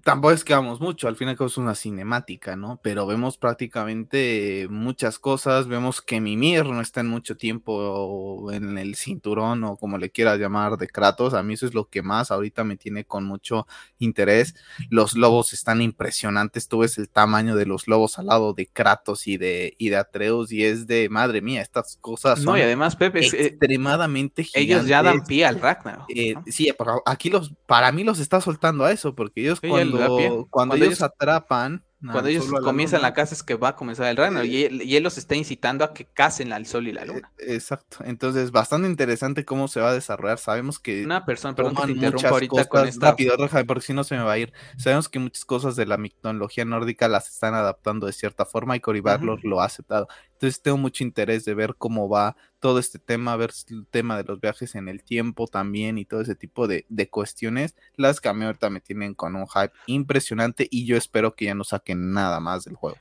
[0.04, 2.80] tampoco es que vamos mucho, al final es una cinemática, ¿no?
[2.84, 8.96] Pero vemos prácticamente muchas cosas, vemos que Mimir no está en mucho tiempo en el
[8.96, 12.32] cinturón o como le quieras llamar de Kratos, a mí eso es lo que más
[12.32, 14.56] ahorita me tiene con mucho interés.
[14.90, 19.28] Los lobos están impresionantes, tú ves el tamaño de los lobos al lado de Kratos
[19.28, 22.62] y de, y de Atreus y es de, madre mía, estas cosas son no, y
[22.62, 24.78] además, Pepe, eh, extremadamente gigantes.
[24.78, 26.06] Ellos ya dan pie al Ragnar.
[26.10, 26.72] Eh, sí,
[27.06, 31.84] aquí los, para mí los está soltando a eso, porque ellos cuando, cuando, ellos, atrapan.
[32.02, 35.18] Cuando ellos comienzan la, casa es que va a comenzar el reino y, él, los
[35.18, 37.32] está incitando a que casen al sol y la luna.
[37.38, 37.98] Eh, exacto.
[38.06, 40.38] Entonces, bastante interesante cómo se va a desarrollar.
[40.38, 41.04] Sabemos que.
[41.04, 43.08] Una persona, perdón que te interrumpa ahorita con esta.
[43.12, 43.36] Rápido,
[43.68, 44.54] porque si no se me va a ir.
[44.78, 48.80] Sabemos que muchas cosas de la mitología nórdica las están adaptando de cierta forma y
[48.80, 50.08] Cory Barlog lo ha aceptado.
[50.40, 54.24] Entonces, tengo mucho interés de ver cómo va todo este tema, ver el tema de
[54.24, 58.70] los viajes en el tiempo también y todo ese tipo de, cuestiones, las que ahorita
[58.70, 62.64] me tienen con un hype impresionante y yo espero que ya no saquen nada más
[62.64, 62.96] del juego.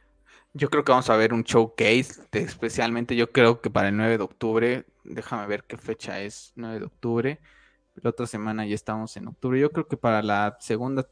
[0.53, 4.19] Yo creo que vamos a ver un showcase, especialmente yo creo que para el 9
[4.19, 7.41] de octubre, déjame ver qué fecha es, 9 de octubre,
[7.95, 11.07] la otra semana ya estamos en octubre, yo creo que para la segunda,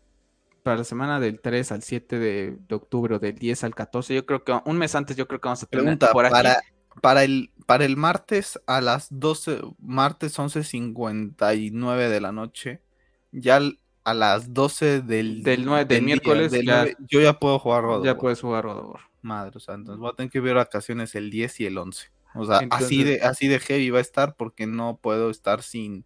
[0.67, 4.27] para la semana del 3 al 7 de, octubre o del 10 al 14, yo
[4.27, 6.33] creo que un mes antes yo creo que vamos a tener por aquí.
[6.33, 6.61] Para,
[7.01, 12.81] para el, para el martes a las 12, martes 11.59 de la noche,
[13.31, 13.61] ya
[14.03, 16.53] a las 12 del, del, 9, del, miércoles,
[17.09, 20.17] yo ya puedo jugar God Ya puedes jugar God Madre, o sea, entonces voy a
[20.17, 22.09] tener que ver vacaciones el 10 y el 11.
[22.35, 26.05] O sea, así, de, así de heavy va a estar porque no puedo estar sin...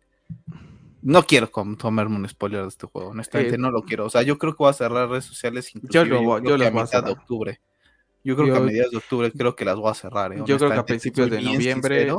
[1.02, 4.06] No quiero tomarme un spoiler de este juego, honestamente eh, no lo quiero.
[4.06, 6.70] O sea, yo creo que voy a cerrar redes sociales yo lo yo, voy a
[6.70, 7.60] mitad de octubre.
[8.22, 10.32] Yo creo que a mediados de octubre creo que las voy a cerrar.
[10.32, 10.42] ¿eh?
[10.44, 12.12] Yo creo que a principios de noviembre.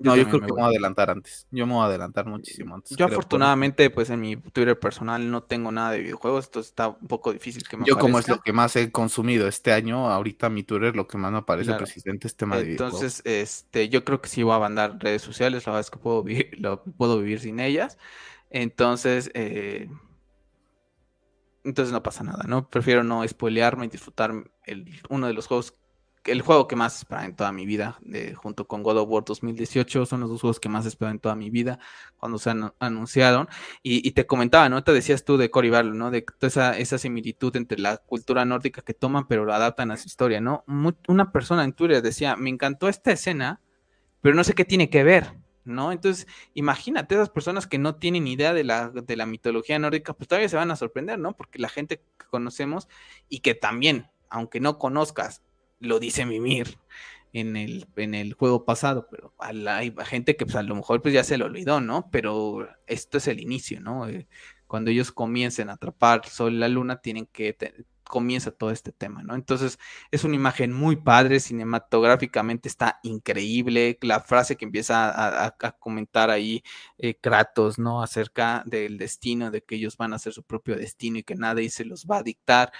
[0.00, 1.46] No, yo creo que me voy a adelantar antes.
[1.50, 2.96] Yo me voy a adelantar muchísimo antes.
[2.96, 7.08] Yo afortunadamente, pues en mi Twitter personal no tengo nada de videojuegos, entonces está un
[7.08, 10.48] poco difícil que me Yo como es lo que más he consumido este año, ahorita
[10.50, 14.20] mi Twitter lo que más me aparece presidente es tema de Entonces, este, yo creo
[14.20, 17.18] que sí voy a abandonar redes sociales, la verdad es que puedo vivir, lo, puedo
[17.18, 17.98] vivir sin ellas.
[18.50, 19.88] Entonces, eh,
[21.64, 22.68] entonces no pasa nada, ¿no?
[22.68, 24.32] Prefiero no spoilearme y disfrutar
[24.64, 25.74] el, uno de los juegos,
[26.30, 27.98] el juego que más esperaba en toda mi vida,
[28.36, 31.34] junto con God of War 2018, son los dos juegos que más esperaba en toda
[31.34, 31.78] mi vida
[32.16, 33.48] cuando se anunciaron.
[33.82, 34.82] Y, te comentaba, ¿no?
[34.84, 36.10] Te decías tú de Cory Barlow, ¿no?
[36.10, 39.96] De toda esa, esa, similitud entre la cultura nórdica que toman, pero lo adaptan a
[39.96, 40.64] su historia, ¿no?
[41.08, 43.60] una persona en Twitter decía, me encantó esta escena,
[44.20, 45.34] pero no sé qué tiene que ver.
[45.68, 45.92] ¿no?
[45.92, 50.26] Entonces, imagínate esas personas que no tienen idea de la, de la mitología nórdica, pues
[50.26, 51.36] todavía se van a sorprender, ¿no?
[51.36, 52.88] Porque la gente que conocemos
[53.28, 55.42] y que también, aunque no conozcas,
[55.80, 56.78] lo dice Mimir
[57.32, 61.14] en el, en el juego pasado, pero hay gente que pues a lo mejor pues
[61.14, 62.08] ya se lo olvidó, ¿no?
[62.10, 64.08] Pero esto es el inicio, ¿no?
[64.08, 64.26] Eh,
[64.66, 67.54] cuando ellos comiencen a atrapar Sol la Luna, tienen que
[68.08, 69.34] comienza todo este tema, ¿no?
[69.34, 69.78] Entonces
[70.10, 76.62] es una imagen muy padre, cinematográficamente está increíble, la frase que empieza a, comentar ahí
[76.98, 78.02] eh, Kratos, ¿no?
[78.02, 81.70] Acerca del destino, de que ellos van a hacer su propio destino y que nadie
[81.70, 82.72] se los va a dictar.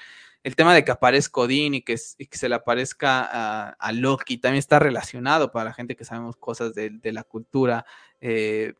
[0.49, 4.79] El tema de que aparezca Odín y que, se le aparezca a, Loki también está
[4.79, 7.85] relacionado para la gente que sabemos cosas de, la cultura.
[8.23, 8.73] Eh,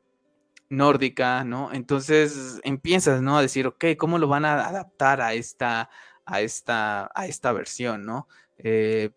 [0.71, 1.71] nórdica, ¿no?
[1.75, 3.37] Entonces empiezas, ¿no?
[3.37, 5.91] A decir, ok, ¿cómo lo van a adaptar a esta,
[6.25, 8.29] a esta, a esta versión, ¿no?
[8.57, 9.11] Eh,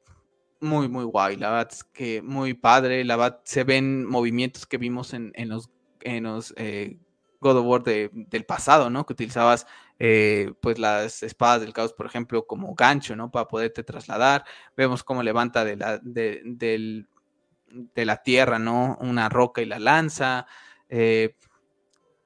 [0.59, 4.77] muy, muy guay, la verdad es que muy padre, la verdad se ven movimientos que
[4.77, 5.69] vimos en, los,
[6.01, 6.97] en los eh,
[7.41, 9.05] God of War del pasado, ¿no?
[9.05, 9.67] Que utilizabas
[9.99, 13.31] eh, pues las espadas del caos, por ejemplo, como gancho, ¿no?
[13.31, 14.45] Para poderte trasladar.
[14.77, 18.97] Vemos cómo levanta de la, de, de la tierra, ¿no?
[19.01, 20.45] Una roca y la lanza.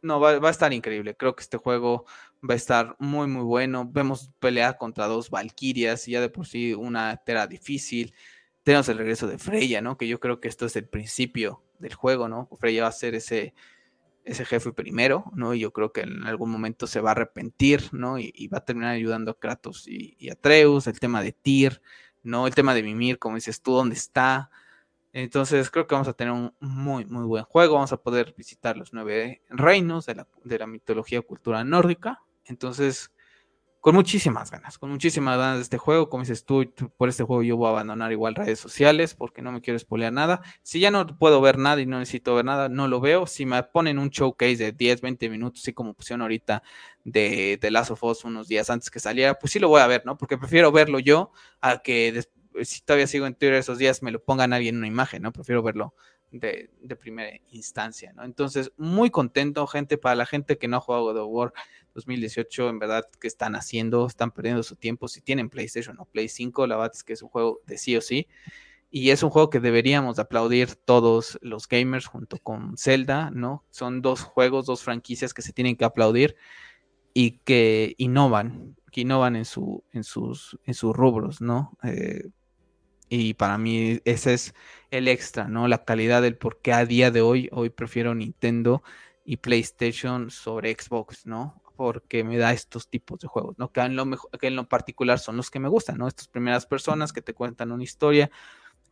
[0.01, 1.15] no, va, va, a estar increíble.
[1.15, 2.05] Creo que este juego
[2.47, 3.89] va a estar muy, muy bueno.
[3.89, 8.13] Vemos pelear contra dos Valkyrias y ya de por sí una tera difícil.
[8.63, 9.97] Tenemos el regreso de Freya, ¿no?
[9.97, 12.49] Que yo creo que esto es el principio del juego, ¿no?
[12.59, 13.53] Freya va a ser ese,
[14.25, 15.53] ese jefe primero, ¿no?
[15.53, 18.19] Y yo creo que en algún momento se va a arrepentir, ¿no?
[18.19, 21.81] Y, va a terminar ayudando a Kratos y, y, Atreus, el tema de Tyr,
[22.23, 22.47] ¿no?
[22.47, 24.49] El tema de Mimir, como dices tú, ¿dónde está?
[25.15, 27.75] Entonces creo que vamos a tener un muy, muy buen juego.
[27.75, 32.21] Vamos a poder visitar los nueve reinos de la, de la mitología cultura nórdica.
[32.43, 33.13] Entonces,
[33.85, 36.09] con muchísimas ganas, con muchísimas ganas de este juego.
[36.09, 39.51] Como dices tú, por este juego yo voy a abandonar igual redes sociales porque no
[39.51, 40.41] me quiero spoilear nada.
[40.63, 43.27] Si ya no puedo ver nada y no necesito ver nada, no lo veo.
[43.27, 46.63] Si me ponen un showcase de 10, 20 minutos, así como pusieron ahorita
[47.03, 49.85] de, de Last of Us unos días antes que saliera, pues sí lo voy a
[49.85, 50.17] ver, ¿no?
[50.17, 51.31] Porque prefiero verlo yo
[51.61, 52.23] a que
[52.63, 55.31] si todavía sigo en Twitter esos días me lo pongan alguien en una imagen, ¿no?
[55.31, 55.93] Prefiero verlo
[56.31, 58.23] de, primera instancia, ¿no?
[58.23, 61.53] Entonces, muy contento, gente, para la gente que no ha jugado God of War
[61.95, 64.05] 2018, en verdad, que están haciendo?
[64.05, 65.07] Están perdiendo su tiempo.
[65.07, 67.95] Si tienen PlayStation o Play 5, la verdad es que es un juego de sí
[67.97, 68.27] o sí.
[68.91, 73.63] Y es un juego que deberíamos aplaudir todos los gamers junto con Zelda, ¿no?
[73.71, 76.35] Son dos juegos, dos franquicias que se tienen que aplaudir
[77.13, 81.77] y que innovan, que innovan en, su, en, sus, en sus rubros, ¿no?
[81.83, 82.29] Eh,
[83.09, 84.53] y para mí ese es
[84.91, 85.67] el extra, ¿no?
[85.67, 88.83] La calidad del por qué a día de hoy, hoy prefiero Nintendo
[89.23, 91.61] y PlayStation sobre Xbox, ¿no?
[91.75, 93.71] Porque me da estos tipos de juegos, ¿no?
[93.71, 94.05] Que en lo,
[94.39, 96.07] que en lo particular son los que me gustan, ¿no?
[96.07, 98.31] Estas primeras personas que te cuentan una historia,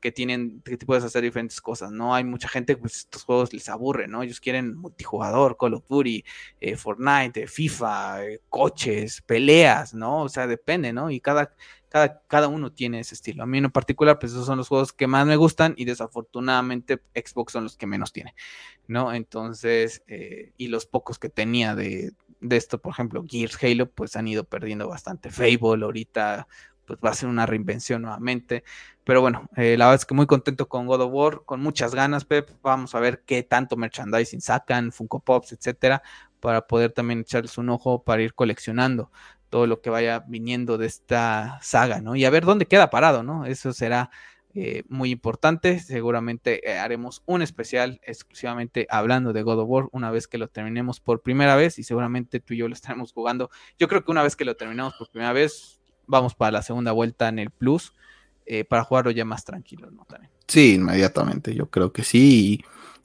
[0.03, 2.13] que tienen, que te puedes hacer diferentes cosas, ¿no?
[2.13, 4.21] Hay mucha gente, pues estos juegos les aburren, ¿no?
[4.21, 6.25] Ellos quieren multijugador, Call of Duty,
[6.59, 10.23] eh, Fortnite, FIFA, eh, coches, peleas, ¿no?
[10.23, 11.09] O sea, depende, ¿no?
[11.09, 11.55] Y cada,
[11.87, 13.43] cada, cada uno tiene ese estilo.
[13.43, 17.01] A mí en particular, pues esos son los juegos que más me gustan y desafortunadamente
[17.15, 18.35] Xbox son los que menos tiene,
[18.87, 19.13] ¿no?
[19.13, 22.11] Entonces, eh, y los pocos que tenía de,
[22.43, 25.31] de esto, por ejemplo, Gears Halo, pues han ido perdiendo bastante.
[25.31, 26.47] Fable ahorita
[26.85, 28.63] pues va a ser una reinvención nuevamente.
[29.03, 31.95] Pero bueno, eh, la verdad es que muy contento con God of War, con muchas
[31.95, 32.49] ganas, Pep.
[32.61, 36.03] Vamos a ver qué tanto merchandising sacan, Funko Pops, etcétera,
[36.39, 39.11] para poder también echarles un ojo para ir coleccionando
[39.49, 42.15] todo lo que vaya viniendo de esta saga, ¿no?
[42.15, 43.45] Y a ver dónde queda parado, ¿no?
[43.45, 44.09] Eso será
[44.56, 45.80] eh, muy importante.
[45.80, 50.48] Seguramente eh, haremos un especial exclusivamente hablando de God of War una vez que lo
[50.48, 53.49] terminemos por primera vez y seguramente tú y yo lo estaremos jugando.
[53.80, 56.91] Yo creo que una vez que lo terminemos por primera vez, vamos para la segunda
[56.91, 57.93] vuelta en el Plus
[58.45, 60.06] eh, para jugarlo ya más tranquilo, ¿no?
[60.06, 60.32] También.
[60.48, 62.64] Sí, inmediatamente, yo creo que sí.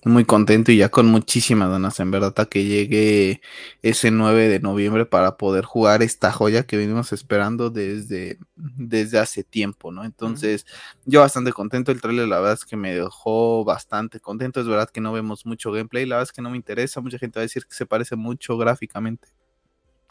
[0.08, 3.40] Muy contento y ya con muchísimas ganas, en verdad, a que llegue
[3.82, 9.44] ese 9 de noviembre para poder jugar esta joya que venimos esperando desde, desde hace
[9.44, 10.04] tiempo, ¿no?
[10.04, 10.66] Entonces,
[11.04, 11.92] yo bastante contento.
[11.92, 14.60] El trailer, la verdad es que me dejó bastante contento.
[14.60, 17.00] Es verdad que no vemos mucho gameplay, la verdad es que no me interesa.
[17.00, 19.28] Mucha gente va a decir que se parece mucho gráficamente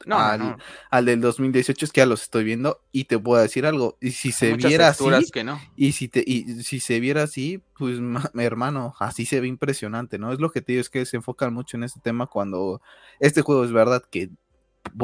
[0.06, 0.58] no, al,
[0.90, 4.12] al, del 2018 es que ya los estoy viendo y te puedo decir algo y
[4.12, 5.60] si se viera así que no.
[5.76, 8.00] y si te y si se viera así pues
[8.34, 11.18] mi hermano así se ve impresionante no es lo que te digo es que se
[11.18, 12.82] enfocan mucho en este tema cuando
[13.20, 14.30] este juego es verdad que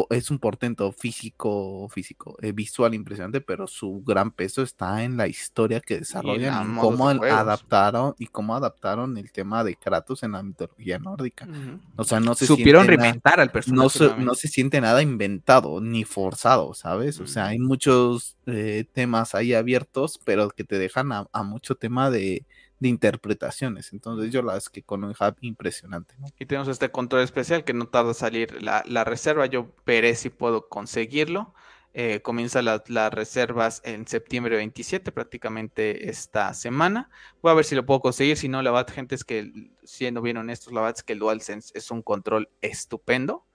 [0.10, 5.28] es un portento físico, físico, eh, visual impresionante, pero su gran peso está en la
[5.28, 10.44] historia que desarrollan y, cómo adaptaron y cómo adaptaron el tema de Kratos en la
[10.44, 11.48] mitología nórdica.
[11.96, 13.84] O sea, no se supieron reinventar al personaje.
[13.84, 17.20] No se, no se, siente nada inventado ni forzado, ¿sabes?
[17.20, 22.10] O sea, hay muchos eh, temas ahí abiertos, pero que te dejan a mucho tema
[22.10, 22.46] de
[22.84, 23.94] de interpretaciones.
[23.94, 26.16] Entonces yo la es que con un hub impresionante.
[26.38, 29.46] Y tenemos este control especial que no tarda en salir la, reserva.
[29.46, 31.54] Yo veré si puedo conseguirlo.
[31.94, 37.10] Eh, comienza las reservas en septiembre 27, prácticamente esta semana.
[37.42, 38.36] Voy a ver si lo puedo conseguir.
[38.36, 41.20] Si no, la verdad, gente, es que siendo bien honestos, la verdad es que el
[41.20, 43.46] DualSense es un control estupendo,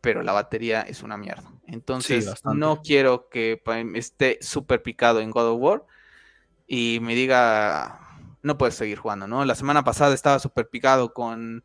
[0.00, 1.52] pero la batería es una mierda.
[1.66, 3.60] Entonces, no quiero que
[3.94, 5.86] esté súper picado en God of War
[6.68, 8.09] y me diga
[8.42, 9.44] no puedes seguir jugando, ¿no?
[9.44, 11.64] La semana pasada estaba súper picado con,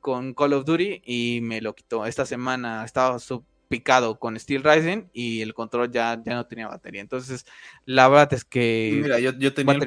[0.00, 2.06] con Call of Duty y me lo quitó.
[2.06, 6.66] Esta semana estaba súper picado con Steel Rising y el control ya, ya no tenía
[6.66, 7.00] batería.
[7.00, 7.46] Entonces,
[7.86, 8.98] la verdad es que...
[9.00, 9.78] Mira, yo, tenía,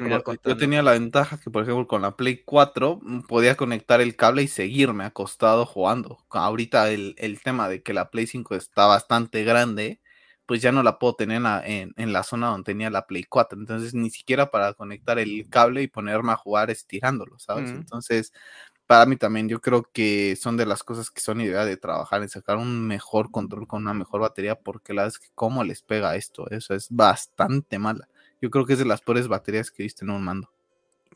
[0.42, 4.16] yo tenía la ventaja que, por ejemplo, con la Play 4 mm, podía conectar el
[4.16, 6.24] cable y seguirme acostado jugando.
[6.30, 10.00] Ahorita el, el tema de que la Play 5 está bastante grande,
[10.46, 13.58] pues ya no la puedo tener en la, zona donde tenía la Play 4.
[13.58, 17.70] Entonces, ni siquiera para conectar el cable y ponerme a jugar estirándolo, ¿sabes?
[17.70, 18.32] Entonces,
[18.86, 22.22] para mí también, yo creo que son de las cosas que son idea de trabajar
[22.22, 25.64] en sacar un mejor control con una mejor batería, porque la verdad es que cómo
[25.64, 28.08] les pega esto, eso es bastante mala.
[28.42, 30.50] Yo creo que es de las peores baterías que viste en un mando.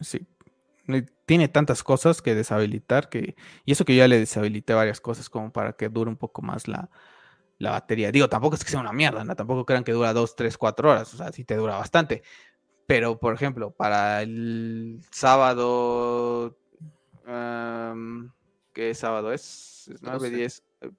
[0.00, 0.26] Sí,
[1.26, 5.28] tiene tantas cosas que deshabilitar que y eso que yo ya le deshabilité varias cosas
[5.28, 6.88] como para que dure un poco más la,
[7.58, 8.12] la batería.
[8.12, 9.34] Digo, tampoco es que sea una mierda, ¿no?
[9.36, 12.22] Tampoco crean que dura 2, 3, 4 horas, o sea, sí te dura bastante.
[12.86, 16.56] Pero, por ejemplo, para el sábado,
[18.72, 19.90] ¿qué sábado es?
[20.00, 20.90] 9, 10, eh,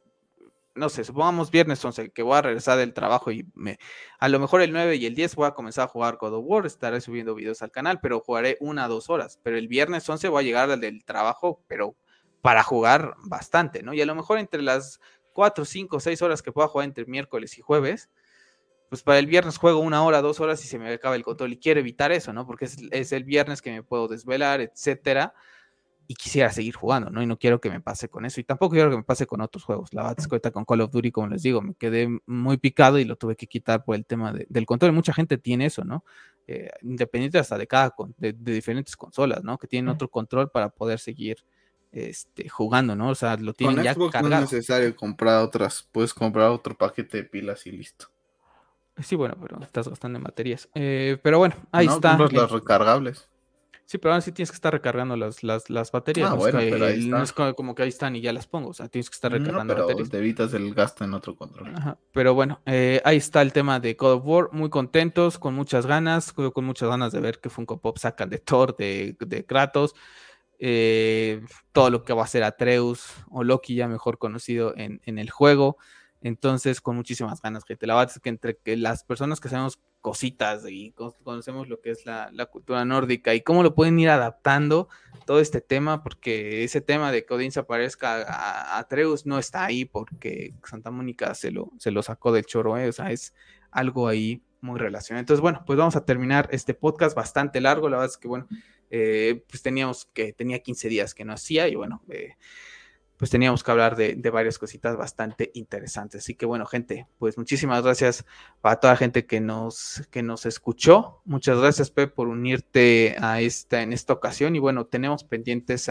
[0.76, 3.80] no sé, supongamos viernes 11, que voy a regresar del trabajo y me,
[4.20, 6.46] a lo mejor el 9 y el 10 voy a comenzar a jugar God of
[6.46, 9.40] War, estaré subiendo videos al canal, pero jugaré una o dos horas.
[9.44, 11.96] Pero el viernes 11 voy a llegar al del trabajo, pero
[12.42, 13.94] para jugar bastante, ¿no?
[13.94, 15.02] Y a lo mejor entre las
[15.40, 18.09] cuatro, cinco, seis horas que pueda jugar entre miércoles y jueves,
[18.90, 21.53] pues para el viernes juego una hora, dos horas y se me acaba el control.
[21.53, 22.45] Y quiero evitar eso, ¿no?
[22.45, 25.34] Porque es, el viernes que me puedo desvelar, etcétera.
[26.08, 27.24] Y quisiera seguir jugando, ¿no?
[27.24, 28.42] Y no quiero que me pase con eso.
[28.42, 29.93] Y tampoco quiero que me pase con otros juegos.
[29.93, 33.16] La verdad con Call of Duty, como les digo, me quedé muy picado y lo
[33.16, 34.92] tuve que quitar por el tema del control.
[34.92, 36.03] Mucha gente tiene eso, ¿no?
[36.51, 39.59] eh, independiente hasta de cada de, diferentes consolas, ¿no?
[39.59, 41.38] Que tienen otro control para poder seguir
[41.92, 43.09] este, jugando, ¿no?
[43.09, 44.30] O sea, lo tienen ya cargado.
[44.30, 48.08] No es necesario comprar otras, puedes comprar otro paquete de pilas y listo.
[49.01, 50.69] Sí, bueno, pero estás gastando en baterías.
[50.76, 52.18] Eh, pero bueno, ahí no, está.
[52.18, 53.27] las recargables.
[53.85, 56.30] Sí, pero ahora sí tienes que estar recargando las, las, baterías.
[56.30, 58.69] Ah, no, bueno, pero ahí no es como, que ahí están y ya las pongo.
[58.69, 61.74] O sea, tienes que estar recargando no, pero te evitas el gasto en otro control.
[62.11, 64.50] Pero bueno, eh, ahí está el tema de God of War.
[64.51, 66.34] Muy contentos, con muchas ganas.
[66.34, 69.95] Con muchas ganas de ver que Funko Pop sacan de Thor, de, de Kratos.
[70.60, 75.18] Eh, todo lo que va a ser Atreus o Loki, ya mejor conocido en, en
[75.18, 75.78] el juego.
[76.22, 77.88] Entonces, con muchísimas ganas, gente.
[77.88, 81.92] La verdad es que entre que las personas que sabemos cositas y conocemos lo que
[81.92, 84.88] es la, cultura nórdica y cómo lo pueden ir adaptando
[85.26, 89.66] todo este tema, porque ese tema de que Odín se aparezca a, Atreus no está
[89.66, 92.88] ahí porque Santa Mónica se lo, se lo sacó del choro, ¿eh?
[92.88, 93.34] o sea, es
[93.72, 95.22] algo ahí muy relacionado.
[95.22, 97.90] Entonces, bueno, pues vamos a terminar este podcast bastante largo.
[97.90, 98.48] La verdad es que, bueno,
[98.90, 102.34] eh, pues teníamos que, tenía 15 días que no hacía y bueno, eh,
[103.18, 106.24] pues teníamos que hablar de, varias cositas bastante interesantes.
[106.24, 108.26] Así que bueno, gente, pues muchísimas gracias
[108.61, 111.22] para toda la gente que nos, que nos escuchó.
[111.26, 114.56] Muchas gracias, Pep, por unirte a esta, en esta ocasión.
[114.56, 115.90] Y bueno, tenemos pendientes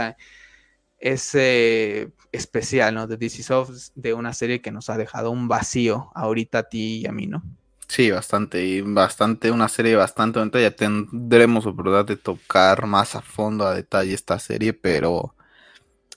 [0.97, 3.07] ese especial, ¿no?
[3.07, 7.02] De DC Soft, de una serie que nos ha dejado un vacío ahorita a ti
[7.02, 7.43] y a mí, ¿no?
[7.89, 13.67] Sí, bastante, y bastante, una serie bastante Ya tendremos oportunidad de tocar más a fondo,
[13.67, 15.34] a detalle esta serie, pero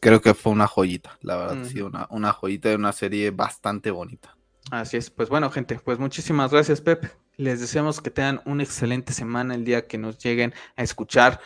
[0.02, 3.90] creo que fue una joyita, la verdad, sí, una, una joyita de una serie bastante
[3.90, 4.36] bonita.
[4.70, 7.06] Así es, pues bueno, gente, pues muchísimas gracias, Pep.
[7.38, 11.40] Les deseamos que tengan una excelente semana el día que nos lleguen a escuchar.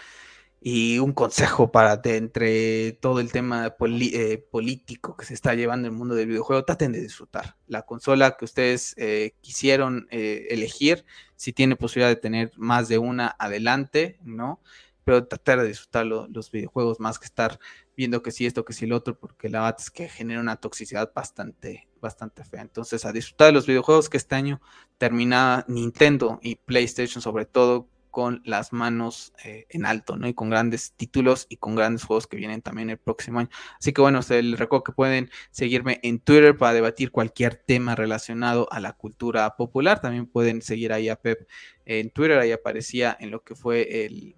[0.67, 5.87] Y un consejo para de, entre todo el tema eh, político que se está llevando
[5.87, 7.55] en el mundo del videojuego, traten de disfrutar.
[7.67, 12.97] La consola que ustedes eh, quisieron eh, elegir, si tiene posibilidad de tener más de
[12.97, 14.59] una, adelante, ¿no?
[15.03, 17.59] Pero tratar de disfrutar los videojuegos más que estar
[17.95, 20.55] viendo que sí esto, que sí lo otro, porque la verdad es que genera una
[20.55, 22.61] toxicidad bastante, bastante fea.
[22.61, 24.59] Entonces, a disfrutar de los videojuegos que este año
[24.97, 30.25] termina Nintendo y PlayStation, sobre todo con las manos eh, en alto, ¿no?
[30.25, 33.49] Y con grandes títulos y con grandes juegos que vienen también el próximo año.
[33.77, 37.93] Así que bueno, se les recuerdo que pueden seguirme en Twitter para debatir cualquier tema
[37.93, 39.99] relacionado a la cultura popular.
[39.99, 41.45] También pueden seguir ahí a Pep
[41.83, 44.37] en Twitter, ahí aparecía en lo que fue el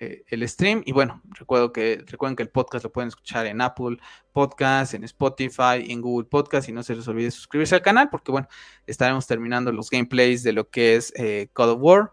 [0.00, 0.82] eh, el stream.
[0.86, 3.98] Y bueno, recuerdo que, recuerden que el podcast lo pueden escuchar en Apple
[4.32, 6.68] Podcast, en Spotify, en Google Podcast.
[6.68, 8.48] Y no se les olvide suscribirse al canal porque, bueno,
[8.86, 12.12] estaremos terminando los gameplays de lo que es eh, of War.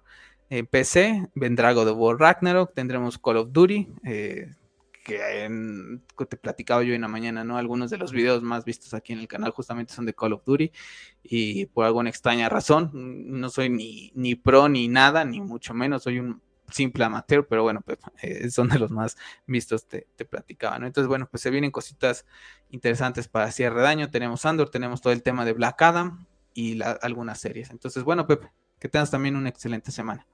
[0.50, 4.52] En PC vendrá God of War Ragnarok, tendremos Call of Duty, eh,
[5.04, 5.50] que,
[6.28, 7.58] te platicaba yo en la mañana, ¿no?
[7.58, 10.44] Algunos de los videos más vistos aquí en el canal justamente son de Call of
[10.46, 10.72] Duty
[11.24, 16.04] y por alguna extraña razón, no soy ni, ni pro ni nada, ni mucho menos,
[16.04, 16.42] soy un
[16.72, 20.88] simple amateur, pero bueno, pues, eh, son de los más vistos, te, te platicaba, ¿no?
[20.88, 22.26] Entonces, bueno, pues se vienen cositas
[22.72, 24.10] interesantes para cierre de año.
[24.10, 27.70] Tenemos Andor, tenemos todo el tema de Black Adam y algunas series.
[27.70, 30.26] Entonces, bueno, Pepe, que tengas también una excelente semana.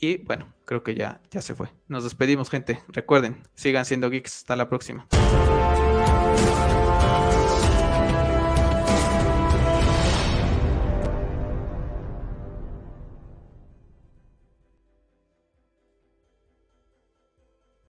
[0.00, 1.68] Y bueno, creo que ya, ya se fue.
[1.88, 2.80] Nos despedimos, gente.
[2.88, 4.38] Recuerden, sigan siendo geeks.
[4.38, 5.06] Hasta la próxima.